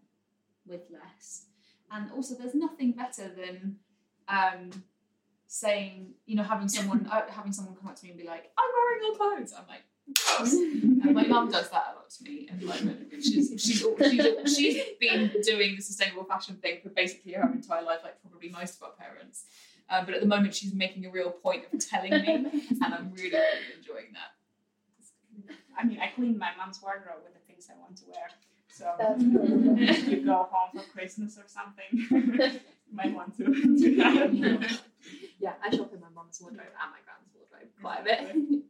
with 0.66 0.82
less, 0.92 1.46
and 1.92 2.12
also 2.12 2.36
there's 2.36 2.56
nothing 2.56 2.92
better 2.94 3.30
than 3.30 3.78
um, 4.28 4.84
saying, 5.48 6.14
you 6.26 6.36
know, 6.36 6.44
having 6.44 6.70
someone 6.70 7.08
uh, 7.12 7.22
having 7.30 7.52
someone 7.52 7.76
come 7.76 7.88
up 7.88 7.96
to 7.98 8.04
me 8.06 8.12
and 8.12 8.20
be 8.20 8.26
like, 8.26 8.52
"I'm 8.58 8.72
wearing 8.76 9.04
your 9.04 9.16
clothes." 9.18 9.54
I'm 9.58 9.68
like. 9.68 9.82
"Gross." 10.38 10.54
and 10.54 11.14
my 11.14 11.24
mum 11.24 11.50
does 11.50 11.70
that 11.70 11.86
a 11.92 11.96
lot 11.96 12.10
to 12.10 12.24
me 12.24 12.48
at 12.52 12.60
the 12.60 12.66
moment. 12.66 13.08
She's, 13.22 13.54
she's, 13.58 13.86
she's, 14.10 14.56
she's 14.56 14.84
been 15.00 15.32
doing 15.44 15.76
the 15.76 15.82
sustainable 15.82 16.24
fashion 16.26 16.56
thing 16.56 16.80
for 16.82 16.90
basically 16.90 17.34
her 17.34 17.52
entire 17.52 17.84
life, 17.84 18.00
like 18.04 18.22
probably 18.22 18.50
most 18.50 18.78
of 18.78 18.84
our 18.84 18.92
parents. 18.92 19.46
Um, 19.90 20.06
but 20.06 20.16
at 20.16 20.22
the 20.22 20.28
moment, 20.28 20.56
she's 20.56 20.74
making 20.74 21.06
a 21.06 21.12
real 21.12 21.32
point 21.32 21.66
of 21.72 21.88
telling 21.88 22.12
me, 22.12 22.28
and 22.28 22.94
I'm 22.94 23.12
really, 23.14 23.30
really 23.30 23.74
enjoying 23.78 24.14
that. 24.14 25.58
I 25.78 25.84
mean, 25.84 26.00
I 26.00 26.08
clean 26.08 26.38
my 26.38 26.52
mom's 26.58 26.82
wardrobe 26.82 27.24
with 27.24 27.34
the 27.34 27.40
things 27.48 27.68
I 27.70 27.80
want 27.80 27.98
to 27.98 28.04
wear. 28.08 28.30
So 28.70 28.96
if 29.00 30.08
you 30.08 30.26
go 30.26 30.48
home 30.50 30.82
for 30.82 30.90
Christmas 30.92 31.38
or 31.38 31.44
something, 31.48 31.86
you 31.92 32.62
might 32.92 33.14
want 33.14 33.38
to 33.38 33.46
do 33.46 33.96
that. 33.98 34.80
Yeah, 35.40 35.54
I 35.64 35.76
shop 35.76 35.94
in 35.94 36.00
my 36.00 36.08
mum's 36.16 36.40
wardrobe 36.42 36.66
and 36.66 36.92
my 36.92 37.00
grand's 37.04 37.30
wardrobe 37.36 37.70
quite 37.82 38.00
a 38.00 38.04
bit. 38.04 38.64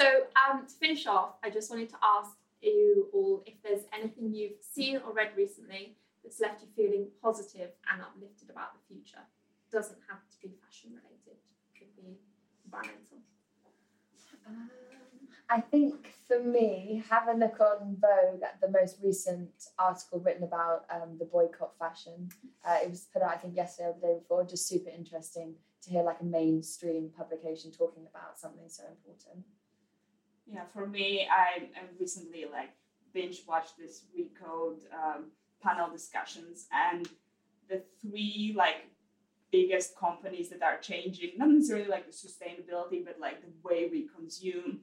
So, 0.00 0.06
um, 0.40 0.66
to 0.66 0.74
finish 0.74 1.06
off, 1.06 1.34
I 1.44 1.50
just 1.50 1.70
wanted 1.70 1.90
to 1.90 1.96
ask 2.02 2.30
you 2.62 3.08
all 3.12 3.42
if 3.46 3.54
there's 3.62 3.84
anything 3.92 4.32
you've 4.32 4.60
seen 4.60 4.96
or 4.96 5.12
read 5.12 5.30
recently 5.36 5.96
that's 6.22 6.40
left 6.40 6.62
you 6.62 6.68
feeling 6.74 7.08
positive 7.22 7.70
and 7.92 8.00
uplifted 8.02 8.50
about 8.50 8.72
the 8.74 8.94
future. 8.94 9.20
It 9.20 9.76
Doesn't 9.76 9.98
have 10.08 10.20
to 10.30 10.36
be 10.42 10.54
fashion 10.64 10.90
related, 10.90 11.40
could 11.76 11.94
be 11.96 12.18
environmental. 12.64 13.18
Um, 14.46 14.70
I 15.48 15.60
think 15.60 16.14
for 16.28 16.42
me, 16.42 17.02
have 17.10 17.28
a 17.28 17.32
look 17.32 17.60
on 17.60 17.96
Vogue 18.00 18.42
at 18.42 18.60
the 18.60 18.70
most 18.70 18.98
recent 19.02 19.50
article 19.78 20.20
written 20.20 20.44
about 20.44 20.84
um, 20.90 21.18
the 21.18 21.24
boycott 21.24 21.76
fashion. 21.78 22.28
Uh, 22.64 22.78
it 22.82 22.90
was 22.90 23.08
put 23.12 23.22
out, 23.22 23.34
I 23.34 23.36
think, 23.36 23.56
yesterday 23.56 23.88
or 23.88 23.94
the 24.00 24.06
day 24.06 24.18
before. 24.18 24.44
Just 24.44 24.68
super 24.68 24.90
interesting 24.90 25.54
to 25.82 25.90
hear 25.90 26.02
like 26.02 26.20
a 26.20 26.24
mainstream 26.24 27.10
publication 27.16 27.72
talking 27.72 28.06
about 28.08 28.38
something 28.38 28.68
so 28.68 28.84
important. 28.84 29.44
Yeah, 30.52 30.64
for 30.72 30.86
me, 30.86 31.28
I, 31.30 31.68
I 31.76 31.82
recently 31.98 32.44
like 32.50 32.70
binge 33.12 33.42
watched 33.46 33.78
this 33.78 34.02
Recode 34.16 34.80
um, 34.92 35.26
panel 35.62 35.88
discussions, 35.90 36.66
and 36.72 37.08
the 37.68 37.82
three 38.00 38.54
like 38.56 38.86
biggest 39.52 39.96
companies 39.96 40.48
that 40.50 40.62
are 40.62 40.78
changing, 40.78 41.32
not 41.36 41.48
necessarily 41.48 41.88
like 41.88 42.06
the 42.06 42.12
sustainability, 42.12 43.04
but 43.04 43.18
like 43.20 43.42
the 43.42 43.48
way 43.62 43.88
we 43.90 44.08
consume, 44.16 44.80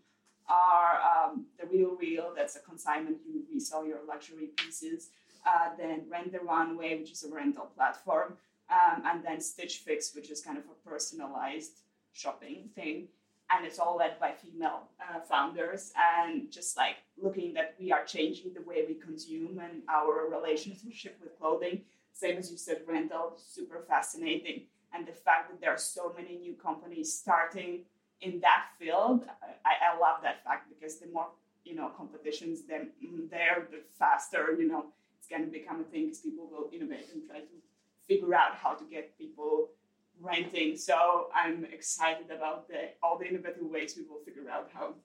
are 0.48 1.00
um, 1.02 1.46
the 1.60 1.68
Real 1.68 1.98
Real. 1.98 2.34
That's 2.36 2.56
a 2.56 2.60
consignment 2.60 3.18
you 3.28 3.44
resell 3.54 3.86
your 3.86 4.00
luxury 4.08 4.50
pieces. 4.56 5.10
Uh, 5.46 5.70
then 5.78 6.06
Rent 6.10 6.32
the 6.32 6.40
Runway, 6.40 6.98
which 7.00 7.12
is 7.12 7.24
a 7.24 7.34
rental 7.34 7.72
platform, 7.76 8.38
um, 8.70 9.04
and 9.06 9.24
then 9.24 9.42
Stitch 9.42 9.80
Fix, 9.80 10.16
which 10.16 10.30
is 10.30 10.42
kind 10.42 10.58
of 10.58 10.64
a 10.66 10.90
personalized 10.90 11.82
shopping 12.14 12.70
thing 12.74 13.08
and 13.52 13.66
it's 13.66 13.80
all 13.80 13.98
led 13.98 14.20
by 14.20 14.32
female 14.32 14.90
uh, 15.02 15.20
founders 15.22 15.94
and 16.18 16.52
just 16.52 16.76
like 16.76 16.98
looking 17.22 17.54
that 17.54 17.76
we 17.80 17.92
are 17.92 18.04
changing 18.04 18.54
the 18.54 18.62
way 18.62 18.84
we 18.88 18.96
consume 18.96 19.60
and 19.60 19.82
our 19.90 20.28
relationship 20.30 21.18
with 21.22 21.38
clothing. 21.40 21.82
Same 22.14 22.38
as 22.38 22.52
you 22.52 22.58
said 22.58 22.82
rental 22.88 23.38
super 23.38 23.86
fascinating. 23.88 24.64
And 24.94 25.08
the 25.08 25.14
fact 25.14 25.50
that 25.50 25.62
there 25.62 25.72
are 25.72 25.78
so 25.78 26.14
many 26.18 26.38
new 26.38 26.54
companies 26.54 27.14
starting 27.14 27.82
in 28.22 28.40
that 28.40 28.66
field 28.80 29.26
i, 29.66 29.94
I 29.94 30.00
love 30.00 30.22
that 30.24 30.44
fact 30.44 30.70
because 30.70 30.98
the 30.98 31.08
more 31.08 31.28
you 31.64 31.76
know 31.76 31.90
competitions 31.96 32.62
then 32.68 32.90
there 33.30 33.68
the 33.70 33.80
faster 34.00 34.56
you 34.58 34.68
know 34.68 34.86
it's 35.18 35.28
going 35.28 35.44
to 35.44 35.52
become 35.52 35.82
a 35.82 35.84
thing 35.84 36.06
because 36.06 36.20
people 36.20 36.48
will 36.52 36.70
innovate 36.74 37.08
and 37.14 37.28
try 37.28 37.40
to 37.40 37.58
figure 38.08 38.34
out 38.34 38.56
how 38.56 38.74
to 38.74 38.84
get 38.86 39.18
people 39.18 39.70
renting. 40.22 40.78
So 40.78 41.28
I'm 41.34 41.66
excited 41.66 42.32
about 42.32 42.68
the 42.68 42.90
all 43.04 43.18
the 43.18 43.28
innovative 43.28 43.64
ways 43.64 43.96
we 43.98 44.04
will 44.04 44.20
figure 44.26 44.50
out 44.50 44.70
how 44.74 44.96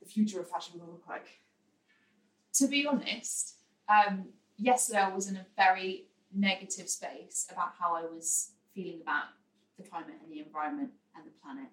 the 0.00 0.08
future 0.08 0.40
of 0.40 0.48
fashion 0.48 0.80
will 0.80 0.86
look 0.86 1.04
like. 1.08 1.40
To 2.54 2.68
be 2.68 2.86
honest, 2.86 3.56
um, 3.88 4.26
yesterday 4.56 5.00
I 5.00 5.14
was 5.14 5.28
in 5.28 5.36
a 5.36 5.46
very 5.56 6.06
negative 6.34 6.88
space 6.88 7.46
about 7.50 7.72
how 7.78 7.94
I 7.94 8.02
was 8.02 8.52
feeling 8.74 9.00
about 9.02 9.24
the 9.78 9.84
climate 9.84 10.16
and 10.22 10.32
the 10.32 10.40
environment 10.40 10.90
and 11.16 11.24
the 11.26 11.30
planet. 11.42 11.68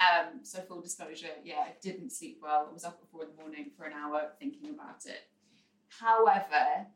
Um, 0.00 0.40
so 0.42 0.60
full 0.60 0.80
disclosure, 0.80 1.28
yeah, 1.44 1.60
I 1.60 1.74
didn't 1.80 2.10
sleep 2.10 2.40
well. 2.42 2.66
I 2.68 2.72
was 2.72 2.84
up 2.84 2.98
at 3.02 3.08
four 3.10 3.22
in 3.24 3.30
the 3.30 3.42
morning 3.42 3.70
for 3.76 3.84
an 3.84 3.92
hour 3.92 4.32
thinking 4.38 4.70
about 4.70 5.06
it. 5.06 5.28
However, 5.88 6.86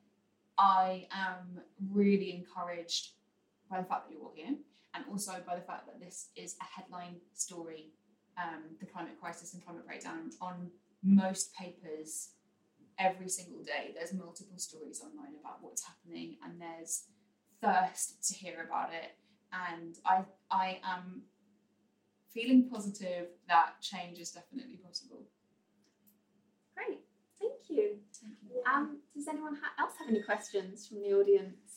I 0.58 1.06
am 1.12 1.60
really 1.92 2.34
encouraged 2.34 3.12
by 3.70 3.80
the 3.80 3.86
fact 3.86 4.08
that 4.08 4.14
you're 4.14 4.22
all 4.22 4.32
here, 4.34 4.56
and 4.94 5.04
also 5.10 5.32
by 5.46 5.54
the 5.56 5.62
fact 5.62 5.86
that 5.86 6.00
this 6.00 6.28
is 6.36 6.56
a 6.60 6.64
headline 6.64 7.16
story, 7.34 7.92
um, 8.36 8.62
the 8.80 8.86
climate 8.86 9.20
crisis 9.20 9.54
and 9.54 9.64
climate 9.64 9.86
breakdown, 9.86 10.30
on 10.40 10.70
most 11.02 11.54
papers 11.54 12.30
every 12.98 13.28
single 13.28 13.62
day. 13.62 13.92
There's 13.94 14.12
multiple 14.12 14.58
stories 14.58 15.00
online 15.00 15.34
about 15.40 15.58
what's 15.60 15.84
happening, 15.84 16.36
and 16.44 16.60
there's 16.60 17.04
thirst 17.60 18.26
to 18.28 18.34
hear 18.34 18.66
about 18.66 18.92
it. 18.92 19.16
And 19.52 19.96
I, 20.04 20.24
I 20.50 20.80
am 20.84 21.22
feeling 22.32 22.68
positive 22.70 23.28
that 23.48 23.80
change 23.80 24.18
is 24.18 24.30
definitely 24.30 24.76
possible. 24.76 25.24
Great, 26.74 27.00
thank 27.40 27.54
you. 27.68 27.98
Thank 28.20 28.34
you. 28.42 28.62
Um, 28.70 28.98
Does 29.14 29.28
anyone 29.28 29.54
ha- 29.54 29.82
else 29.82 29.94
have 29.98 30.08
any 30.08 30.22
questions 30.22 30.86
from 30.86 31.00
the 31.00 31.12
audience? 31.14 31.67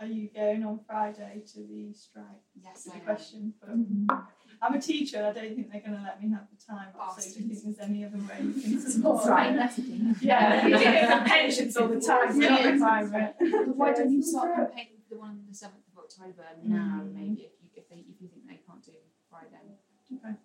Are 0.00 0.06
you 0.06 0.28
going 0.32 0.64
on 0.64 0.78
Friday 0.86 1.42
to 1.54 1.58
the 1.60 1.92
strike? 1.92 2.24
Yes, 2.62 2.88
I 2.92 2.98
the 2.98 3.04
question. 3.04 3.52
But 3.60 3.70
I'm 4.62 4.74
a 4.74 4.80
teacher. 4.80 5.18
I 5.18 5.32
don't 5.32 5.54
think 5.56 5.72
they're 5.72 5.80
going 5.80 5.96
to 5.96 6.02
let 6.02 6.22
me 6.22 6.30
have 6.30 6.46
the 6.50 6.72
time. 6.72 6.88
Oh, 6.98 7.14
so 7.18 7.22
do 7.22 7.42
you 7.42 7.54
think 7.54 7.64
there's 7.76 7.88
any 7.90 8.04
other 8.04 8.18
way 8.18 8.38
you 8.40 8.60
can 8.62 8.80
support? 8.90 9.26
Right, 9.26 9.56
that's. 9.56 9.78
Yeah, 10.20 10.66
You 10.68 10.78
for 10.78 11.24
pensions 11.26 11.76
all 11.76 11.88
the 11.88 12.00
time. 12.00 12.38
Requirement. 12.38 13.34
Why 13.74 13.92
don't 13.92 14.12
you 14.12 14.22
start 14.22 14.54
campaigning 14.54 14.98
for 15.08 15.14
the 15.14 15.20
one 15.20 15.30
on 15.30 15.44
the 15.48 15.54
seventh 15.54 15.82
of 15.92 16.04
October 16.04 16.44
now? 16.62 17.02
Mm. 17.02 17.14
Maybe 17.14 17.42
if 17.42 17.52
you 17.60 17.68
if 17.74 17.88
they 17.88 17.96
if 17.96 18.20
you 18.20 18.28
think 18.28 18.46
they 18.46 18.60
can't 18.66 18.84
do 18.84 18.92
Friday. 19.28 19.78
Okay. 20.14 20.36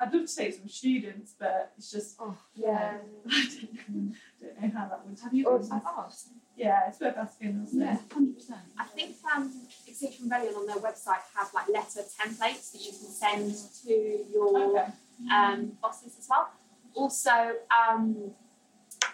I'd 0.00 0.12
love 0.14 0.26
to 0.26 0.34
take 0.34 0.54
some 0.54 0.68
students, 0.68 1.34
but 1.38 1.74
it's 1.76 1.90
just 1.92 2.16
Oh 2.18 2.36
Yeah. 2.54 2.98
I 3.30 3.48
don't 4.40 4.62
know 4.62 4.78
how 4.80 4.88
that 4.88 5.06
would. 5.06 5.18
Have 5.20 5.34
you? 5.34 5.48
I've 5.70 5.82
asked. 5.98 6.28
Yeah, 6.60 6.88
it's 6.88 7.00
worth 7.00 7.16
asking. 7.16 7.60
Us. 7.64 7.70
Yeah, 7.72 7.96
hundred 8.12 8.34
percent. 8.36 8.60
I 8.78 8.84
think 8.84 9.16
um, 9.34 9.50
Extinction 9.86 10.24
Rebellion 10.24 10.54
on 10.56 10.66
their 10.66 10.76
website 10.76 11.22
have 11.34 11.48
like 11.54 11.68
letter 11.68 12.02
templates 12.20 12.72
that 12.72 12.80
you 12.82 12.90
can 12.92 13.08
send 13.22 13.54
to 13.86 13.92
your 14.30 14.70
Okay. 14.78 14.86
um, 15.34 15.72
bosses 15.80 16.16
as 16.18 16.26
well. 16.28 16.50
Also, 16.94 17.30
um, 17.80 18.30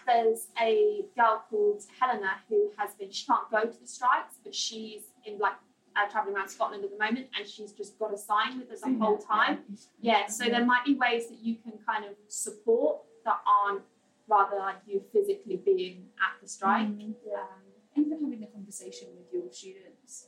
there's 0.05 0.47
a 0.61 1.05
girl 1.15 1.43
called 1.49 1.83
Helena 1.99 2.31
who 2.49 2.71
has 2.77 2.93
been, 2.95 3.11
she 3.11 3.25
can't 3.25 3.49
go 3.49 3.61
to 3.61 3.79
the 3.81 3.87
strikes, 3.87 4.35
but 4.43 4.53
she's 4.53 5.03
in 5.25 5.37
like 5.39 5.53
uh, 5.95 6.09
traveling 6.11 6.35
around 6.35 6.49
Scotland 6.49 6.83
at 6.83 6.91
the 6.91 6.97
moment 6.97 7.27
and 7.37 7.47
she's 7.47 7.71
just 7.71 7.97
got 7.97 8.13
a 8.13 8.17
sign 8.17 8.59
with 8.59 8.71
us 8.71 8.81
the 8.81 8.97
whole 8.99 9.17
time. 9.17 9.59
Yeah, 10.01 10.27
so 10.27 10.45
there 10.45 10.65
might 10.65 10.83
be 10.85 10.95
ways 10.95 11.27
that 11.29 11.39
you 11.41 11.55
can 11.55 11.73
kind 11.87 12.03
of 12.05 12.11
support 12.27 12.99
that 13.25 13.39
aren't 13.65 13.83
rather 14.27 14.57
like 14.57 14.77
you 14.85 15.01
physically 15.11 15.57
being 15.57 16.07
at 16.19 16.41
the 16.41 16.47
strike. 16.47 16.87
Mm. 16.87 17.15
Um, 17.33 17.63
Even 17.95 18.19
having 18.21 18.41
the 18.41 18.47
conversation 18.47 19.07
with 19.17 19.27
your 19.33 19.51
students. 19.51 20.27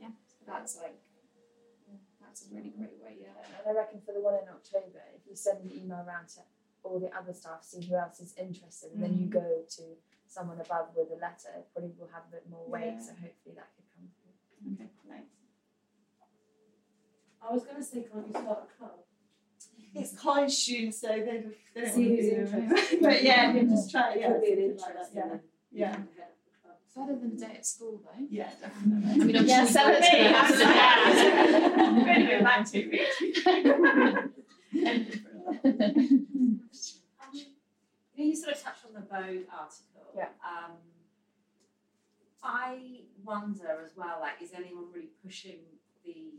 Yeah. 0.00 0.08
That's 0.46 0.78
like 0.78 0.96
that's 2.22 2.46
a 2.46 2.54
really 2.54 2.70
great 2.70 2.96
way. 3.02 3.16
Yeah. 3.20 3.34
And 3.58 3.76
I 3.76 3.80
reckon 3.80 4.00
for 4.06 4.12
the 4.12 4.20
one 4.20 4.34
in 4.34 4.48
October, 4.48 5.02
if 5.16 5.26
you 5.28 5.34
send 5.34 5.64
an 5.64 5.72
email 5.72 6.04
around 6.06 6.28
to 6.36 6.40
all 6.84 6.98
the 7.00 7.10
other 7.16 7.34
staff, 7.34 7.64
see 7.64 7.84
who 7.84 7.96
else 7.96 8.20
is 8.20 8.34
interested, 8.38 8.92
and 8.92 9.02
then 9.02 9.14
you 9.18 9.26
Mm. 9.26 9.32
go 9.42 9.64
to 9.76 9.82
someone 10.28 10.60
above 10.60 10.94
with 10.94 11.10
a 11.10 11.16
letter, 11.16 11.50
it 11.58 11.66
probably 11.72 11.92
will 11.98 12.08
have 12.12 12.24
a 12.28 12.30
bit 12.36 12.48
more 12.48 12.64
weight. 12.68 12.94
Yeah. 12.96 13.00
So 13.00 13.12
hopefully 13.20 13.54
that 13.56 13.68
could 13.74 13.88
come 13.96 14.08
through. 14.14 14.72
Okay, 14.74 14.90
thanks. 15.08 15.32
I 17.42 17.52
was 17.52 17.64
going 17.64 17.76
to 17.76 17.82
say, 17.82 18.02
can't 18.12 18.26
you 18.26 18.32
start 18.32 18.68
a 18.68 18.78
club? 18.78 18.98
It's 19.94 20.12
college 20.18 20.52
students, 20.52 21.00
so 21.00 21.08
they 21.08 21.20
don't, 21.24 21.46
they 21.74 21.80
don't 21.82 21.94
See 21.94 22.08
who's 22.16 22.26
interested. 22.28 23.00
but 23.02 23.22
yeah, 23.22 23.52
you 23.52 23.60
can 23.60 23.68
just 23.70 23.90
try 23.90 24.10
it. 24.12 24.16
It 24.16 24.20
Yeah, 24.20 24.32
could 24.32 24.40
be 24.42 24.52
an 24.52 24.78
something 24.78 24.78
like 24.78 24.90
interest. 24.90 25.14
that, 25.14 25.22
and 25.22 25.30
then 25.32 25.40
Yeah. 25.72 25.92
can 25.92 26.00
head 26.02 26.22
up 26.22 26.28
the 26.44 26.50
club. 26.62 26.76
It's 26.84 26.94
better 26.94 27.16
than 27.16 27.32
a 27.32 27.34
day 27.36 27.54
at 27.58 27.66
school 27.66 28.00
though. 28.04 28.26
yeah, 28.30 28.50
I 28.62 28.66
definitely. 28.68 29.24
mean, 29.24 29.36
I'm 29.36 29.46
Yeah, 29.46 29.64
sure 29.64 29.72
so 29.72 29.80
you 29.88 29.92
me, 29.94 30.00
guys 30.00 30.34
I'm 30.34 30.46
can- 30.48 30.58
sad. 30.58 32.06
We're 32.06 32.20
doing 32.26 32.44
that 32.44 32.62
too. 32.66 32.86
Um, 34.70 34.78
you, 37.32 37.44
know, 38.16 38.24
you 38.30 38.36
sort 38.36 38.54
of 38.54 38.62
touched 38.62 38.84
on 38.86 38.92
the 38.94 39.00
Vogue 39.00 39.46
article. 39.52 40.12
Yeah. 40.16 40.28
Um, 40.44 40.72
I 42.42 43.00
wonder 43.24 43.82
as 43.84 43.92
well, 43.96 44.18
like, 44.20 44.40
is 44.42 44.52
anyone 44.54 44.84
really 44.92 45.10
pushing 45.24 45.58
the 46.04 46.32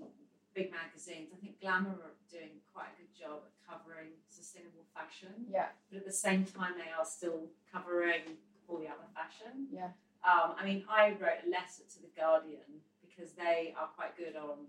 big 0.53 0.71
magazines? 0.71 1.29
I 1.33 1.37
think 1.39 1.59
Glamour 1.61 1.95
are 2.01 2.17
doing 2.31 2.59
quite 2.73 2.89
a 2.93 3.01
good 3.01 3.13
job 3.13 3.41
at 3.45 3.53
covering 3.67 4.09
sustainable 4.29 4.85
fashion, 4.93 5.45
Yeah, 5.49 5.69
but 5.89 5.99
at 5.99 6.05
the 6.05 6.13
same 6.13 6.45
time, 6.45 6.73
they 6.77 6.91
are 6.91 7.05
still 7.05 7.49
covering 7.71 8.37
all 8.67 8.77
the 8.79 8.87
other 8.87 9.07
fashion. 9.13 9.67
yeah. 9.71 9.91
Um, 10.21 10.55
I 10.59 10.65
mean, 10.65 10.83
I 10.89 11.11
wrote 11.15 11.47
a 11.47 11.49
letter 11.49 11.87
to 11.87 11.97
the 12.01 12.11
Guardian 12.15 12.83
because 12.99 13.33
they 13.33 13.73
are 13.79 13.87
quite 13.95 14.17
good 14.17 14.35
on, 14.35 14.67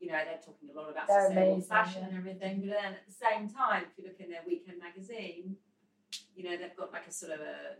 you 0.00 0.08
know, 0.10 0.18
they're 0.24 0.40
talking 0.40 0.70
a 0.72 0.74
lot 0.74 0.88
about 0.90 1.06
They're 1.08 1.26
sustainable 1.28 1.60
amazing, 1.60 1.68
fashion 1.68 2.00
yeah. 2.02 2.08
and 2.08 2.16
everything. 2.18 2.54
But 2.64 2.70
then 2.80 2.92
at 2.96 3.04
the 3.06 3.12
same 3.12 3.48
time, 3.52 3.84
if 3.84 3.92
you 3.98 4.08
look 4.08 4.18
in 4.18 4.30
their 4.32 4.40
weekend 4.46 4.78
magazine, 4.80 5.56
you 6.34 6.42
know, 6.48 6.56
they've 6.56 6.74
got 6.74 6.90
like 6.92 7.06
a 7.06 7.12
sort 7.12 7.32
of 7.32 7.40
a, 7.44 7.76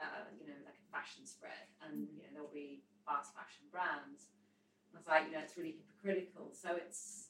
uh, 0.00 0.24
you 0.40 0.48
know, 0.48 0.56
like 0.64 0.80
a 0.80 0.88
fashion 0.88 1.26
spread, 1.28 1.68
and 1.84 2.08
you 2.16 2.24
know, 2.24 2.30
there'll 2.32 2.52
be 2.56 2.80
fast 3.04 3.36
fashion 3.36 3.68
brands. 3.70 4.32
I 4.96 4.98
was 4.98 5.06
like, 5.06 5.26
you 5.28 5.32
know, 5.36 5.44
it's 5.44 5.56
really 5.56 5.76
hypocritical. 5.76 6.48
So 6.56 6.76
it's, 6.76 7.28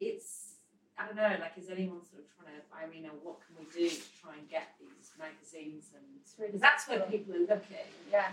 it's. 0.00 0.54
I 0.98 1.04
don't 1.04 1.16
know, 1.16 1.36
like, 1.40 1.52
is 1.58 1.68
anyone 1.68 2.00
sort 2.08 2.22
of 2.24 2.28
trying 2.32 2.56
to, 2.56 2.62
I 2.72 2.88
mean, 2.88 3.04
uh, 3.04 3.12
what 3.22 3.36
can 3.44 3.52
we 3.58 3.66
do 3.68 3.90
to 3.90 4.06
try 4.22 4.32
and 4.38 4.48
get 4.48 4.72
these 4.80 5.12
magazines 5.18 5.92
and 5.92 6.06
really 6.38 6.52
because 6.56 6.62
that's 6.62 6.88
where 6.88 7.00
people 7.00 7.34
are 7.34 7.40
looking 7.40 7.84
Yeah. 8.10 8.28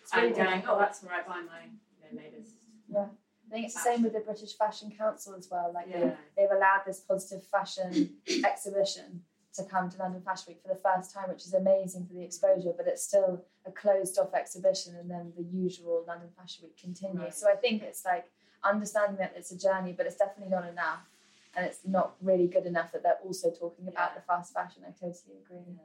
It's 0.00 0.12
and 0.14 0.34
going, 0.34 0.62
oh, 0.66 0.78
that's 0.78 1.02
where 1.02 1.12
I 1.12 1.20
buy 1.28 1.42
my 1.44 1.68
you 1.68 2.16
know, 2.16 2.22
latest. 2.22 2.56
I 2.96 3.52
think 3.52 3.66
it's 3.66 3.74
the 3.74 3.80
same 3.80 4.02
with 4.02 4.14
the 4.14 4.20
British 4.20 4.56
Fashion 4.56 4.90
Council 4.96 5.34
as 5.34 5.48
well. 5.50 5.72
Like 5.74 5.88
Yeah. 5.90 6.14
they've 6.36 6.50
allowed 6.50 6.82
this 6.86 7.00
positive 7.00 7.44
fashion 7.44 8.16
exhibition 8.44 9.22
to 9.56 9.64
come 9.64 9.90
to 9.90 9.98
London 9.98 10.22
Fashion 10.22 10.46
Week 10.48 10.60
for 10.62 10.68
the 10.68 10.80
first 10.80 11.12
time, 11.12 11.28
which 11.28 11.44
is 11.44 11.54
amazing 11.54 12.06
for 12.06 12.14
the 12.14 12.22
exposure, 12.22 12.72
but 12.76 12.86
it's 12.86 13.02
still 13.02 13.44
a 13.66 13.70
closed 13.72 14.18
off 14.18 14.34
exhibition 14.34 14.94
and 14.96 15.10
then 15.10 15.32
the 15.36 15.42
usual 15.44 16.04
London 16.06 16.28
Fashion 16.36 16.64
Week 16.64 16.76
continues. 16.78 17.18
Right. 17.20 17.34
So 17.34 17.50
I 17.50 17.56
think 17.56 17.82
it's 17.82 18.04
like 18.04 18.26
understanding 18.64 19.16
that 19.18 19.34
it's 19.36 19.50
a 19.52 19.58
journey, 19.58 19.92
but 19.92 20.06
it's 20.06 20.16
definitely 20.16 20.50
not 20.54 20.68
enough. 20.68 21.08
And 21.56 21.64
it's 21.64 21.80
not 21.86 22.16
really 22.20 22.48
good 22.48 22.66
enough 22.66 22.92
that 22.92 23.02
they're 23.02 23.18
also 23.24 23.50
talking 23.50 23.88
about 23.88 24.10
Yeah. 24.12 24.20
the 24.20 24.24
fast 24.26 24.52
fashion. 24.52 24.82
I 24.86 24.90
totally 24.90 25.36
agree. 25.42 25.78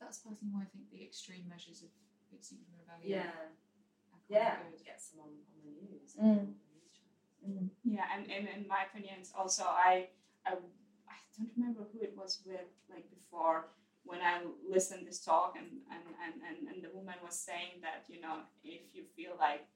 That's 0.00 0.18
personally 0.18 0.52
why 0.54 0.62
I 0.62 0.68
think 0.72 0.90
the 0.90 1.02
extreme 1.04 1.44
measures 1.48 1.82
of 1.82 1.88
Extinction 2.32 2.72
Rebellion 2.80 3.28
Yeah, 3.28 3.30
yeah, 4.28 4.56
good. 4.70 4.84
get 4.84 5.00
some 5.00 5.20
on, 5.20 5.28
on 5.28 5.60
the 5.64 5.72
news. 5.80 6.16
Mm. 6.16 6.24
on 6.24 6.36
the 6.36 6.72
news 6.72 6.92
channels. 6.96 7.70
Yeah, 7.84 8.04
and, 8.14 8.30
and 8.30 8.48
in 8.48 8.66
my 8.68 8.84
opinion, 8.88 9.20
also 9.36 9.64
I, 9.64 10.08
I 10.46 10.56
I 11.38 11.42
don't 11.42 11.52
remember 11.56 11.82
who 11.92 12.00
it 12.00 12.14
was 12.16 12.40
with 12.46 12.68
like 12.90 13.08
before 13.10 13.66
when 14.04 14.20
I 14.20 14.42
listened 14.68 15.06
this 15.06 15.20
talk 15.20 15.54
and 15.56 15.66
and, 15.90 16.02
and, 16.24 16.34
and, 16.48 16.68
and 16.74 16.84
the 16.84 16.90
woman 16.96 17.14
was 17.24 17.34
saying 17.38 17.80
that 17.82 18.04
you 18.08 18.20
know 18.20 18.38
if 18.64 18.82
you 18.94 19.02
feel 19.16 19.32
like 19.38 19.66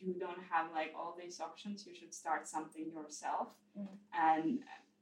you 0.00 0.14
don't 0.14 0.42
have 0.50 0.66
like 0.72 0.92
all 0.96 1.16
these 1.20 1.40
options, 1.40 1.86
you 1.86 1.94
should 1.94 2.14
start 2.14 2.46
something 2.48 2.90
yourself, 2.92 3.48
Mm. 3.78 3.86
and 4.14 4.58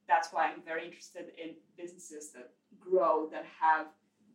that's 0.08 0.32
why 0.32 0.46
I'm 0.50 0.60
very 0.62 0.84
interested 0.84 1.26
in 1.42 1.54
businesses 1.78 2.30
that 2.32 2.50
grow 2.80 3.28
that 3.32 3.44
have 3.60 3.86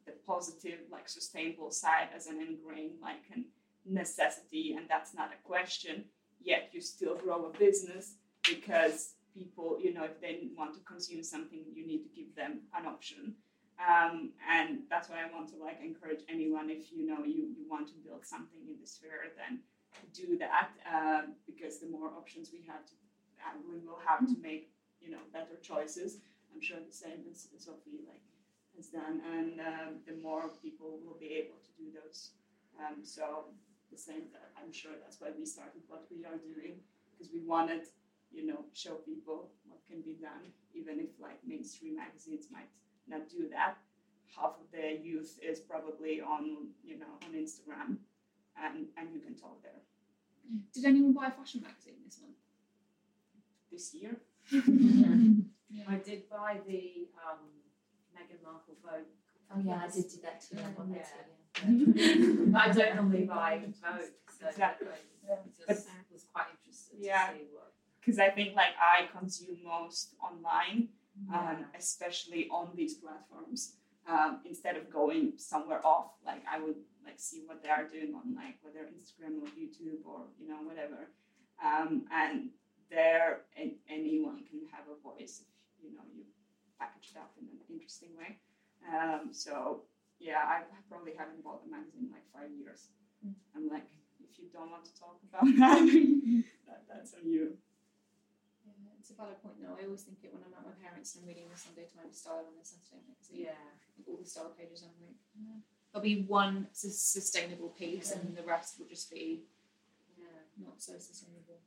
the 0.05 0.13
positive 0.25 0.79
like 0.91 1.07
sustainable 1.07 1.69
side 1.71 2.07
as 2.15 2.25
an 2.27 2.39
ingrained 2.41 2.99
like 3.01 3.23
an 3.33 3.45
necessity, 3.85 4.73
and 4.77 4.87
that's 4.89 5.13
not 5.13 5.31
a 5.37 5.47
question 5.47 6.05
yet 6.43 6.69
you 6.73 6.81
still 6.81 7.15
grow 7.15 7.45
a 7.45 7.57
business 7.57 8.15
because 8.49 9.13
people, 9.33 9.77
you 9.81 9.93
know, 9.93 10.03
if 10.03 10.19
they 10.21 10.47
want 10.57 10.73
to 10.75 10.79
consume 10.81 11.23
something, 11.23 11.59
you 11.73 11.85
need 11.85 12.03
to 12.03 12.09
give 12.09 12.35
them 12.35 12.61
an 12.75 12.85
option. 12.85 13.35
Um, 13.81 14.29
and 14.47 14.85
that's 14.89 15.09
why 15.09 15.25
I 15.25 15.33
want 15.33 15.49
to 15.49 15.57
like 15.57 15.79
encourage 15.83 16.21
anyone. 16.29 16.69
If 16.69 16.91
you 16.91 17.05
know 17.07 17.23
you, 17.23 17.49
you 17.57 17.65
want 17.69 17.87
to 17.87 17.93
build 18.05 18.25
something 18.25 18.61
in 18.67 18.75
the 18.79 18.87
sphere, 18.87 19.33
then 19.37 19.59
do 20.13 20.37
that 20.37 20.69
um, 20.85 21.33
because 21.45 21.79
the 21.79 21.87
more 21.87 22.09
options 22.17 22.49
we 22.53 22.61
have, 22.67 22.85
to, 22.85 22.93
uh, 23.41 23.57
we 23.67 23.79
will 23.85 23.99
have 24.05 24.27
to 24.27 24.35
make 24.41 24.69
you 25.01 25.09
know 25.09 25.23
better 25.33 25.57
choices. 25.61 26.17
I'm 26.53 26.61
sure 26.61 26.77
the 26.85 26.93
same 26.93 27.25
as 27.31 27.47
Sophie 27.57 28.05
like 28.05 28.21
has 28.77 28.87
done, 28.87 29.21
and 29.33 29.59
um, 29.59 29.89
the 30.05 30.13
more 30.21 30.49
people 30.61 30.99
will 31.03 31.17
be 31.19 31.33
able 31.41 31.57
to 31.65 31.71
do 31.81 31.89
those. 31.89 32.31
Um, 32.79 33.03
so 33.03 33.45
the 33.91 33.97
same 33.97 34.29
I'm 34.61 34.71
sure 34.71 34.91
that's 35.01 35.19
why 35.19 35.29
we 35.37 35.45
started 35.45 35.81
what 35.87 36.05
we 36.11 36.23
are 36.23 36.37
doing 36.37 36.79
because 37.11 37.33
we 37.33 37.41
wanted 37.41 37.81
you 38.33 38.45
know 38.47 38.65
show 38.73 38.95
people 39.11 39.49
what 39.67 39.79
can 39.87 40.01
be 40.01 40.15
done 40.21 40.45
even 40.73 40.99
if 40.99 41.09
like 41.19 41.39
mainstream 41.45 41.95
magazines 41.97 42.47
might 42.51 42.69
not 43.07 43.29
do 43.29 43.47
that 43.49 43.77
half 44.35 44.55
of 44.61 44.71
their 44.71 44.91
youth 44.91 45.37
is 45.43 45.59
probably 45.59 46.21
on 46.21 46.67
you 46.83 46.97
know 46.97 47.13
on 47.25 47.33
Instagram 47.33 47.97
and 48.63 48.87
and 48.97 49.13
you 49.13 49.19
can 49.19 49.35
talk 49.35 49.61
there 49.63 49.81
Did 50.73 50.85
anyone 50.85 51.13
buy 51.13 51.27
a 51.27 51.31
fashion 51.31 51.61
magazine 51.61 51.95
this 52.05 52.19
month? 52.21 52.35
this 53.71 53.93
year 53.93 54.15
yeah. 54.51 55.85
I 55.87 55.95
did 55.95 56.29
buy 56.29 56.59
the 56.67 57.07
um, 57.25 57.39
Meghan 58.13 58.43
Markle 58.43 58.75
Vogue. 58.83 59.07
Oh 59.53 59.59
yeah, 59.63 59.81
I 59.85 59.87
did 59.89 60.07
do 60.09 60.17
that 60.23 60.41
too. 60.41 60.57
I 60.59 60.69
wanted 60.77 60.97
Yeah. 60.97 61.63
to, 61.63 62.45
But 62.51 62.61
I 62.61 62.71
don't 62.73 62.95
normally 62.95 63.23
buy 63.23 63.59
Vogue, 63.81 64.11
so 64.27 64.47
Exactly. 64.49 64.87
Yeah. 65.27 65.35
I 65.69 65.73
just 65.73 65.87
was 66.11 66.25
quite 66.33 66.47
interested 66.59 66.97
Yeah. 66.99 67.27
to 67.31 67.37
see 67.37 67.45
what. 67.53 67.70
Because 68.01 68.19
I 68.19 68.29
think 68.29 68.55
like 68.55 68.73
I 68.81 69.07
consume 69.17 69.59
most 69.63 70.15
online 70.21 70.89
um, 71.33 71.65
especially 71.77 72.47
on 72.49 72.69
these 72.75 72.95
platforms. 72.95 73.73
Um, 74.09 74.41
instead 74.45 74.77
of 74.77 74.89
going 74.89 75.33
somewhere 75.37 75.85
off, 75.85 76.17
like 76.25 76.41
I 76.51 76.59
would 76.59 76.75
like 77.05 77.19
see 77.19 77.43
what 77.45 77.61
they 77.61 77.69
are 77.69 77.87
doing 77.87 78.13
on 78.15 78.33
like 78.33 78.57
whether 78.61 78.89
Instagram 78.89 79.37
or 79.37 79.47
YouTube 79.53 80.01
or 80.05 80.25
you 80.41 80.49
know 80.49 80.57
whatever. 80.63 81.13
Um, 81.63 82.05
and 82.11 82.49
there, 82.89 83.41
an- 83.55 83.77
anyone 83.87 84.41
can 84.49 84.65
have 84.73 84.85
a 84.89 84.97
voice 85.01 85.45
if 85.45 85.85
you 85.85 85.93
know 85.93 86.01
you 86.13 86.23
package 86.79 87.13
it 87.13 87.17
up 87.17 87.31
in 87.39 87.45
an 87.45 87.61
interesting 87.69 88.09
way. 88.17 88.37
Um, 88.89 89.29
so 89.31 89.83
yeah, 90.19 90.41
I 90.43 90.61
probably 90.89 91.13
haven't 91.15 91.43
bought 91.43 91.61
a 91.65 91.69
magazine 91.69 92.09
in 92.09 92.11
like 92.11 92.25
five 92.33 92.49
years. 92.57 92.89
Mm. 93.25 93.33
I'm 93.55 93.69
like, 93.69 93.85
if 94.19 94.39
you 94.39 94.45
don't 94.51 94.71
want 94.71 94.85
to 94.85 94.99
talk 94.99 95.21
about 95.29 95.45
that, 95.45 95.85
that 96.67 96.81
that's 96.89 97.13
on 97.13 97.29
you. 97.29 97.53
Yeah, 99.11 99.19
it's 99.19 99.19
a 99.19 99.21
valid 99.21 99.39
point 99.43 99.57
though. 99.59 99.75
I 99.75 99.83
always 99.85 100.03
think 100.07 100.23
it 100.23 100.31
when 100.31 100.43
I'm 100.47 100.55
at 100.55 100.63
my 100.63 100.75
parents 100.79 101.15
and 101.15 101.23
I'm 101.23 101.27
reading 101.27 101.51
the 101.51 101.59
Sunday 101.59 101.87
Times 101.91 102.15
style 102.17 102.47
on 102.47 102.55
the 102.55 102.63
Saturday 102.63 103.03
magazine. 103.03 103.51
Yeah. 103.51 103.59
Like 103.99 104.07
all 104.07 104.17
the 104.17 104.27
style 104.27 104.55
pages, 104.55 104.83
I'm 104.87 104.95
like, 105.03 105.19
yeah. 105.35 105.59
there'll 105.91 106.03
be 106.03 106.23
one 106.23 106.67
sus- 106.71 106.99
sustainable 107.01 107.69
piece 107.75 108.11
and 108.11 108.35
the 108.35 108.43
rest 108.43 108.79
will 108.79 108.87
just 108.87 109.11
be 109.11 109.43
Yeah. 110.15 110.25
not 110.63 110.79
so 110.81 110.93
sustainable. 110.99 111.59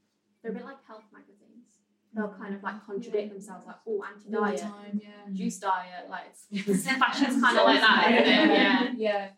They're 0.43 0.53
a 0.53 0.55
bit 0.55 0.65
like 0.65 0.81
health 0.87 1.05
magazines. 1.13 1.81
They'll 2.15 2.29
kind 2.33 2.55
of 2.55 2.63
like 2.63 2.79
contradict 2.87 3.33
themselves, 3.33 3.67
like, 3.67 3.83
oh, 3.89 4.05
anti-diet, 4.07 4.61
time, 4.61 5.01
yeah. 5.03 5.27
juice 5.35 5.59
diet, 5.59 6.07
like 6.09 6.31
it's 6.31 6.87
fashion's 7.03 7.43
kind 7.43 7.59
of 7.59 7.65
like 7.67 7.81
that, 7.81 8.07
isn't 8.13 8.51
it? 8.51 8.55
Yeah, 8.55 8.93
yeah. 8.97 9.29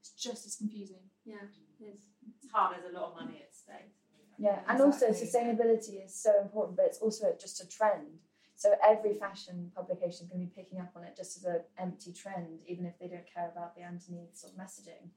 It's 0.00 0.12
just 0.12 0.44
as 0.46 0.54
confusing. 0.56 1.00
yeah, 1.24 1.36
it 1.80 1.84
is. 1.84 2.00
It's 2.42 2.52
hard. 2.52 2.76
There's 2.76 2.92
a 2.92 2.98
lot 2.98 3.10
of 3.10 3.14
money 3.16 3.40
at 3.42 3.54
stake. 3.54 3.96
Yeah, 4.38 4.60
and 4.68 4.80
also 4.80 5.08
sustainability 5.08 6.04
is 6.04 6.14
so 6.14 6.40
important, 6.40 6.76
but 6.76 6.86
it's 6.86 6.98
also 6.98 7.34
just 7.40 7.60
a 7.60 7.68
trend. 7.68 8.20
So 8.54 8.74
every 8.88 9.14
fashion 9.14 9.70
publication 9.74 10.26
is 10.26 10.32
going 10.32 10.40
to 10.40 10.46
be 10.46 10.62
picking 10.62 10.80
up 10.80 10.90
on 10.96 11.04
it 11.04 11.16
just 11.16 11.36
as 11.36 11.44
an 11.44 11.60
empty 11.78 12.12
trend, 12.12 12.60
even 12.66 12.86
if 12.86 12.98
they 12.98 13.08
don't 13.08 13.26
care 13.32 13.50
about 13.52 13.76
the 13.76 13.82
underneath 13.82 14.36
sort 14.36 14.52
of 14.52 14.58
messaging. 14.58 15.10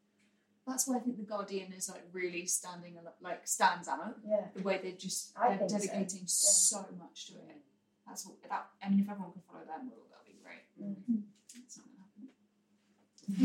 That's 0.68 0.88
why 0.88 0.98
I 0.98 1.00
think 1.00 1.18
the 1.18 1.24
Guardian 1.24 1.74
is 1.74 1.90
like 1.90 2.04
really 2.14 2.46
standing 2.46 2.98
like 3.20 3.48
stands 3.48 3.88
out. 3.88 4.16
Yeah, 4.28 4.46
The 4.56 4.62
way 4.62 4.80
they 4.82 4.92
just 4.92 5.32
I 5.36 5.50
they're 5.50 5.58
think 5.58 5.72
so, 5.72 5.78
dedicating 5.78 6.24
so, 6.28 6.86
much 7.00 7.28
to 7.28 7.34
it. 7.34 7.62
That's 8.08 8.26
what 8.28 8.36
that. 8.48 8.68
I 8.84 8.90
mean, 8.90 9.00
if 9.00 9.10
everyone 9.10 9.32
could 9.34 9.44
follow 9.44 9.66
them, 9.66 9.90
well, 9.90 10.06
that'd 10.12 10.28
be 10.28 10.38
great. 10.44 10.66
Mm. 10.80 11.24
It's 11.66 11.78
not 11.78 11.88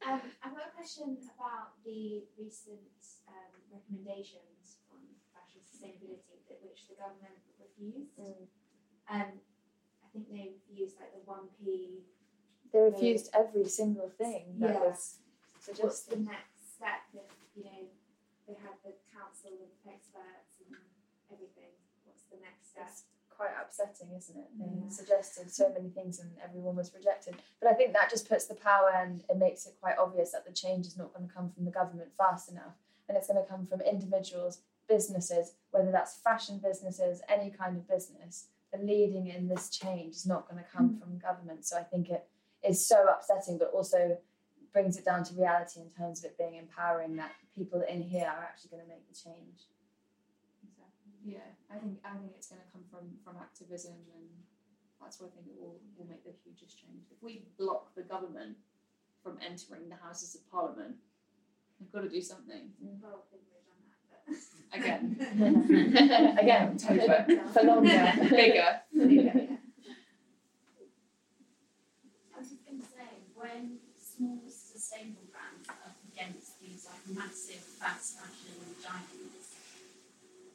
Um, 0.00 0.20
I've 0.40 0.56
got 0.56 0.72
a 0.72 0.74
question 0.74 1.20
about 1.36 1.76
the 1.84 2.24
recent 2.40 2.88
um, 3.28 3.52
recommendations 3.68 4.80
from 4.88 5.04
fashion 5.36 5.60
sustainability 5.60 6.40
that 6.48 6.56
which 6.64 6.88
the 6.88 6.96
government 6.96 7.36
refused. 7.60 8.16
Mm. 8.16 8.48
Um, 9.12 9.30
I 10.00 10.06
think 10.12 10.24
they 10.32 10.56
refused 10.56 10.96
like 10.96 11.12
the 11.12 11.20
one 11.28 11.52
p. 11.60 12.00
they 12.72 12.80
refused 12.80 13.28
every 13.36 13.68
single 13.68 14.08
thing 14.08 14.56
that 14.58 14.74
Yeah. 14.74 14.80
was 14.80 15.18
What's 15.76 16.02
the 16.08 16.16
next 16.16 16.76
step? 16.76 17.04
If 17.12 17.28
you 17.54 17.64
know 17.64 17.84
they 18.48 18.54
had 18.54 18.80
the 18.82 18.96
council 19.12 19.52
of 19.60 19.70
experts 19.84 20.56
and 20.64 20.80
everything. 21.30 21.76
What's 22.04 22.24
the 22.32 22.40
next 22.40 22.72
step? 22.72 22.88
Quite 23.40 23.56
upsetting, 23.58 24.12
isn't 24.14 24.36
it? 24.36 24.58
They 24.58 24.66
Yeah. 24.66 24.88
suggested 24.90 25.50
so 25.50 25.70
many 25.70 25.88
things 25.88 26.20
and 26.20 26.38
everyone 26.40 26.76
was 26.76 26.92
rejected. 26.92 27.40
But 27.58 27.70
I 27.70 27.74
think 27.74 27.94
that 27.94 28.10
just 28.10 28.28
puts 28.28 28.44
the 28.44 28.54
power 28.54 28.90
and 28.90 29.24
it 29.30 29.38
makes 29.38 29.64
it 29.64 29.80
quite 29.80 29.96
obvious 29.96 30.32
that 30.32 30.44
the 30.44 30.52
change 30.52 30.86
is 30.86 30.98
not 30.98 31.14
going 31.14 31.26
to 31.26 31.32
come 31.32 31.48
from 31.48 31.64
the 31.64 31.70
government 31.70 32.12
fast 32.12 32.50
enough. 32.50 32.76
And 33.08 33.16
it's 33.16 33.28
going 33.28 33.42
to 33.42 33.48
come 33.48 33.66
from 33.66 33.80
individuals, 33.80 34.60
businesses, 34.88 35.54
whether 35.70 35.90
that's 35.90 36.18
fashion 36.18 36.58
businesses, 36.58 37.22
any 37.30 37.50
kind 37.50 37.78
of 37.78 37.88
business. 37.88 38.48
The 38.72 38.78
leading 38.78 39.28
in 39.28 39.48
this 39.48 39.70
change 39.70 40.16
is 40.16 40.26
not 40.26 40.46
going 40.46 40.62
to 40.62 40.70
come 40.70 40.90
mm. 40.90 41.00
from 41.00 41.16
government. 41.16 41.64
So 41.64 41.78
I 41.78 41.82
think 41.82 42.10
it 42.10 42.28
is 42.62 42.84
so 42.86 43.08
upsetting, 43.08 43.56
but 43.56 43.70
also 43.72 44.18
brings 44.70 44.98
it 44.98 45.06
down 45.06 45.24
to 45.24 45.34
reality 45.34 45.80
in 45.80 45.88
terms 45.88 46.18
of 46.18 46.26
it 46.26 46.36
being 46.36 46.56
empowering 46.56 47.16
that 47.16 47.32
people 47.54 47.80
in 47.88 48.02
here 48.02 48.26
are 48.26 48.44
actually 48.44 48.68
going 48.68 48.82
to 48.82 48.88
make 48.88 49.08
the 49.08 49.14
change. 49.14 49.64
Yeah, 51.24 51.38
I 51.70 51.76
think 51.78 51.98
I 52.04 52.16
think 52.16 52.32
it's 52.36 52.48
going 52.48 52.62
to 52.64 52.68
come 52.72 52.84
from 52.90 53.04
from 53.24 53.36
activism, 53.40 53.92
and 54.16 54.28
that's 55.00 55.20
what 55.20 55.28
I 55.30 55.36
think 55.36 55.48
it 55.52 55.60
will 55.60 55.76
will 55.96 56.06
make 56.08 56.24
the 56.24 56.32
hugest 56.44 56.78
change. 56.80 57.04
If 57.10 57.22
we 57.22 57.42
block 57.58 57.94
the 57.94 58.02
government 58.02 58.56
from 59.22 59.36
entering 59.44 59.88
the 59.88 59.96
Houses 59.96 60.34
of 60.34 60.50
Parliament, 60.50 60.96
we've 61.78 61.92
got 61.92 62.02
to 62.02 62.08
do 62.08 62.22
something 62.22 62.72
Well, 63.02 63.24
they've 63.28 63.44
already 63.52 63.68
done 63.68 63.84
that, 63.84 64.00
but 64.08 64.32
again, 64.80 66.36
Again, 66.40 66.78
October. 66.80 67.48
for 67.52 67.62
longer. 67.62 68.12
bigger. 68.30 68.80
Yeah. 68.92 69.56
I 72.32 72.38
was 72.40 72.48
just 72.48 72.64
going 72.64 72.80
to 72.80 72.86
say, 72.88 73.28
when 73.36 73.76
small 74.00 74.40
sustainable 74.48 75.28
brands 75.28 75.68
are 75.68 75.76
up 75.84 75.96
against 76.12 76.60
these 76.64 76.88
like 76.88 77.04
massive 77.14 77.60
fast 77.60 78.16
fashion 78.16 78.56
giants, 78.80 79.19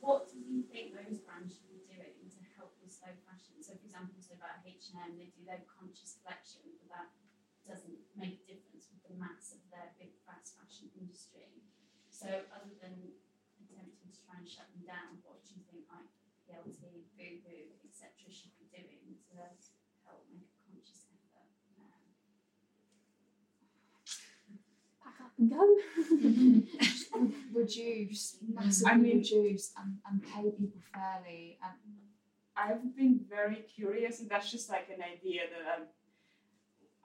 what 0.06 0.30
do 0.30 0.38
you 0.38 0.62
think 0.70 0.94
those 0.94 1.18
brands 1.26 1.58
should 1.58 1.66
be 1.66 1.82
doing 1.90 2.30
to 2.30 2.40
help 2.54 2.78
with 2.78 2.94
slow 2.94 3.10
fashion? 3.26 3.58
So, 3.58 3.74
for 3.74 3.90
example, 3.90 4.22
so 4.22 4.38
about 4.38 4.62
H 4.62 4.94
and 4.94 5.02
M, 5.02 5.18
they 5.18 5.34
do 5.34 5.42
their 5.42 5.66
conscious 5.66 6.22
collection, 6.22 6.62
but 6.78 6.94
that 6.94 7.10
doesn't 7.66 7.98
make 8.14 8.46
a 8.46 8.46
difference 8.46 8.86
with 8.94 9.02
the 9.10 9.18
mass 9.18 9.58
of 9.58 9.66
their 9.74 9.98
big 9.98 10.14
fast 10.22 10.62
fashion 10.62 10.94
industry. 10.94 11.58
So, 12.14 12.30
other 12.54 12.78
than 12.78 13.18
attempting 13.58 14.14
to 14.14 14.22
try 14.22 14.38
and 14.38 14.46
shut 14.46 14.70
them 14.78 14.86
down, 14.86 15.26
what 15.26 15.42
do 15.42 15.58
you 15.58 15.66
think 15.66 15.90
like 15.90 16.06
PLT, 16.46 17.10
Boohoo, 17.18 17.74
etc. 17.82 18.30
should 18.30 18.54
be 18.62 18.70
doing 18.70 19.18
to 19.34 19.42
help 20.06 20.30
make 20.30 20.46
a 20.46 20.62
conscious 20.70 21.10
effort? 21.10 21.50
Um, 21.82 22.14
Pack 25.02 25.18
up 25.26 25.34
and 25.42 25.50
go. 25.50 25.66
reduce, 27.54 28.38
massively 28.48 28.92
I 28.92 28.98
mean- 28.98 29.18
reduce, 29.18 29.72
and, 29.78 29.98
and 30.10 30.24
pay 30.24 30.50
people 30.52 30.82
fairly. 30.94 31.58
And 31.64 31.96
I've 32.56 32.96
been 32.96 33.20
very 33.30 33.66
curious, 33.76 34.20
and 34.20 34.30
that's 34.30 34.52
just 34.52 34.70
like 34.70 34.88
an 34.90 35.04
idea 35.04 35.42
that 35.52 35.78
I'm, 35.78 35.84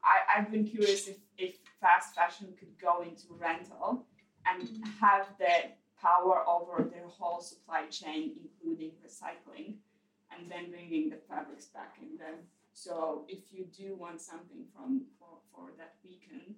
I, 0.02 0.38
I've 0.38 0.50
been 0.50 0.64
curious 0.64 1.08
if, 1.08 1.16
if 1.36 1.56
fast 1.80 2.14
fashion 2.14 2.54
could 2.58 2.78
go 2.80 3.02
into 3.02 3.26
rental 3.38 4.06
and 4.46 4.62
mm. 4.62 4.98
have 5.00 5.26
the 5.38 5.70
power 6.00 6.42
over 6.48 6.88
their 6.90 7.06
whole 7.06 7.40
supply 7.40 7.86
chain, 7.86 8.32
including 8.42 8.92
recycling, 9.06 9.74
and 10.32 10.50
then 10.50 10.70
bringing 10.70 11.10
the 11.10 11.18
fabrics 11.28 11.66
back 11.66 11.96
in 12.00 12.16
them. 12.16 12.36
So 12.72 13.24
if 13.28 13.52
you 13.52 13.66
do 13.76 13.96
want 13.96 14.20
something 14.20 14.64
from 14.74 15.02
for, 15.18 15.38
for 15.52 15.70
that 15.76 15.94
weekend, 16.04 16.54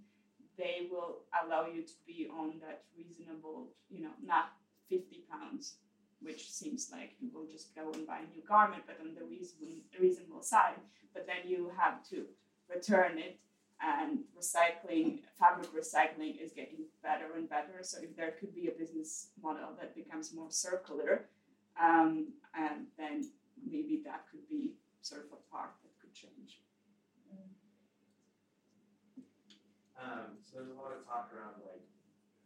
they 0.59 0.88
will 0.90 1.20
allow 1.42 1.66
you 1.66 1.82
to 1.82 1.92
be 2.07 2.28
on 2.32 2.55
that 2.61 2.82
reasonable, 2.96 3.68
you 3.90 4.03
know, 4.03 4.11
not 4.24 4.53
50 4.88 5.24
pounds 5.30 5.76
which 6.22 6.50
seems 6.50 6.90
like 6.92 7.14
you 7.20 7.30
will 7.34 7.46
just 7.46 7.74
go 7.74 7.90
and 7.92 8.07
buy 8.07 8.18
a 8.18 8.34
new 8.34 8.42
garment, 8.46 8.82
but 8.86 8.96
on 9.00 9.14
the 9.14 9.24
reasonable, 9.24 9.74
reasonable 10.00 10.42
side. 10.42 10.78
But 11.12 11.26
then 11.26 11.48
you 11.50 11.70
have 11.76 12.09
to 12.11 12.26
return 12.68 13.18
it, 13.18 13.38
and 13.84 14.20
recycling, 14.38 15.18
fabric 15.38 15.68
recycling 15.74 16.40
is 16.40 16.53
getting 16.53 16.84
better 17.03 17.34
and 17.36 17.50
better. 17.50 17.82
So 17.82 17.98
if 18.00 18.16
there 18.16 18.32
could 18.38 18.55
be 18.55 18.68
a 18.68 18.70
business 18.70 19.28
model 19.42 19.70
that 19.80 19.94
becomes 19.94 20.32
more 20.32 20.50
circular, 20.50 21.24
um, 21.80 22.28
and 22.55 22.86
then 22.96 23.28
maybe 23.68 24.00
that 24.05 24.24
could 24.30 24.48
be 24.48 24.74
sort 25.00 25.22
of 25.22 25.32
a 25.32 25.53
part 25.53 25.70
that 25.82 26.00
could 26.00 26.14
change. 26.14 26.61
Um, 30.03 30.42
so 30.42 30.59
there's 30.59 30.74
a 30.74 30.78
lot 30.78 30.90
of 30.90 31.07
talk 31.07 31.30
around 31.30 31.62
like 31.62 31.86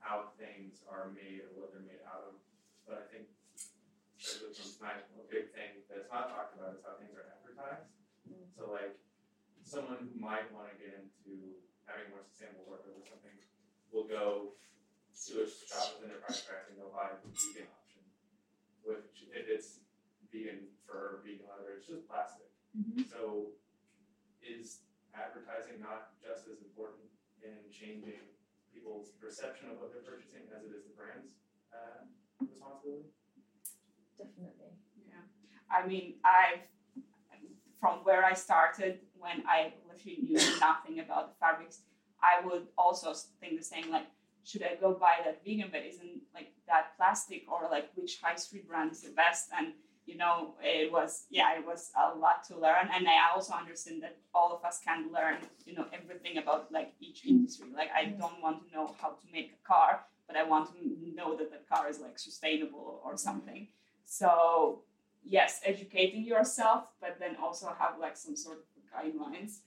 how 0.05 0.29
things 0.37 0.85
are 0.85 1.09
made 1.17 1.41
or 1.41 1.57
what 1.57 1.73
they're 1.73 1.89
made 1.89 2.05
out 2.05 2.29
of, 2.29 2.37
but 2.85 3.01
I 3.01 3.05
think 3.09 3.33
especially 4.21 4.53
from 4.53 4.69
tonight, 4.77 5.01
a 5.17 5.25
big 5.33 5.57
thing 5.57 5.81
that's 5.89 6.09
not 6.13 6.29
talked 6.29 6.53
about 6.53 6.77
is 6.77 6.85
how 6.85 7.01
things 7.01 7.17
are 7.17 7.25
advertised. 7.33 7.89
So 8.53 8.69
like 8.69 9.01
someone 9.65 10.05
who 10.05 10.13
might 10.21 10.53
want 10.53 10.69
to 10.69 10.77
get 10.77 11.01
into 11.01 11.57
having 11.89 12.13
more 12.13 12.21
sustainable 12.29 12.69
work 12.69 12.85
or 12.85 12.93
something 13.09 13.33
will 13.89 14.05
go 14.05 14.53
to 14.53 15.33
a 15.41 15.47
shop 15.49 15.97
within 15.97 16.13
their 16.13 16.21
price 16.21 16.45
bracket 16.45 16.77
and 16.77 16.77
they'll 16.77 16.93
buy 16.93 17.09
the 17.09 17.25
vegan 17.33 17.73
option, 17.73 18.05
which 18.85 19.25
if 19.33 19.49
it's 19.49 19.81
vegan 20.29 20.69
fur, 20.85 21.25
vegan 21.25 21.49
leather, 21.49 21.81
it's 21.81 21.89
just 21.89 22.05
plastic. 22.05 22.53
So 23.09 23.57
is 24.45 24.85
advertising 25.17 25.81
not 25.81 26.13
just 26.21 26.45
as 26.53 26.61
important 26.61 27.06
in 27.47 27.71
changing 27.71 28.27
people's 28.73 29.15
perception 29.21 29.71
of 29.71 29.79
what 29.79 29.93
they're 29.93 30.05
purchasing 30.05 30.47
as 30.51 30.67
it 30.67 30.75
is 30.75 30.85
the 30.85 30.95
brand's 30.99 31.39
uh, 31.71 32.03
responsibility? 32.43 33.15
Definitely. 34.19 34.75
Yeah, 35.07 35.23
I 35.71 35.87
mean, 35.87 36.19
I've 36.25 36.67
from 37.81 38.01
where 38.05 38.25
I 38.25 38.33
started 38.33 38.99
when 39.19 39.45
I 39.47 39.73
literally 39.89 40.19
knew 40.23 40.41
nothing 40.61 41.01
about 41.01 41.29
the 41.29 41.37
fabrics, 41.39 41.81
I 42.23 42.45
would 42.45 42.67
also 42.79 43.13
think 43.41 43.59
the 43.59 43.65
same. 43.65 43.91
Like, 43.91 44.07
should 44.45 44.63
I 44.63 44.77
go 44.81 44.95
buy 44.95 45.17
that 45.25 45.45
vegan, 45.45 45.69
but 45.71 45.85
isn't 45.85 46.23
like 46.35 46.53
that 46.67 46.97
plastic, 46.97 47.45
or 47.51 47.69
like 47.71 47.91
which 47.95 48.21
high 48.23 48.37
street 48.37 48.67
brand 48.69 48.93
is 48.93 49.03
the 49.03 49.11
best? 49.11 49.51
And 49.57 49.75
you 50.07 50.17
know, 50.17 50.55
it 50.63 50.91
was 50.91 51.27
yeah, 51.31 51.59
it 51.59 51.67
was 51.67 51.91
a 51.97 52.17
lot 52.17 52.45
to 52.49 52.59
learn, 52.59 52.89
and 52.95 53.07
I 53.09 53.35
also 53.35 53.53
understand 53.55 54.03
that 54.03 54.17
all 54.35 54.55
of 54.57 54.65
us 54.65 54.81
can 54.83 55.13
learn, 55.13 55.39
you 55.67 55.75
know, 55.75 55.87
everything 55.93 56.39
about 56.39 56.73
like 56.73 56.95
each 57.01 57.27
industry. 57.27 57.67
Like, 57.75 57.91
I 57.95 58.07
don't 58.07 58.41
want 58.41 58.67
to 58.67 58.75
know 58.75 58.95
how 59.01 59.11
to 59.11 59.27
make 59.33 59.53
a 59.53 59.67
car, 59.67 60.01
but 60.27 60.37
I 60.37 60.45
want 60.45 60.71
to 60.73 60.79
know 61.15 61.37
that 61.37 61.51
the 61.51 61.59
car 61.69 61.89
is 61.89 61.99
like 62.01 62.19
sustainable 62.19 63.01
or 63.05 63.17
something. 63.17 63.69
So 64.05 64.83
yes, 65.25 65.61
educating 65.65 66.25
yourself, 66.25 66.85
but 67.01 67.17
then 67.19 67.37
also 67.43 67.75
have 67.79 67.99
like 68.01 68.17
some 68.17 68.37
sort 68.37 68.59
of 68.59 68.65
guidelines 68.95 69.59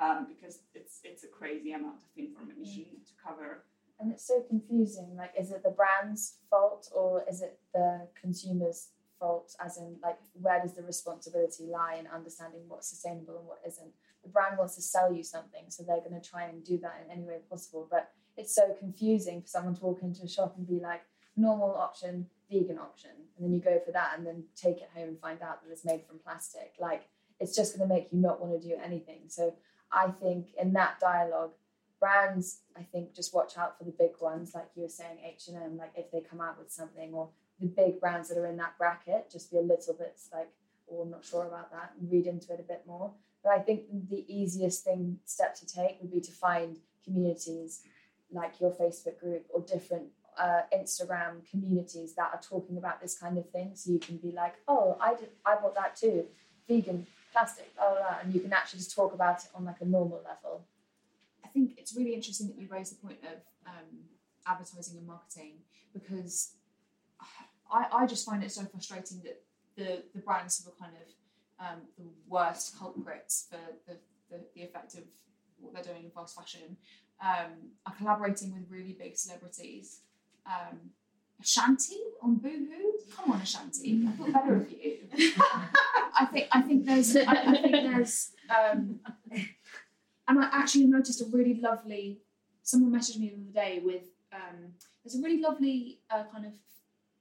um, 0.00 0.26
because 0.28 0.60
it's 0.74 1.00
it's 1.04 1.24
a 1.24 1.28
crazy 1.28 1.72
amount 1.72 1.96
of 1.96 2.18
information 2.18 2.84
to 3.06 3.12
cover. 3.24 3.64
And 3.98 4.12
it's 4.12 4.26
so 4.26 4.42
confusing. 4.42 5.16
Like, 5.16 5.32
is 5.38 5.50
it 5.50 5.62
the 5.62 5.70
brand's 5.70 6.34
fault 6.50 6.90
or 6.94 7.24
is 7.30 7.40
it 7.40 7.58
the 7.72 8.06
consumer's 8.20 8.88
fault? 9.18 9.54
As 9.64 9.78
in, 9.78 9.96
like, 10.02 10.18
where 10.34 10.60
does 10.60 10.74
the 10.74 10.82
responsibility 10.82 11.64
lie 11.64 11.96
in 11.98 12.06
understanding 12.06 12.62
what's 12.68 12.88
sustainable 12.88 13.38
and 13.38 13.46
what 13.46 13.60
isn't? 13.66 13.90
The 14.22 14.28
brand 14.28 14.58
wants 14.58 14.74
to 14.76 14.82
sell 14.82 15.12
you 15.12 15.22
something, 15.22 15.64
so 15.68 15.82
they're 15.82 16.00
going 16.00 16.20
to 16.20 16.28
try 16.28 16.44
and 16.44 16.64
do 16.64 16.78
that 16.78 17.04
in 17.04 17.10
any 17.10 17.22
way 17.22 17.38
possible. 17.48 17.86
But 17.90 18.10
it's 18.36 18.54
so 18.54 18.74
confusing 18.78 19.42
for 19.42 19.48
someone 19.48 19.74
to 19.76 19.84
walk 19.84 20.02
into 20.02 20.22
a 20.22 20.28
shop 20.28 20.54
and 20.56 20.66
be 20.66 20.80
like, 20.80 21.02
normal 21.36 21.74
option, 21.74 22.26
vegan 22.50 22.78
option, 22.78 23.10
and 23.36 23.44
then 23.44 23.52
you 23.52 23.60
go 23.60 23.78
for 23.84 23.92
that 23.92 24.14
and 24.16 24.26
then 24.26 24.44
take 24.56 24.78
it 24.78 24.90
home 24.94 25.08
and 25.08 25.20
find 25.20 25.42
out 25.42 25.62
that 25.62 25.70
it's 25.70 25.84
made 25.84 26.02
from 26.06 26.18
plastic. 26.18 26.72
Like, 26.80 27.02
it's 27.38 27.54
just 27.54 27.76
going 27.76 27.88
to 27.88 27.94
make 27.94 28.12
you 28.12 28.18
not 28.18 28.40
want 28.40 28.60
to 28.60 28.68
do 28.68 28.74
anything. 28.82 29.20
So 29.28 29.54
I 29.92 30.08
think 30.08 30.48
in 30.60 30.72
that 30.72 30.98
dialogue, 31.00 31.52
brands, 32.00 32.60
I 32.76 32.82
think 32.82 33.14
just 33.14 33.34
watch 33.34 33.56
out 33.58 33.78
for 33.78 33.84
the 33.84 33.90
big 33.90 34.12
ones, 34.20 34.52
like 34.54 34.68
you 34.74 34.82
were 34.82 34.88
saying, 34.88 35.18
H 35.24 35.48
and 35.48 35.56
M. 35.56 35.76
Like 35.76 35.92
if 35.96 36.10
they 36.10 36.20
come 36.20 36.40
out 36.40 36.58
with 36.58 36.70
something, 36.70 37.12
or 37.12 37.30
the 37.60 37.66
big 37.66 38.00
brands 38.00 38.28
that 38.28 38.38
are 38.38 38.46
in 38.46 38.56
that 38.58 38.76
bracket, 38.78 39.30
just 39.30 39.50
be 39.50 39.58
a 39.58 39.62
little 39.62 39.94
bit 39.94 40.18
like, 40.32 40.48
oh, 40.90 41.02
I'm 41.02 41.10
not 41.10 41.24
sure 41.24 41.46
about 41.46 41.70
that, 41.72 41.92
and 41.98 42.10
read 42.10 42.26
into 42.26 42.52
it 42.52 42.60
a 42.60 42.62
bit 42.62 42.82
more. 42.86 43.12
But 43.42 43.52
I 43.52 43.60
think 43.60 43.82
the 44.10 44.24
easiest 44.28 44.84
thing 44.84 45.18
step 45.24 45.54
to 45.56 45.66
take 45.66 45.98
would 46.00 46.12
be 46.12 46.20
to 46.20 46.32
find 46.32 46.78
communities 47.04 47.82
like 48.32 48.60
your 48.60 48.72
Facebook 48.72 49.18
group 49.20 49.46
or 49.50 49.60
different 49.60 50.08
uh, 50.38 50.62
Instagram 50.76 51.48
communities 51.48 52.14
that 52.14 52.30
are 52.32 52.40
talking 52.40 52.76
about 52.76 53.00
this 53.00 53.16
kind 53.16 53.38
of 53.38 53.48
thing. 53.50 53.70
So 53.74 53.92
you 53.92 53.98
can 53.98 54.16
be 54.16 54.32
like, 54.32 54.54
oh, 54.68 54.98
I 55.00 55.14
did, 55.14 55.28
I 55.44 55.56
bought 55.56 55.74
that 55.76 55.96
too, 55.96 56.26
vegan, 56.68 57.06
plastic, 57.32 57.74
blah, 57.76 57.90
blah, 57.90 57.98
blah, 57.98 58.16
and 58.22 58.34
you 58.34 58.40
can 58.40 58.52
actually 58.52 58.80
just 58.80 58.94
talk 58.94 59.14
about 59.14 59.44
it 59.44 59.50
on 59.54 59.64
like 59.64 59.80
a 59.80 59.84
normal 59.86 60.22
level. 60.24 60.66
I 61.44 61.48
think 61.48 61.74
it's 61.78 61.96
really 61.96 62.14
interesting 62.14 62.48
that 62.48 62.58
you 62.58 62.68
raise 62.70 62.90
the 62.90 62.96
point 62.96 63.18
of 63.22 63.38
um, 63.66 64.00
advertising 64.46 64.98
and 64.98 65.06
marketing 65.06 65.54
because 65.92 66.56
I, 67.70 67.86
I 67.92 68.06
just 68.06 68.26
find 68.26 68.42
it 68.42 68.52
so 68.52 68.64
frustrating 68.64 69.22
that 69.24 69.42
the, 69.76 70.02
the 70.14 70.20
brands 70.20 70.62
who 70.62 70.70
are 70.70 70.74
kind 70.74 70.96
of 70.96 71.66
um, 71.66 71.82
the 71.98 72.04
worst 72.28 72.78
culprits 72.78 73.46
for 73.50 73.58
the, 73.86 73.98
the, 74.30 74.42
the 74.54 74.62
effect 74.62 74.94
of 74.94 75.04
what 75.60 75.74
they're 75.74 75.94
doing 75.94 76.04
in 76.04 76.10
fast 76.10 76.36
fashion 76.36 76.76
um, 77.20 77.52
are 77.86 77.94
collaborating 77.96 78.52
with 78.52 78.64
really 78.70 78.96
big 78.98 79.16
celebrities. 79.16 80.00
Um, 80.46 80.78
Ashanti 81.40 82.00
on 82.22 82.36
Boohoo? 82.36 82.92
Come 83.14 83.32
on, 83.32 83.40
Ashanti. 83.40 84.06
I 84.06 84.10
thought 84.12 84.32
better 84.32 84.56
of 84.56 84.70
you. 84.70 84.98
I 86.18 86.26
think 86.32 86.48
I 86.50 86.62
think 86.62 86.86
there's 86.86 87.14
I, 87.14 87.22
I 87.22 87.52
think 87.60 87.72
there's 87.72 88.32
um, 88.48 89.00
and 90.28 90.38
I 90.44 90.48
actually 90.52 90.86
noticed 90.86 91.20
a 91.20 91.26
really 91.26 91.60
lovely. 91.60 92.20
Someone 92.62 92.98
messaged 92.98 93.18
me 93.18 93.28
the 93.28 93.34
other 93.34 93.68
day 93.68 93.80
with 93.84 94.04
um, 94.32 94.72
there's 95.04 95.14
a 95.14 95.22
really 95.22 95.40
lovely 95.40 96.00
uh, 96.10 96.24
kind 96.32 96.46
of 96.46 96.52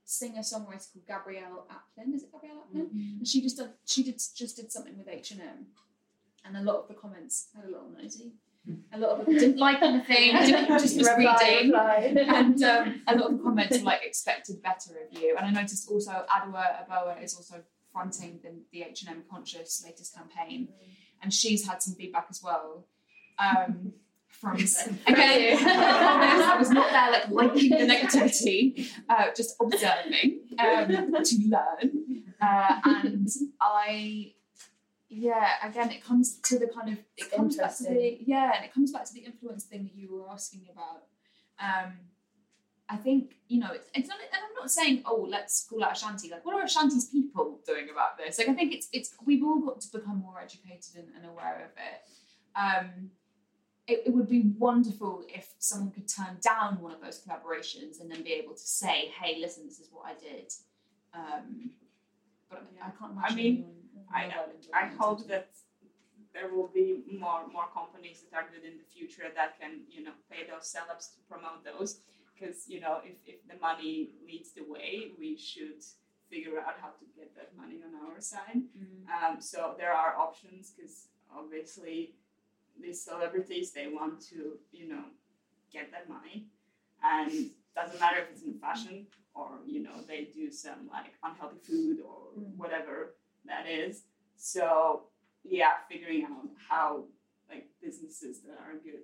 singer 0.06 0.42
songwriter 0.42 0.92
called 0.94 1.08
Gabrielle 1.08 1.68
Aplin. 1.70 2.14
Is 2.14 2.24
it 2.24 2.32
Gabrielle 2.32 2.64
Aplin? 2.64 2.90
And 3.20 3.28
she 3.28 3.42
just 3.42 3.58
did, 3.58 3.70
she 3.86 4.04
did 4.04 4.22
just 4.36 4.56
did 4.56 4.72
something 4.72 4.98
with 4.98 5.08
H 5.08 5.32
and 5.32 5.42
M, 5.42 5.66
and 6.46 6.56
a 6.56 6.62
lot 6.62 6.78
of 6.78 6.88
the 6.88 6.94
comments 6.94 7.50
had 7.56 7.66
a 7.66 7.68
little 7.68 7.90
nosy. 7.90 8.34
A 8.94 8.98
lot 8.98 9.12
of 9.12 9.26
them 9.26 9.36
didn't 9.36 9.58
like 9.58 9.82
anything, 9.84 10.32
didn't 10.46 10.68
just 10.80 10.98
was 10.98 11.08
reading, 11.18 11.74
and 11.76 12.64
um, 12.64 13.02
a 13.08 13.16
lot 13.16 13.32
of 13.32 13.38
the 13.38 13.44
comments 13.44 13.78
were 13.78 13.84
like 13.84 14.02
expected 14.04 14.62
better 14.64 14.92
of 14.92 15.22
you. 15.22 15.36
And 15.38 15.46
I 15.46 15.52
noticed 15.52 15.90
also 15.90 16.12
Adwoa 16.12 16.88
Aboah 16.88 17.24
is 17.24 17.36
also 17.36 17.62
fronting 17.92 18.40
the, 18.44 18.52
the 18.72 18.84
H&M 18.84 19.24
Conscious 19.30 19.84
latest 19.86 20.16
campaign, 20.16 20.70
and 21.22 21.34
she's 21.34 21.68
had 21.68 21.84
some 21.84 21.94
feedback 21.96 22.28
as 22.30 22.42
well. 22.44 22.88
Um, 23.38 23.94
from 24.46 25.00
again, 25.08 25.58
I 25.68 26.56
was 26.60 26.70
not 26.70 26.92
there 26.92 27.12
like 27.12 27.30
liking 27.30 27.72
the 27.72 27.94
negativity, 27.94 28.88
uh, 29.10 29.26
just 29.36 29.56
observing 29.60 30.42
um, 30.60 30.88
to 31.24 31.36
learn, 31.50 32.24
uh, 32.42 32.80
and 32.86 33.28
I 33.60 34.34
yeah 35.10 35.52
again 35.64 35.92
it 35.92 36.04
comes 36.04 36.40
to 36.40 36.60
the 36.60 36.68
kind 36.68 36.90
of 36.90 37.00
it 37.16 37.32
comes 37.32 37.56
back 37.56 37.76
to 37.78 37.84
the 37.84 38.18
yeah 38.26 38.52
and 38.56 38.66
it 38.66 38.74
comes 38.74 38.92
back 38.92 39.06
to 39.06 39.14
the 39.14 39.22
influence 39.22 39.64
thing 39.64 39.84
that 39.84 39.96
you 39.96 40.14
were 40.14 40.30
asking 40.30 40.68
about. 40.72 41.04
Um 41.60 41.94
I 42.90 42.98
think 42.98 43.36
you 43.48 43.60
know 43.60 43.72
it's, 43.72 43.88
it's 43.94 44.10
not 44.10 44.18
and 44.20 44.44
I'm 44.44 44.54
not 44.56 44.70
saying 44.70 45.04
oh 45.06 45.26
let's 45.30 45.66
call 45.70 45.84
out 45.84 45.94
Ashanti 45.94 46.30
like 46.30 46.46
what 46.46 46.56
are 46.56 46.64
Ashanti's 46.64 47.06
people 47.06 47.60
doing 47.66 47.88
about 47.92 48.18
this? 48.18 48.38
Like 48.38 48.50
I 48.50 48.54
think 48.54 48.74
it's 48.74 48.90
it's 48.92 49.14
we've 49.26 49.44
all 49.44 49.62
got 49.62 49.80
to 49.82 49.92
become 49.92 50.18
more 50.18 50.40
educated 50.42 50.96
and, 50.98 51.08
and 51.16 51.26
aware 51.26 51.72
of 51.72 51.72
it. 51.78 52.02
Um 52.60 53.12
it, 53.88 54.04
it 54.08 54.14
would 54.14 54.30
be 54.30 54.54
wonderful 54.58 55.24
if 55.30 55.54
someone 55.60 55.92
could 55.92 56.08
turn 56.08 56.38
down 56.42 56.82
one 56.82 56.92
of 56.92 57.02
those 57.02 57.22
collaborations 57.22 58.02
and 58.02 58.10
then 58.12 58.24
be 58.24 58.34
able 58.34 58.54
to 58.54 58.68
say 58.68 59.12
hey 59.22 59.38
listen 59.40 59.66
this 59.66 59.80
is 59.80 59.90
what 59.92 60.06
I 60.06 60.14
did. 60.20 60.52
Um 61.14 61.72
but 62.50 62.64
I 62.82 62.90
can't 62.98 63.12
imagine 63.12 63.32
I 63.32 63.42
mean, 63.42 63.66
I, 64.14 64.32
I 64.74 64.86
hope 65.00 65.28
that 65.28 65.50
there 66.34 66.54
will 66.54 66.68
be 66.68 67.04
more 67.20 67.48
more 67.52 67.68
companies 67.74 68.24
that 68.24 68.38
are 68.38 68.48
good 68.52 68.66
in 68.70 68.78
the 68.78 68.84
future 68.84 69.28
that 69.36 69.60
can 69.60 69.82
you 69.90 70.04
know 70.04 70.12
pay 70.30 70.42
those 70.50 70.66
celebs 70.74 71.14
to 71.14 71.20
promote 71.30 71.64
those. 71.64 72.00
Because 72.34 72.68
you 72.68 72.82
know 72.82 73.00
if, 73.04 73.16
if 73.26 73.48
the 73.48 73.58
money 73.62 74.10
leads 74.28 74.52
the 74.52 74.64
way 74.68 75.12
we 75.18 75.38
should 75.38 75.82
figure 76.30 76.60
out 76.60 76.76
how 76.82 76.90
to 76.90 77.06
get 77.16 77.36
that 77.36 77.56
money 77.56 77.80
on 77.88 77.94
our 78.06 78.20
side. 78.20 78.62
Mm. 78.78 79.06
um, 79.16 79.42
so 79.42 79.76
there 79.78 79.94
are 79.94 80.18
options 80.18 80.74
because 80.76 81.08
obviously 81.34 82.16
these 82.82 83.02
celebrities 83.04 83.72
they 83.72 83.88
want 83.88 84.20
to 84.22 84.58
you 84.72 84.88
know 84.88 85.04
get 85.72 85.92
that 85.92 86.08
money 86.10 86.48
and 87.04 87.32
doesn't 87.76 88.00
matter 88.00 88.18
if 88.20 88.30
it's 88.32 88.44
in 88.44 88.54
fashion 88.60 89.06
or 89.34 89.50
you 89.66 89.82
know 89.84 89.96
they 90.08 90.26
do 90.34 90.52
some 90.52 90.88
like 90.92 91.14
unhealthy 91.24 91.58
food 91.68 91.98
or 92.02 92.16
Mm. 92.38 92.58
whatever 92.58 93.16
that 93.46 93.66
is 93.66 94.04
so 94.36 95.04
yeah 95.46 95.76
figuring 95.90 96.26
out 96.26 96.48
how 96.70 97.06
like 97.50 97.66
businesses 97.82 98.42
that 98.42 98.58
are 98.60 98.74
good 98.84 99.04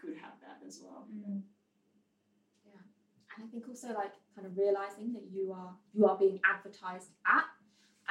could 0.00 0.14
have 0.24 0.34
that 0.42 0.58
as 0.66 0.80
well 0.84 1.06
Mm. 1.10 1.40
and 3.36 3.44
I 3.44 3.46
think 3.50 3.64
also 3.68 3.88
like 3.94 4.12
kind 4.34 4.46
of 4.46 4.56
realizing 4.58 5.12
that 5.14 5.24
you 5.32 5.52
are 5.52 5.72
you 5.94 6.06
are 6.06 6.16
being 6.18 6.40
advertised 6.44 7.10
at. 7.26 7.44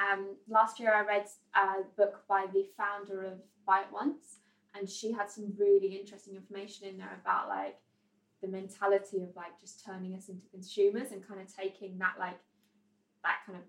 Um, 0.00 0.36
last 0.48 0.78
year 0.80 0.92
I 0.94 1.02
read 1.04 1.26
a 1.54 1.82
book 1.96 2.22
by 2.28 2.46
the 2.52 2.64
founder 2.76 3.24
of 3.24 3.38
Buy 3.66 3.80
It 3.80 3.86
Once, 3.92 4.38
and 4.74 4.88
she 4.88 5.12
had 5.12 5.30
some 5.30 5.52
really 5.58 5.96
interesting 5.96 6.34
information 6.34 6.86
in 6.86 6.98
there 6.98 7.18
about 7.22 7.48
like 7.48 7.76
the 8.42 8.48
mentality 8.48 9.22
of 9.22 9.34
like 9.34 9.58
just 9.60 9.84
turning 9.84 10.14
us 10.14 10.28
into 10.28 10.46
consumers 10.48 11.12
and 11.12 11.26
kind 11.26 11.40
of 11.40 11.54
taking 11.54 11.98
that 11.98 12.14
like 12.18 12.38
that 13.24 13.38
kind 13.46 13.58
of 13.58 13.64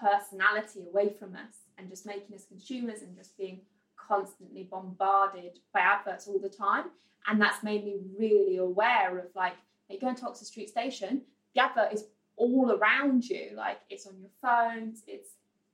personality 0.00 0.84
away 0.88 1.14
from 1.18 1.34
us 1.34 1.66
and 1.78 1.88
just 1.88 2.06
making 2.06 2.34
us 2.34 2.44
consumers 2.44 3.02
and 3.02 3.16
just 3.16 3.36
being 3.36 3.60
constantly 3.96 4.68
bombarded 4.70 5.58
by 5.72 5.80
adverts 5.80 6.28
all 6.28 6.38
the 6.38 6.48
time 6.48 6.84
and 7.26 7.40
that's 7.40 7.62
made 7.62 7.84
me 7.84 7.96
really 8.18 8.58
aware 8.58 9.18
of 9.18 9.26
like 9.34 9.54
you 9.88 10.00
go 10.00 10.08
and 10.08 10.16
into 10.16 10.26
Oxford 10.26 10.46
Street 10.46 10.68
Station, 10.68 11.22
the 11.54 11.62
advert 11.62 11.92
is 11.92 12.04
all 12.36 12.72
around 12.72 13.24
you. 13.24 13.50
Like 13.54 13.78
it's 13.90 14.06
on 14.06 14.14
your 14.18 14.30
phones, 14.42 15.02
it's 15.06 15.30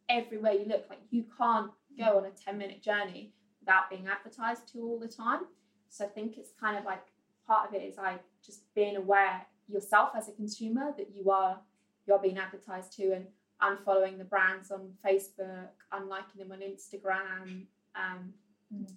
everywhere 0.08 0.52
you 0.52 0.66
look. 0.66 0.86
Like 0.88 1.00
you 1.10 1.24
can't 1.36 1.70
go 1.98 2.18
on 2.18 2.24
a 2.24 2.30
10 2.30 2.58
minute 2.58 2.82
journey 2.82 3.32
without 3.60 3.90
being 3.90 4.06
advertised 4.08 4.72
to 4.72 4.80
all 4.80 4.98
the 4.98 5.08
time. 5.08 5.40
So 5.88 6.04
I 6.04 6.08
think 6.08 6.38
it's 6.38 6.50
kind 6.58 6.76
of 6.76 6.84
like 6.84 7.04
part 7.46 7.68
of 7.68 7.74
it 7.74 7.82
is 7.82 7.96
like 7.96 8.22
just 8.44 8.72
being 8.74 8.96
aware 8.96 9.44
yourself 9.68 10.10
as 10.16 10.28
a 10.28 10.32
consumer 10.32 10.92
that 10.96 11.08
you 11.14 11.30
are 11.30 11.58
you're 12.06 12.18
being 12.18 12.38
advertised 12.38 12.92
to 12.96 13.12
and 13.12 13.26
unfollowing 13.62 14.18
the 14.18 14.24
brands 14.24 14.70
on 14.70 14.92
Facebook, 15.04 15.68
unliking 15.92 16.38
them 16.38 16.52
on 16.52 16.60
Instagram. 16.60 17.66
Um, 17.94 18.32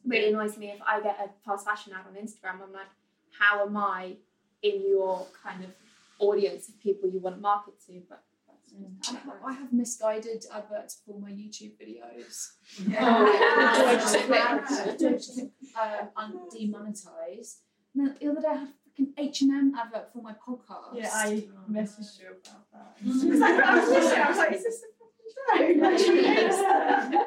really 0.05 0.29
annoys 0.29 0.57
me 0.57 0.67
if 0.69 0.79
I 0.85 1.01
get 1.01 1.17
a 1.19 1.29
fast 1.45 1.65
fashion 1.65 1.93
ad 1.93 2.05
on 2.07 2.15
Instagram. 2.21 2.61
I'm 2.63 2.73
like, 2.73 2.87
how 3.37 3.65
am 3.65 3.75
I 3.75 4.15
in 4.61 4.87
your 4.87 5.25
kind 5.43 5.63
of 5.63 5.71
audience 6.19 6.69
of 6.69 6.79
people 6.79 7.09
you 7.09 7.19
want 7.19 7.35
to 7.35 7.41
market 7.41 7.73
to? 7.87 8.01
But 8.07 8.23
I 9.09 9.11
have, 9.11 9.33
I 9.45 9.53
have 9.53 9.69
Missguided 9.71 10.45
adverts 10.53 11.01
for 11.05 11.19
my 11.19 11.29
YouTube 11.29 11.73
videos. 11.81 12.53
Yeah. 12.87 12.99
do 12.99 13.85
I 13.85 13.95
just 13.95 14.17
click, 14.17 14.97
do 14.97 15.07
I 15.09 15.11
just 15.13 15.33
click 15.33 15.51
uh, 15.79 16.05
un- 16.15 16.49
demonetize? 16.53 17.57
And 17.93 18.07
then 18.07 18.15
the 18.19 18.31
other 18.31 18.41
day 18.41 18.47
I 18.47 18.55
had 18.55 18.69
an 18.97 19.13
H&M 19.17 19.73
advert 19.77 20.11
for 20.11 20.21
my 20.21 20.33
podcast. 20.33 20.95
Yeah, 20.95 21.09
I 21.13 21.43
messaged 21.71 22.19
you 22.19 22.27
about 22.29 22.71
that. 22.71 22.97
Mm. 23.03 23.21
She 23.21 23.27
was 23.29 23.39
like, 23.39 23.59
I 23.59 23.79
was 23.79 23.89
listening. 23.89 24.23
I 24.23 24.29
was 24.29 24.37
like, 24.37 24.51
is 24.53 24.63
this 24.63 24.81
a 24.83 24.87
fucking 25.59 25.79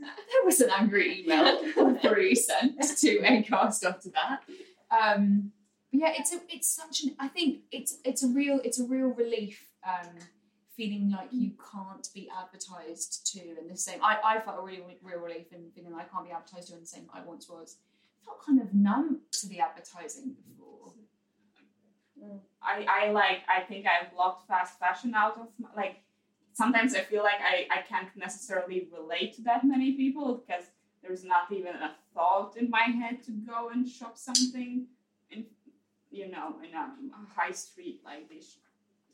there 0.00 0.44
was 0.44 0.60
an 0.60 0.70
angry 0.70 1.22
email 1.22 1.98
three 1.98 2.34
sent 2.34 2.80
to 2.80 3.18
Acast 3.20 3.84
after 3.84 4.10
that. 4.10 4.40
Um, 4.90 5.52
yeah, 5.92 6.12
it's 6.16 6.32
a, 6.32 6.40
it's 6.48 6.68
such 6.68 7.04
an. 7.04 7.16
I 7.18 7.28
think 7.28 7.60
it's 7.70 7.98
it's 8.04 8.22
a 8.22 8.28
real 8.28 8.60
it's 8.64 8.78
a 8.78 8.84
real 8.84 9.08
relief 9.08 9.70
um, 9.86 10.08
feeling 10.80 11.10
like 11.10 11.28
you 11.30 11.50
can't 11.70 12.08
be 12.14 12.26
advertised 12.42 13.30
to 13.30 13.38
in 13.60 13.68
the 13.68 13.76
same. 13.76 14.02
I, 14.02 14.16
I 14.24 14.40
felt 14.40 14.60
a 14.60 14.62
really 14.62 14.96
real 15.02 15.18
relief 15.18 15.52
in 15.52 15.70
feeling 15.74 15.92
like 15.92 16.06
I 16.06 16.08
can't 16.08 16.24
be 16.24 16.32
advertised 16.32 16.68
to 16.68 16.74
in 16.74 16.80
the 16.80 16.86
same 16.86 17.06
I 17.12 17.20
once 17.20 17.50
was. 17.50 17.76
I 18.22 18.24
felt 18.24 18.46
kind 18.46 18.62
of 18.62 18.72
numb 18.72 19.20
to 19.32 19.46
the 19.46 19.60
advertising 19.60 20.36
before. 20.48 20.94
I, 22.62 22.86
I 22.88 23.10
like 23.10 23.40
I 23.46 23.60
think 23.60 23.84
I 23.84 24.10
blocked 24.14 24.48
fast 24.48 24.78
fashion 24.78 25.12
out 25.14 25.36
of 25.36 25.48
my, 25.58 25.68
like 25.76 25.96
sometimes 26.54 26.94
I 26.94 27.00
feel 27.00 27.22
like 27.22 27.40
I, 27.42 27.66
I 27.70 27.82
can't 27.82 28.08
necessarily 28.16 28.88
relate 28.90 29.36
to 29.36 29.42
that 29.42 29.64
many 29.64 29.92
people 29.92 30.42
because 30.42 30.64
there's 31.02 31.24
not 31.24 31.52
even 31.52 31.74
a 31.74 31.92
thought 32.14 32.56
in 32.56 32.70
my 32.70 32.84
head 33.00 33.22
to 33.24 33.32
go 33.32 33.68
and 33.68 33.86
shop 33.86 34.16
something 34.16 34.86
in 35.30 35.44
you 36.10 36.30
know 36.30 36.54
in 36.66 36.74
a 36.74 36.90
high 37.36 37.52
street 37.52 38.00
like 38.02 38.30
these 38.30 38.56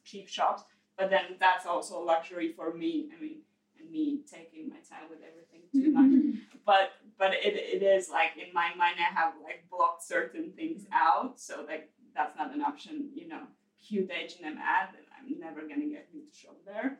cheap 0.04 0.28
shops 0.28 0.62
but 0.96 1.10
then 1.10 1.36
that's 1.38 1.66
also 1.66 1.98
a 1.98 2.04
luxury 2.04 2.52
for 2.52 2.72
me 2.74 3.10
I 3.16 3.20
mean 3.20 3.38
and 3.80 3.90
me 3.90 4.20
taking 4.30 4.68
my 4.68 4.76
time 4.76 5.08
with 5.10 5.20
everything 5.20 5.62
too 5.72 5.92
much. 5.92 6.40
But 6.64 6.92
but 7.18 7.32
it, 7.32 7.54
it 7.54 7.82
is 7.82 8.08
like 8.10 8.32
in 8.36 8.52
my 8.52 8.74
mind 8.76 8.96
I 8.98 9.14
have 9.14 9.34
like 9.42 9.64
blocked 9.70 10.02
certain 10.02 10.52
things 10.56 10.84
out 10.92 11.38
so 11.40 11.64
like 11.66 11.90
that's 12.14 12.36
not 12.36 12.54
an 12.54 12.62
option 12.62 13.10
you 13.14 13.28
know. 13.28 13.42
Cute 13.86 14.10
H&M 14.10 14.58
ad 14.58 14.88
and 14.96 15.06
I'm 15.16 15.38
never 15.38 15.60
gonna 15.60 15.86
get 15.86 16.08
you 16.12 16.22
to 16.26 16.34
shop 16.36 16.56
there. 16.66 16.98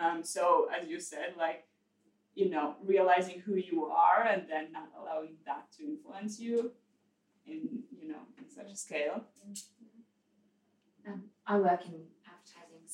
Um, 0.00 0.22
so 0.22 0.68
as 0.70 0.88
you 0.88 1.00
said 1.00 1.34
like 1.36 1.64
you 2.34 2.48
know 2.48 2.76
realizing 2.84 3.40
who 3.40 3.56
you 3.56 3.86
are 3.86 4.22
and 4.24 4.42
then 4.48 4.70
not 4.70 4.88
allowing 5.00 5.34
that 5.46 5.64
to 5.76 5.84
influence 5.84 6.38
you 6.38 6.70
in 7.46 7.82
you 7.90 8.08
know 8.08 8.22
in 8.38 8.48
such 8.48 8.70
a 8.72 8.76
scale. 8.76 9.24
Um, 11.06 11.24
I 11.46 11.56
work 11.56 11.84
in 11.86 12.02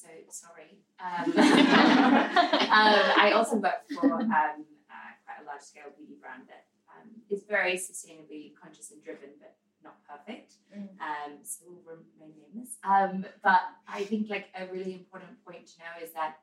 so 0.05 0.11
sorry. 0.29 0.77
Um, 1.01 1.33
um, 1.39 3.05
I 3.17 3.33
also 3.35 3.57
work 3.57 3.89
for 3.89 4.05
um, 4.13 4.29
uh, 4.29 5.11
quite 5.25 5.41
a 5.43 5.47
large 5.47 5.63
scale 5.63 5.91
beauty 5.97 6.17
brand 6.21 6.43
that 6.49 6.67
um, 6.93 7.09
is 7.31 7.45
very 7.49 7.75
sustainably 7.75 8.53
conscious 8.61 8.91
and 8.91 9.03
driven, 9.03 9.31
but 9.41 9.57
not 9.83 9.97
perfect. 10.09 10.55
Um, 10.75 11.39
so 11.43 11.65
we'll 11.87 11.97
remain 12.19 12.35
nameless. 12.53 12.77
Um, 12.85 13.27
but 13.43 13.61
I 13.89 14.05
think 14.05 14.29
like 14.29 14.47
a 14.59 14.67
really 14.73 14.95
important 14.95 15.45
point 15.45 15.67
to 15.67 15.79
know 15.79 16.05
is 16.05 16.13
that 16.13 16.39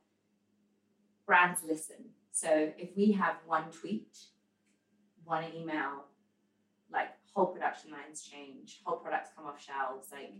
brands 1.26 1.62
listen. 1.68 2.12
So 2.32 2.72
if 2.78 2.95
we 2.95 3.12
have 3.14 3.36
one 3.45 3.66
tweet, 3.72 4.18
one 5.24 5.45
email, 5.55 6.05
like 6.91 7.09
whole 7.34 7.47
production 7.47 7.91
lines 7.91 8.24
change, 8.24 8.82
whole 8.84 8.97
products 8.97 9.30
come 9.36 9.45
off 9.45 9.64
shelves, 9.64 10.07
like 10.12 10.34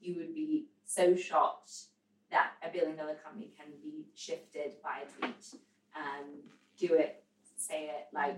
you 0.00 0.16
would 0.16 0.34
be 0.34 0.66
so 0.86 1.16
shocked 1.16 1.70
that 2.34 2.52
a 2.66 2.68
billion 2.72 2.96
dollar 2.96 3.14
company 3.24 3.50
can 3.56 3.66
be 3.82 4.06
shifted 4.14 4.74
by 4.82 5.02
a 5.04 5.06
tweet. 5.14 5.60
Um, 5.96 6.26
do 6.76 6.94
it, 6.94 7.22
say 7.56 7.84
it, 7.94 8.06
like 8.12 8.36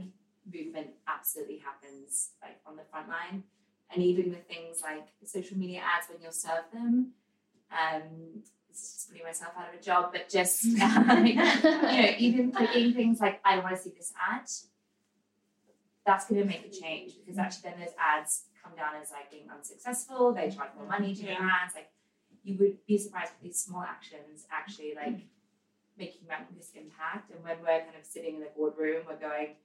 movement 0.53 0.89
absolutely 1.09 1.59
happens 1.59 2.31
like 2.43 2.61
on 2.67 2.77
the 2.77 2.85
front 2.91 3.09
line. 3.09 3.43
And 3.93 4.03
even 4.03 4.31
with 4.31 4.47
things 4.47 4.83
like 4.83 5.07
social 5.25 5.57
media 5.57 5.81
ads 5.81 6.09
when 6.11 6.19
you'll 6.23 6.33
serve 6.33 6.65
them, 6.73 7.13
um, 7.73 8.03
this 8.69 8.83
is 8.83 8.93
just 8.93 9.09
putting 9.11 9.25
myself 9.25 9.53
out 9.59 9.73
of 9.73 9.81
a 9.81 9.83
job, 9.83 10.13
but 10.13 10.29
just 10.29 10.67
like, 10.79 11.35
you 11.35 11.35
know, 11.35 12.15
even 12.19 12.53
clicking 12.53 12.93
things 12.93 13.21
like 13.21 13.41
I 13.45 13.59
want 13.61 13.75
to 13.77 13.83
see 13.83 13.93
this 13.97 14.13
ad, 14.31 14.43
that's 16.05 16.29
going 16.29 16.41
to 16.43 16.47
make 16.47 16.67
a 16.67 16.69
change 16.71 17.13
because 17.19 17.39
actually 17.39 17.71
then 17.71 17.81
those 17.81 17.95
ads 17.99 18.45
come 18.63 18.73
down 18.77 19.01
as 19.01 19.11
like 19.11 19.31
being 19.31 19.49
unsuccessful. 19.51 20.33
They 20.33 20.51
charge 20.51 20.71
more 20.77 20.87
money 20.87 21.15
to 21.15 21.23
Yeah. 21.23 21.39
their 21.39 21.49
ads. 21.49 21.75
Like 21.75 21.91
you 22.47 22.57
would 22.61 22.79
be 22.87 22.97
surprised 22.97 23.33
with 23.35 23.43
these 23.43 23.59
small 23.59 23.83
actions 23.83 24.47
actually 24.53 24.95
like 24.95 25.19
making 25.99 26.29
this 26.57 26.71
impact. 26.75 27.33
And 27.33 27.43
when 27.43 27.59
we're 27.61 27.83
kind 27.83 27.99
of 27.99 28.07
sitting 28.07 28.37
in 28.37 28.41
the 28.41 28.53
boardroom, 28.57 29.03
we're 29.09 29.19
going. 29.19 29.57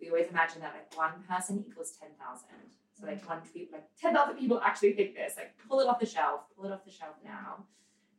We 0.00 0.08
always 0.08 0.28
imagine 0.28 0.62
that 0.62 0.74
like 0.74 0.96
one 0.96 1.22
person 1.28 1.62
equals 1.68 1.92
ten 2.00 2.08
thousand. 2.18 2.72
So 2.98 3.06
like 3.06 3.28
one 3.28 3.42
tweet, 3.42 3.70
like 3.70 3.86
ten 4.00 4.14
thousand 4.14 4.36
people 4.38 4.60
actually 4.64 4.94
think 4.94 5.14
this. 5.14 5.34
Like 5.36 5.52
pull 5.68 5.80
it 5.80 5.86
off 5.86 6.00
the 6.00 6.06
shelf. 6.06 6.40
Pull 6.56 6.64
it 6.64 6.72
off 6.72 6.84
the 6.84 6.90
shelf 6.90 7.16
now. 7.22 7.66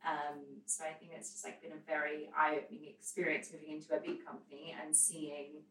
Um, 0.06 0.40
so 0.66 0.84
I 0.84 0.94
think 0.94 1.12
it's 1.18 1.32
just 1.32 1.44
like 1.46 1.62
been 1.62 1.72
a 1.72 1.84
very 1.88 2.30
eye-opening 2.38 2.86
experience 2.90 3.50
moving 3.54 3.72
into 3.76 3.96
a 3.96 4.00
big 4.00 4.24
company 4.26 4.76
and 4.76 4.94
seeing 4.94 5.64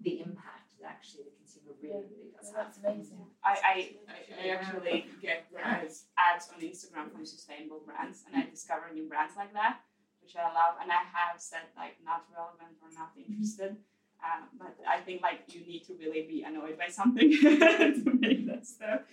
the 0.00 0.20
impact 0.20 0.69
that 0.80 0.96
actually 0.96 1.28
the 1.28 1.34
consumer 1.36 1.76
really, 1.80 2.08
really 2.08 2.32
does 2.32 2.52
have. 2.52 2.72
That's 2.72 2.78
amazing. 2.80 3.20
I, 3.44 3.52
I, 3.60 3.74
I, 4.08 4.18
I 4.36 4.44
actually 4.56 5.06
get 5.20 5.46
ads, 5.62 6.08
ads 6.16 6.48
on 6.52 6.60
Instagram 6.60 7.12
from 7.12 7.24
sustainable 7.24 7.80
brands, 7.84 8.24
and 8.26 8.36
I 8.36 8.48
discover 8.48 8.88
new 8.92 9.08
brands 9.08 9.36
like 9.36 9.52
that, 9.52 9.80
which 10.22 10.36
I 10.36 10.48
love. 10.48 10.80
And 10.80 10.90
I 10.90 11.04
have 11.04 11.38
said 11.38 11.68
like 11.76 11.96
not 12.04 12.24
relevant 12.32 12.80
or 12.80 12.90
not 12.96 13.12
interested, 13.16 13.76
um, 14.24 14.48
but 14.58 14.76
I 14.88 15.00
think 15.00 15.22
like 15.22 15.44
you 15.48 15.60
need 15.64 15.84
to 15.88 15.94
really 15.94 16.24
be 16.28 16.44
annoyed 16.46 16.76
by 16.76 16.88
something 16.88 17.30
to 17.40 18.18
make 18.18 18.46
that 18.48 18.66
stuff. 18.66 19.04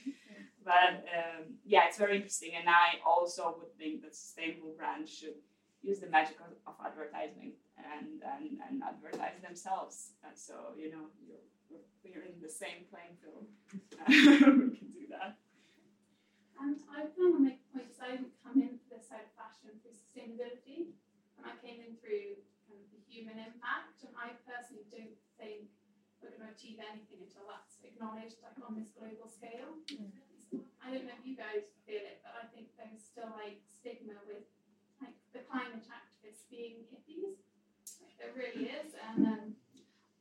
But 0.63 1.07
um, 1.15 1.55
yeah, 1.65 1.87
it's 1.87 1.97
very 1.97 2.17
interesting, 2.17 2.51
and 2.59 2.67
I 2.67 2.99
also 3.05 3.55
would 3.59 3.71
think 3.77 4.03
that 4.03 4.15
sustainable 4.15 4.75
brands 4.77 5.11
should 5.11 5.39
use 5.81 5.99
the 5.99 6.09
magic 6.09 6.35
of, 6.43 6.51
of 6.67 6.75
advertising 6.83 7.53
and, 7.79 8.19
and 8.19 8.59
and 8.67 8.83
advertise 8.83 9.39
themselves. 9.41 10.11
And 10.27 10.37
so 10.37 10.75
you 10.77 10.91
know 10.91 11.07
you're 11.69 11.85
we're 12.03 12.23
in 12.23 12.39
the 12.39 12.49
same 12.49 12.87
playing 12.87 13.15
field. 13.19 13.45
we 14.71 14.75
can 14.79 14.89
do 14.95 15.05
that. 15.11 15.37
And 16.57 16.79
I 16.89 17.05
kind 17.05 17.29
of 17.29 17.37
want 17.37 17.37
to 17.37 17.45
make 17.45 17.61
a 17.61 17.67
point 17.69 17.85
because 17.91 18.01
I 18.01 18.09
didn't 18.17 18.33
come 18.41 18.57
in 18.57 18.81
for 18.81 18.97
this 18.97 19.05
side 19.05 19.27
of 19.27 19.31
fashion 19.37 19.77
through 19.77 19.93
sustainability, 19.93 20.89
and 21.37 21.45
I 21.45 21.53
came 21.61 21.77
in 21.83 21.93
through 22.01 22.41
kind 22.65 22.81
of 22.81 22.89
the 22.89 23.01
human 23.05 23.37
impact. 23.37 24.01
And 24.01 24.13
I 24.17 24.33
personally 24.41 24.89
don't 24.89 25.13
think 25.37 25.69
we're 26.17 26.33
going 26.33 26.49
to 26.49 26.53
achieve 26.55 26.81
anything 26.81 27.21
until 27.21 27.45
that's 27.45 27.77
acknowledged, 27.85 28.41
like 28.41 28.57
on 28.65 28.73
this 28.73 28.89
global 28.97 29.29
scale. 29.29 29.77
I 30.81 30.89
don't 30.89 31.05
know 31.05 31.13
if 31.19 31.27
you 31.27 31.37
guys 31.37 31.67
feel 31.83 32.01
it, 32.01 32.23
but 32.23 32.33
I 32.39 32.47
think 32.55 32.71
there's 32.79 33.03
still 33.03 33.29
like 33.35 33.61
stigma 33.67 34.17
with 34.25 34.47
like 35.03 35.13
the 35.35 35.43
climate 35.45 35.85
activists 35.91 36.47
being 36.49 36.87
hippies. 36.89 37.37
Like 38.01 38.15
there 38.17 38.33
really 38.33 38.71
is, 38.71 38.97
and 38.97 39.27
um, 39.27 39.45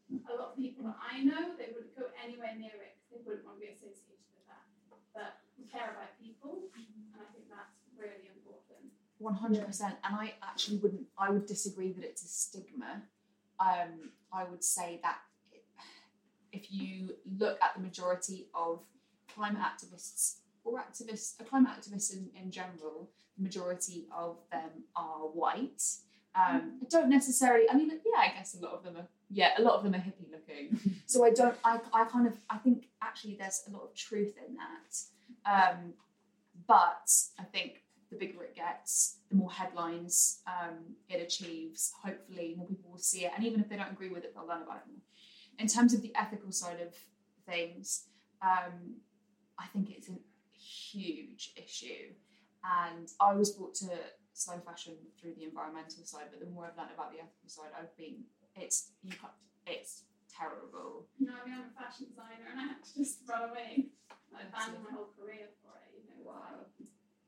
a 0.07 0.35
lot 0.39 0.55
of 0.55 0.57
people 0.57 0.85
that 0.87 0.99
I 1.03 1.23
know, 1.23 1.55
they 1.59 1.75
wouldn't 1.75 1.97
go 1.99 2.07
anywhere 2.23 2.55
near 2.55 2.79
it 2.79 2.95
because 2.97 3.11
they 3.11 3.23
wouldn't 3.27 3.47
want 3.47 3.59
to 3.59 3.67
be 3.67 3.73
associated 3.75 4.23
with 4.31 4.47
that. 4.47 4.63
But 5.13 5.43
we 5.59 5.67
care 5.67 5.91
about 5.91 6.15
people, 6.23 6.71
and 6.75 6.87
I 7.19 7.27
think 7.35 7.51
that's 7.51 7.77
really 7.99 8.31
important. 8.31 8.93
One 9.19 9.35
hundred 9.35 9.67
percent. 9.67 9.97
And 10.05 10.15
I 10.15 10.35
actually 10.43 10.79
wouldn't. 10.79 11.07
I 11.19 11.31
would 11.31 11.47
disagree 11.47 11.93
that 11.93 12.05
it's 12.05 12.23
a 12.23 12.29
stigma. 12.29 13.03
Um, 13.59 14.13
I 14.33 14.45
would 14.45 14.63
say 14.63 15.01
that 15.03 15.19
if 16.53 16.71
you 16.71 17.17
look 17.39 17.59
at 17.63 17.75
the 17.75 17.81
majority 17.81 18.49
of 18.55 18.85
climate 19.35 19.63
activists 19.63 20.37
or 20.65 20.79
activists, 20.79 21.41
uh, 21.41 21.45
climate 21.45 21.73
activists 21.73 22.13
in, 22.13 22.31
in 22.41 22.51
general, 22.51 23.11
the 23.37 23.43
majority 23.43 24.07
of 24.17 24.37
them 24.53 24.85
are 24.95 25.27
white. 25.33 25.83
Um, 26.35 26.81
I 26.83 26.87
don't 26.91 27.09
necessarily. 27.09 27.69
I 27.69 27.75
mean, 27.75 27.89
yeah, 27.89 28.21
I 28.21 28.29
guess 28.37 28.55
a 28.55 28.63
lot 28.63 28.75
of 28.75 28.85
them 28.85 28.97
are. 28.99 29.09
Yeah, 29.29 29.51
a 29.59 29.63
lot 29.63 29.75
of 29.75 29.83
them 29.83 29.95
are 29.95 29.99
hippie 29.99 30.31
looking. 30.31 30.79
so 31.07 31.25
I 31.25 31.31
don't. 31.31 31.57
I, 31.65 31.81
I 31.93 32.05
kind 32.05 32.27
of. 32.27 32.35
I 32.49 32.59
think 32.59 32.87
actually 33.03 33.37
there's 33.39 33.65
a 33.69 33.73
lot 33.73 33.83
of 33.83 33.95
truth 33.95 34.35
in 34.47 34.57
that. 34.57 35.71
Um, 35.71 35.95
but 36.67 37.11
I 37.39 37.45
think 37.45 37.83
the 38.11 38.17
bigger 38.17 38.43
it 38.45 38.55
gets, 38.55 39.19
the 39.31 39.37
more 39.37 39.51
headlines 39.51 40.41
um, 40.47 40.79
it 41.09 41.21
achieves. 41.21 41.93
Hopefully, 42.05 42.55
more 42.57 42.67
people 42.67 42.91
will 42.91 42.99
see 42.99 43.25
it, 43.25 43.33
and 43.35 43.45
even 43.45 43.61
if 43.61 43.69
they 43.69 43.77
don't 43.77 43.91
agree 43.91 44.09
with 44.11 44.25
it, 44.25 44.35
they'll 44.35 44.47
learn 44.47 44.63
about 44.63 44.77
it 44.77 44.91
more. 44.91 45.03
In 45.59 45.67
terms 45.67 45.95
of 45.95 46.03
the 46.03 46.13
ethical 46.15 46.53
side 46.53 46.81
of 46.81 46.95
things, 47.47 48.05
um, 48.43 48.97
I 49.59 49.67
think 49.73 49.91
it's 49.91 50.09
a 50.09 50.13
huge 50.57 51.53
issue, 51.57 52.13
and 52.65 53.09
I 53.21 53.35
was 53.35 53.51
brought 53.51 53.75
to 53.77 53.91
slow 54.35 54.59
fashion 54.65 54.95
through 55.21 55.35
the 55.37 55.45
environmental 55.45 56.05
side. 56.05 56.27
But 56.31 56.41
the 56.41 56.47
more 56.47 56.67
I've 56.67 56.77
learned 56.77 56.91
about 56.95 57.11
the 57.11 57.19
ethical 57.19 57.49
side, 57.49 57.71
I've 57.77 57.97
been 57.97 58.25
it's 58.57 58.93
you 59.05 59.13
can't, 59.13 59.37
it's 59.67 60.05
terrible. 60.27 61.09
You 61.21 61.29
know, 61.29 61.37
I 61.37 61.43
mean, 61.45 61.57
I'm 61.57 61.73
a 61.73 61.75
fashion 61.77 62.13
designer, 62.13 62.49
and 62.53 62.61
I 62.61 62.65
had 62.77 62.81
to 62.85 62.93
just 62.97 63.25
run 63.29 63.53
away. 63.53 63.93
I 64.33 64.45
abandoned 64.49 64.85
my 64.85 64.93
whole 64.93 65.13
career 65.17 65.49
for 65.65 65.81
it. 65.81 65.97
You 65.97 66.05
know, 66.09 66.29
wow. 66.29 66.69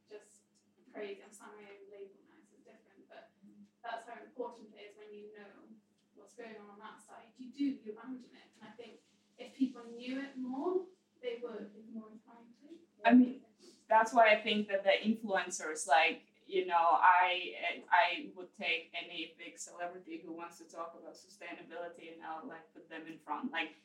just 0.09 0.45
crazy. 0.93 1.24
I'm 1.24 1.33
signing 1.33 1.64
my 1.64 1.72
own 1.72 1.89
label 1.89 2.20
now, 2.29 2.37
so 2.45 2.57
it's 2.61 2.68
different. 2.68 3.09
But 3.09 3.33
that's 3.81 4.05
how 4.05 4.20
important 4.20 4.72
it 4.76 4.93
is 4.93 4.93
when 5.01 5.09
you 5.09 5.33
know 5.33 5.72
what's 6.16 6.37
going 6.37 6.57
on 6.61 6.76
on 6.76 6.81
that 6.85 7.01
side. 7.01 7.33
You 7.41 7.49
do, 7.49 7.81
you 7.81 7.97
abandon 7.97 8.29
it. 8.29 8.49
And 8.61 8.68
I 8.68 8.72
think 8.76 9.01
if 9.41 9.57
people 9.57 9.89
knew 9.89 10.20
it 10.20 10.37
more, 10.37 10.85
they 11.24 11.41
would 11.41 11.72
be 11.72 11.89
more 11.97 12.12
inclined 12.12 12.53
to. 12.61 12.76
I 13.09 13.16
mean, 13.16 13.41
that's 13.89 14.12
why 14.12 14.29
I 14.29 14.37
think 14.37 14.68
that 14.68 14.85
the 14.85 14.97
influencers, 15.01 15.89
like 15.89 16.28
you 16.49 16.67
know, 16.67 16.97
I 16.97 17.55
I 17.93 18.33
would 18.35 18.49
take 18.59 18.91
any 18.97 19.35
big 19.39 19.59
celebrity 19.59 20.23
who 20.25 20.33
wants 20.33 20.59
to 20.59 20.65
talk 20.65 20.97
about 20.99 21.15
sustainability 21.15 22.13
and 22.13 22.25
I'll 22.25 22.49
like 22.49 22.73
put 22.75 22.89
them 22.91 23.03
in 23.07 23.19
front, 23.19 23.53
like. 23.53 23.77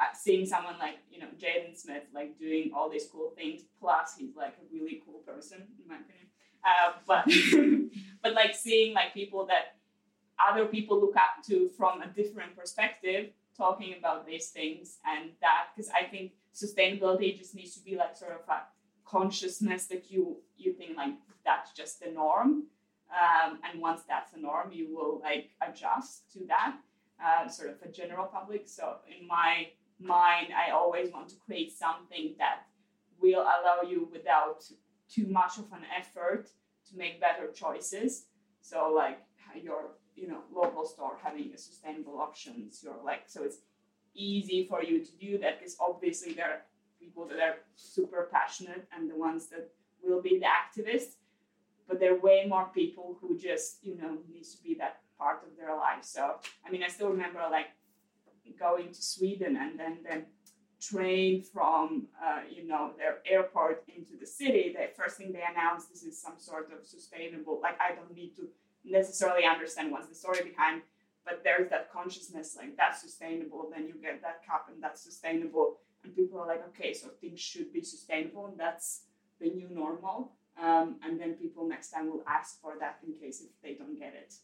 Uh, 0.00 0.14
seeing 0.14 0.46
someone 0.46 0.78
like 0.78 0.98
you 1.10 1.18
know 1.18 1.26
Jaden 1.42 1.76
Smith 1.76 2.04
like 2.14 2.38
doing 2.38 2.70
all 2.72 2.88
these 2.88 3.08
cool 3.10 3.32
things, 3.36 3.62
plus 3.80 4.14
he's 4.16 4.36
like 4.36 4.54
a 4.62 4.72
really 4.72 5.02
cool 5.04 5.18
person 5.26 5.58
in 5.58 5.88
my 5.88 5.96
opinion. 5.96 6.28
Uh, 6.62 6.92
but 7.04 7.26
but 8.22 8.32
like 8.32 8.54
seeing 8.54 8.94
like 8.94 9.12
people 9.12 9.44
that 9.46 9.74
other 10.38 10.66
people 10.66 11.00
look 11.00 11.16
up 11.16 11.44
to 11.46 11.68
from 11.76 12.00
a 12.02 12.06
different 12.06 12.56
perspective 12.56 13.30
talking 13.56 13.94
about 13.98 14.26
these 14.26 14.48
things 14.48 14.98
and 15.04 15.30
that 15.40 15.66
because 15.74 15.90
i 15.90 16.04
think 16.04 16.32
sustainability 16.54 17.36
just 17.36 17.54
needs 17.54 17.74
to 17.74 17.84
be 17.84 17.96
like 17.96 18.16
sort 18.16 18.32
of 18.32 18.38
a 18.48 18.62
consciousness 19.08 19.86
that 19.86 20.10
you 20.10 20.36
you 20.56 20.72
think 20.72 20.96
like 20.96 21.14
that's 21.44 21.72
just 21.72 22.00
the 22.00 22.10
norm. 22.10 22.64
Um, 23.10 23.58
and 23.64 23.80
once 23.80 24.02
that's 24.06 24.32
the 24.32 24.40
norm 24.40 24.70
you 24.72 24.94
will 24.94 25.20
like 25.20 25.50
adjust 25.66 26.30
to 26.34 26.40
that 26.48 26.76
uh, 27.24 27.48
sort 27.48 27.70
of 27.70 27.76
a 27.82 27.90
general 27.90 28.26
public. 28.26 28.68
So 28.68 28.96
in 29.08 29.26
my 29.26 29.68
mind 30.00 30.48
i 30.54 30.70
always 30.70 31.10
want 31.10 31.28
to 31.28 31.34
create 31.44 31.72
something 31.72 32.36
that 32.38 32.66
will 33.20 33.42
allow 33.42 33.80
you 33.84 34.08
without 34.12 34.62
too 35.12 35.26
much 35.26 35.58
of 35.58 35.64
an 35.72 35.84
effort 36.00 36.50
to 36.88 36.96
make 36.96 37.20
better 37.20 37.48
choices. 37.52 38.26
So 38.60 38.92
like 38.94 39.18
your 39.62 39.90
you 40.14 40.28
know 40.28 40.40
local 40.54 40.84
store 40.84 41.16
having 41.22 41.50
a 41.54 41.58
sustainable 41.58 42.20
options 42.20 42.80
you're 42.82 43.02
like 43.04 43.22
so 43.26 43.42
it's 43.44 43.58
easy 44.14 44.66
for 44.68 44.82
you 44.82 45.04
to 45.04 45.12
do 45.12 45.38
that 45.38 45.58
because 45.58 45.76
obviously 45.80 46.32
there 46.32 46.64
people 47.00 47.26
that 47.28 47.38
are 47.38 47.56
super 47.74 48.28
passionate 48.30 48.86
and 48.94 49.10
the 49.10 49.16
ones 49.16 49.46
that 49.46 49.70
will 50.02 50.22
be 50.22 50.38
the 50.38 50.46
activists 50.46 51.14
but 51.88 51.98
there 51.98 52.14
are 52.14 52.20
way 52.20 52.44
more 52.46 52.68
people 52.74 53.16
who 53.20 53.36
just 53.36 53.78
you 53.82 53.96
know 53.96 54.18
needs 54.30 54.54
to 54.54 54.62
be 54.62 54.74
that 54.74 55.00
part 55.18 55.42
of 55.42 55.56
their 55.56 55.74
life. 55.74 56.04
So 56.04 56.36
i 56.66 56.70
mean 56.70 56.82
i 56.82 56.88
still 56.88 57.08
remember 57.08 57.40
like 57.50 57.68
going 58.58 58.88
to 58.92 59.02
sweden 59.02 59.56
and 59.56 59.78
then 59.78 59.98
then 60.08 60.26
train 60.80 61.42
from 61.42 62.06
uh, 62.24 62.40
you 62.48 62.66
know 62.66 62.92
their 62.96 63.18
airport 63.26 63.84
into 63.96 64.16
the 64.18 64.26
city. 64.26 64.74
The 64.76 64.88
first 64.96 65.16
thing 65.16 65.32
they 65.32 65.42
announced 65.50 65.90
this 65.90 66.02
is 66.04 66.20
some 66.20 66.38
sort 66.38 66.70
of 66.72 66.86
sustainable 66.86 67.58
like 67.62 67.78
i 67.80 67.94
don't 67.94 68.14
need 68.14 68.36
to 68.36 68.48
necessarily 68.84 69.44
understand 69.44 69.90
what's 69.90 70.08
the 70.08 70.14
story 70.14 70.42
behind 70.42 70.82
but 71.24 71.42
there's 71.44 71.68
that 71.68 71.92
consciousness 71.92 72.56
like 72.56 72.74
that's 72.76 73.02
sustainable 73.02 73.68
then 73.74 73.86
you 73.86 73.94
get 74.00 74.22
that 74.22 74.46
cup 74.46 74.68
and 74.72 74.82
that's 74.82 75.02
sustainable 75.02 75.78
and 76.08 76.16
people 76.16 76.40
are 76.40 76.46
like 76.46 76.66
okay 76.68 76.92
so 76.92 77.08
things 77.20 77.40
should 77.40 77.72
be 77.72 77.82
sustainable 77.82 78.46
and 78.46 78.58
that's 78.58 79.02
the 79.40 79.50
new 79.50 79.68
normal 79.70 80.32
um, 80.60 80.96
and 81.04 81.20
then 81.20 81.34
people 81.34 81.68
next 81.68 81.90
time 81.90 82.10
will 82.10 82.24
ask 82.26 82.60
for 82.60 82.74
that 82.80 82.98
in 83.06 83.12
case 83.12 83.40
if 83.40 83.50
they 83.62 83.74
don't 83.74 83.98
get 83.98 84.14
it 84.14 84.34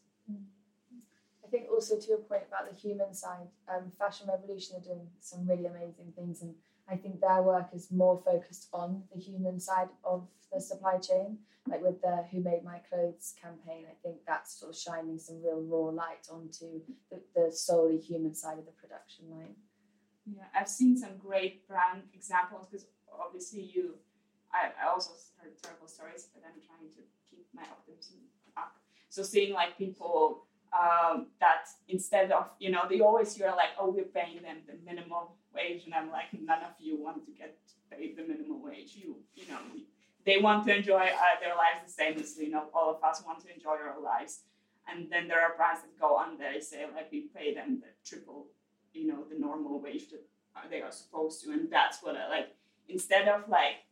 I 1.45 1.47
think 1.47 1.67
also 1.71 1.99
to 1.99 2.07
your 2.07 2.17
point 2.17 2.43
about 2.47 2.69
the 2.69 2.75
human 2.75 3.13
side, 3.13 3.47
um, 3.69 3.91
Fashion 3.99 4.27
Revolution 4.27 4.77
are 4.77 4.83
doing 4.83 5.07
some 5.19 5.47
really 5.47 5.65
amazing 5.65 6.11
things, 6.15 6.41
and 6.41 6.55
I 6.89 6.95
think 6.95 7.21
their 7.21 7.43
work 7.43 7.67
is 7.73 7.91
more 7.91 8.19
focused 8.25 8.67
on 8.73 9.03
the 9.13 9.21
human 9.21 9.59
side 9.59 9.89
of 10.03 10.27
the 10.51 10.59
supply 10.59 10.97
chain. 10.97 11.37
Like 11.67 11.81
with 11.81 12.01
the 12.01 12.25
Who 12.31 12.41
Made 12.41 12.63
My 12.63 12.79
Clothes 12.89 13.33
campaign, 13.41 13.85
I 13.89 13.95
think 14.03 14.17
that's 14.27 14.59
sort 14.59 14.73
of 14.73 14.77
shining 14.79 15.17
some 15.17 15.41
real 15.43 15.61
raw 15.61 15.89
light 15.89 16.27
onto 16.31 16.81
the, 17.09 17.19
the 17.35 17.51
solely 17.51 17.97
human 17.97 18.35
side 18.35 18.59
of 18.59 18.65
the 18.65 18.71
production 18.71 19.25
line. 19.31 19.55
Yeah, 20.25 20.45
I've 20.55 20.69
seen 20.69 20.97
some 20.97 21.17
great 21.17 21.67
brand 21.67 22.03
examples 22.13 22.67
because 22.67 22.87
obviously 23.13 23.61
you, 23.61 23.95
I, 24.51 24.71
I 24.81 24.91
also 24.91 25.11
heard 25.37 25.53
terrible 25.61 25.87
stories, 25.87 26.27
but 26.33 26.43
I'm 26.45 26.59
trying 26.65 26.89
to 26.95 27.01
keep 27.29 27.45
my 27.53 27.63
optimism 27.63 28.17
up. 28.57 28.73
So 29.09 29.21
seeing 29.21 29.53
like 29.53 29.77
people 29.77 30.45
um, 30.75 31.27
that 31.39 31.67
instead 31.87 32.31
of 32.31 32.49
you 32.59 32.71
know 32.71 32.81
they 32.89 32.99
always 32.99 33.35
hear 33.35 33.47
like 33.55 33.69
oh 33.79 33.89
we're 33.89 34.03
paying 34.03 34.41
them 34.41 34.57
the 34.67 34.73
minimum 34.83 35.29
wage 35.53 35.83
and 35.85 35.93
I'm 35.93 36.11
like 36.11 36.27
none 36.33 36.63
of 36.63 36.73
you 36.79 37.01
want 37.01 37.25
to 37.25 37.31
get 37.31 37.57
paid 37.89 38.17
the 38.17 38.23
minimum 38.23 38.61
wage 38.63 38.95
you 38.95 39.17
you 39.35 39.47
know 39.47 39.59
they 40.25 40.37
want 40.37 40.65
to 40.65 40.75
enjoy 40.75 41.05
uh, 41.05 41.39
their 41.39 41.55
lives 41.55 41.85
the 41.85 41.91
same 41.91 42.17
as 42.17 42.37
you 42.37 42.49
know 42.49 42.65
all 42.73 42.89
of 42.95 43.03
us 43.03 43.23
want 43.25 43.39
to 43.45 43.53
enjoy 43.53 43.77
our 43.77 44.01
lives 44.01 44.41
and 44.89 45.09
then 45.09 45.27
there 45.27 45.41
are 45.41 45.55
brands 45.55 45.81
that 45.81 45.97
go 45.99 46.17
on 46.17 46.37
there 46.37 46.53
and 46.53 46.63
say 46.63 46.85
like 46.93 47.11
we 47.11 47.29
pay 47.33 47.53
them 47.53 47.81
the 47.81 47.87
triple 48.03 48.47
you 48.95 49.07
know 49.07 49.23
the 49.29 49.37
normal 49.37 49.79
wage 49.79 50.09
that 50.09 50.23
they 50.69 50.81
are 50.81 50.91
supposed 50.91 51.43
to 51.43 51.51
and 51.51 51.69
that's 51.69 52.01
what 52.01 52.15
I 52.15 52.27
like. 52.29 52.55
Instead 52.87 53.27
of 53.27 53.47
like 53.49 53.83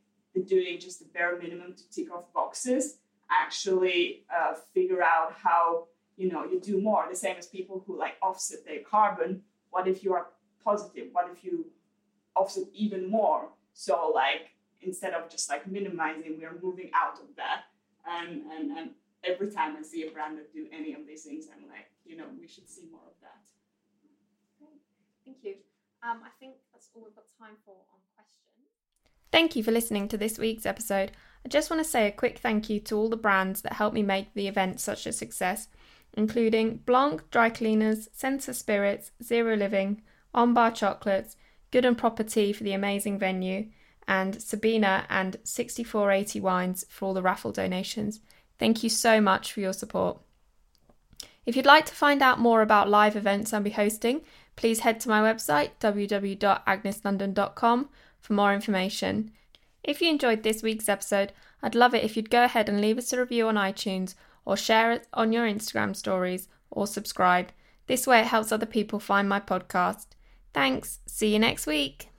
doing 0.47 0.79
just 0.79 0.99
the 0.99 1.05
bare 1.13 1.37
minimum 1.37 1.73
to 1.75 1.89
tick 1.91 2.11
off 2.11 2.31
boxes 2.33 2.97
actually 3.29 4.25
uh, 4.33 4.53
figure 4.73 5.01
out 5.01 5.33
how 5.33 5.85
you 6.17 6.31
know 6.31 6.43
you 6.45 6.59
do 6.59 6.81
more. 6.81 7.05
The 7.09 7.15
same 7.15 7.35
as 7.37 7.47
people 7.47 7.83
who 7.85 7.97
like 7.97 8.15
offset 8.21 8.65
their 8.65 8.79
carbon. 8.79 9.41
What 9.71 9.87
if 9.87 10.03
you 10.03 10.13
are 10.13 10.27
positive? 10.63 11.07
What 11.11 11.29
if 11.31 11.43
you 11.43 11.65
offset 12.35 12.65
even 12.73 13.09
more? 13.09 13.49
So 13.73 14.11
like 14.13 14.51
instead 14.81 15.13
of 15.13 15.29
just 15.29 15.49
like 15.49 15.65
minimizing 15.67 16.37
we're 16.39 16.59
moving 16.61 16.91
out 16.93 17.19
of 17.19 17.35
that. 17.37 17.63
And 18.05 18.43
and, 18.51 18.77
and 18.77 18.89
every 19.23 19.49
time 19.49 19.77
i 19.79 19.81
see 19.81 20.05
a 20.05 20.11
brand 20.11 20.37
that 20.37 20.53
do 20.53 20.67
any 20.73 20.93
of 20.93 21.07
these 21.07 21.23
things 21.23 21.45
i'm 21.47 21.63
like 21.69 21.87
you 22.05 22.17
know 22.17 22.25
we 22.37 22.45
should 22.45 22.69
see 22.69 22.83
more 22.91 23.07
of 23.07 23.15
that. 23.21 23.39
Thank 25.25 25.37
you 25.43 25.55
um, 26.03 26.19
i 26.25 26.29
think 26.39 26.55
that's 26.71 26.89
all 26.93 27.03
we've 27.03 27.15
got 27.15 27.25
time 27.39 27.55
for 27.65 27.75
on 27.91 27.99
questions 28.15 28.67
thank 29.31 29.55
you 29.55 29.63
for 29.63 29.71
listening 29.71 30.07
to 30.09 30.17
this 30.17 30.37
week's 30.37 30.65
episode 30.65 31.11
i 31.45 31.49
just 31.49 31.69
want 31.69 31.83
to 31.83 31.89
say 31.89 32.07
a 32.07 32.11
quick 32.11 32.39
thank 32.39 32.69
you 32.69 32.79
to 32.81 32.97
all 32.97 33.09
the 33.09 33.17
brands 33.17 33.61
that 33.61 33.73
helped 33.73 33.95
me 33.95 34.03
make 34.03 34.33
the 34.33 34.47
event 34.47 34.79
such 34.79 35.05
a 35.05 35.13
success 35.13 35.67
including 36.15 36.77
Blanc 36.85 37.29
Dry 37.31 37.49
Cleaners, 37.49 38.07
Sensa 38.15 38.53
Spirits, 38.53 39.11
Zero 39.21 39.55
Living, 39.55 40.01
Ombar 40.33 40.71
Chocolates, 40.71 41.35
Good 41.71 41.85
and 41.85 41.97
Proper 41.97 42.23
Tea 42.23 42.53
for 42.53 42.63
the 42.63 42.73
amazing 42.73 43.17
venue, 43.17 43.69
and 44.07 44.41
Sabina 44.41 45.05
and 45.09 45.37
6480 45.43 46.39
Wines 46.39 46.85
for 46.89 47.05
all 47.05 47.13
the 47.13 47.21
raffle 47.21 47.51
donations. 47.51 48.19
Thank 48.59 48.83
you 48.83 48.89
so 48.89 49.19
much 49.19 49.51
for 49.51 49.59
your 49.59 49.73
support. 49.73 50.19
If 51.45 51.55
you'd 51.55 51.65
like 51.65 51.85
to 51.87 51.95
find 51.95 52.21
out 52.21 52.39
more 52.39 52.61
about 52.61 52.89
live 52.89 53.15
events 53.15 53.51
I'll 53.51 53.61
be 53.61 53.71
hosting, 53.71 54.21
please 54.55 54.81
head 54.81 54.99
to 55.01 55.09
my 55.09 55.21
website 55.21 55.71
www.agneslondon.com 55.79 57.89
for 58.19 58.33
more 58.33 58.53
information. 58.53 59.31
If 59.83 60.01
you 60.01 60.09
enjoyed 60.09 60.43
this 60.43 60.63
week's 60.63 60.87
episode, 60.87 61.33
I'd 61.61 61.75
love 61.75 61.93
it 61.93 62.03
if 62.03 62.15
you'd 62.15 62.29
go 62.29 62.43
ahead 62.43 62.69
and 62.69 62.81
leave 62.81 62.97
us 62.97 63.13
a 63.13 63.19
review 63.19 63.47
on 63.47 63.55
iTunes 63.55 64.15
or 64.45 64.57
share 64.57 64.91
it 64.91 65.07
on 65.13 65.31
your 65.31 65.47
Instagram 65.47 65.95
stories 65.95 66.47
or 66.71 66.87
subscribe. 66.87 67.51
This 67.87 68.07
way 68.07 68.21
it 68.21 68.27
helps 68.27 68.51
other 68.51 68.65
people 68.65 68.99
find 68.99 69.27
my 69.27 69.39
podcast. 69.39 70.07
Thanks. 70.53 70.99
See 71.05 71.33
you 71.33 71.39
next 71.39 71.67
week. 71.67 72.12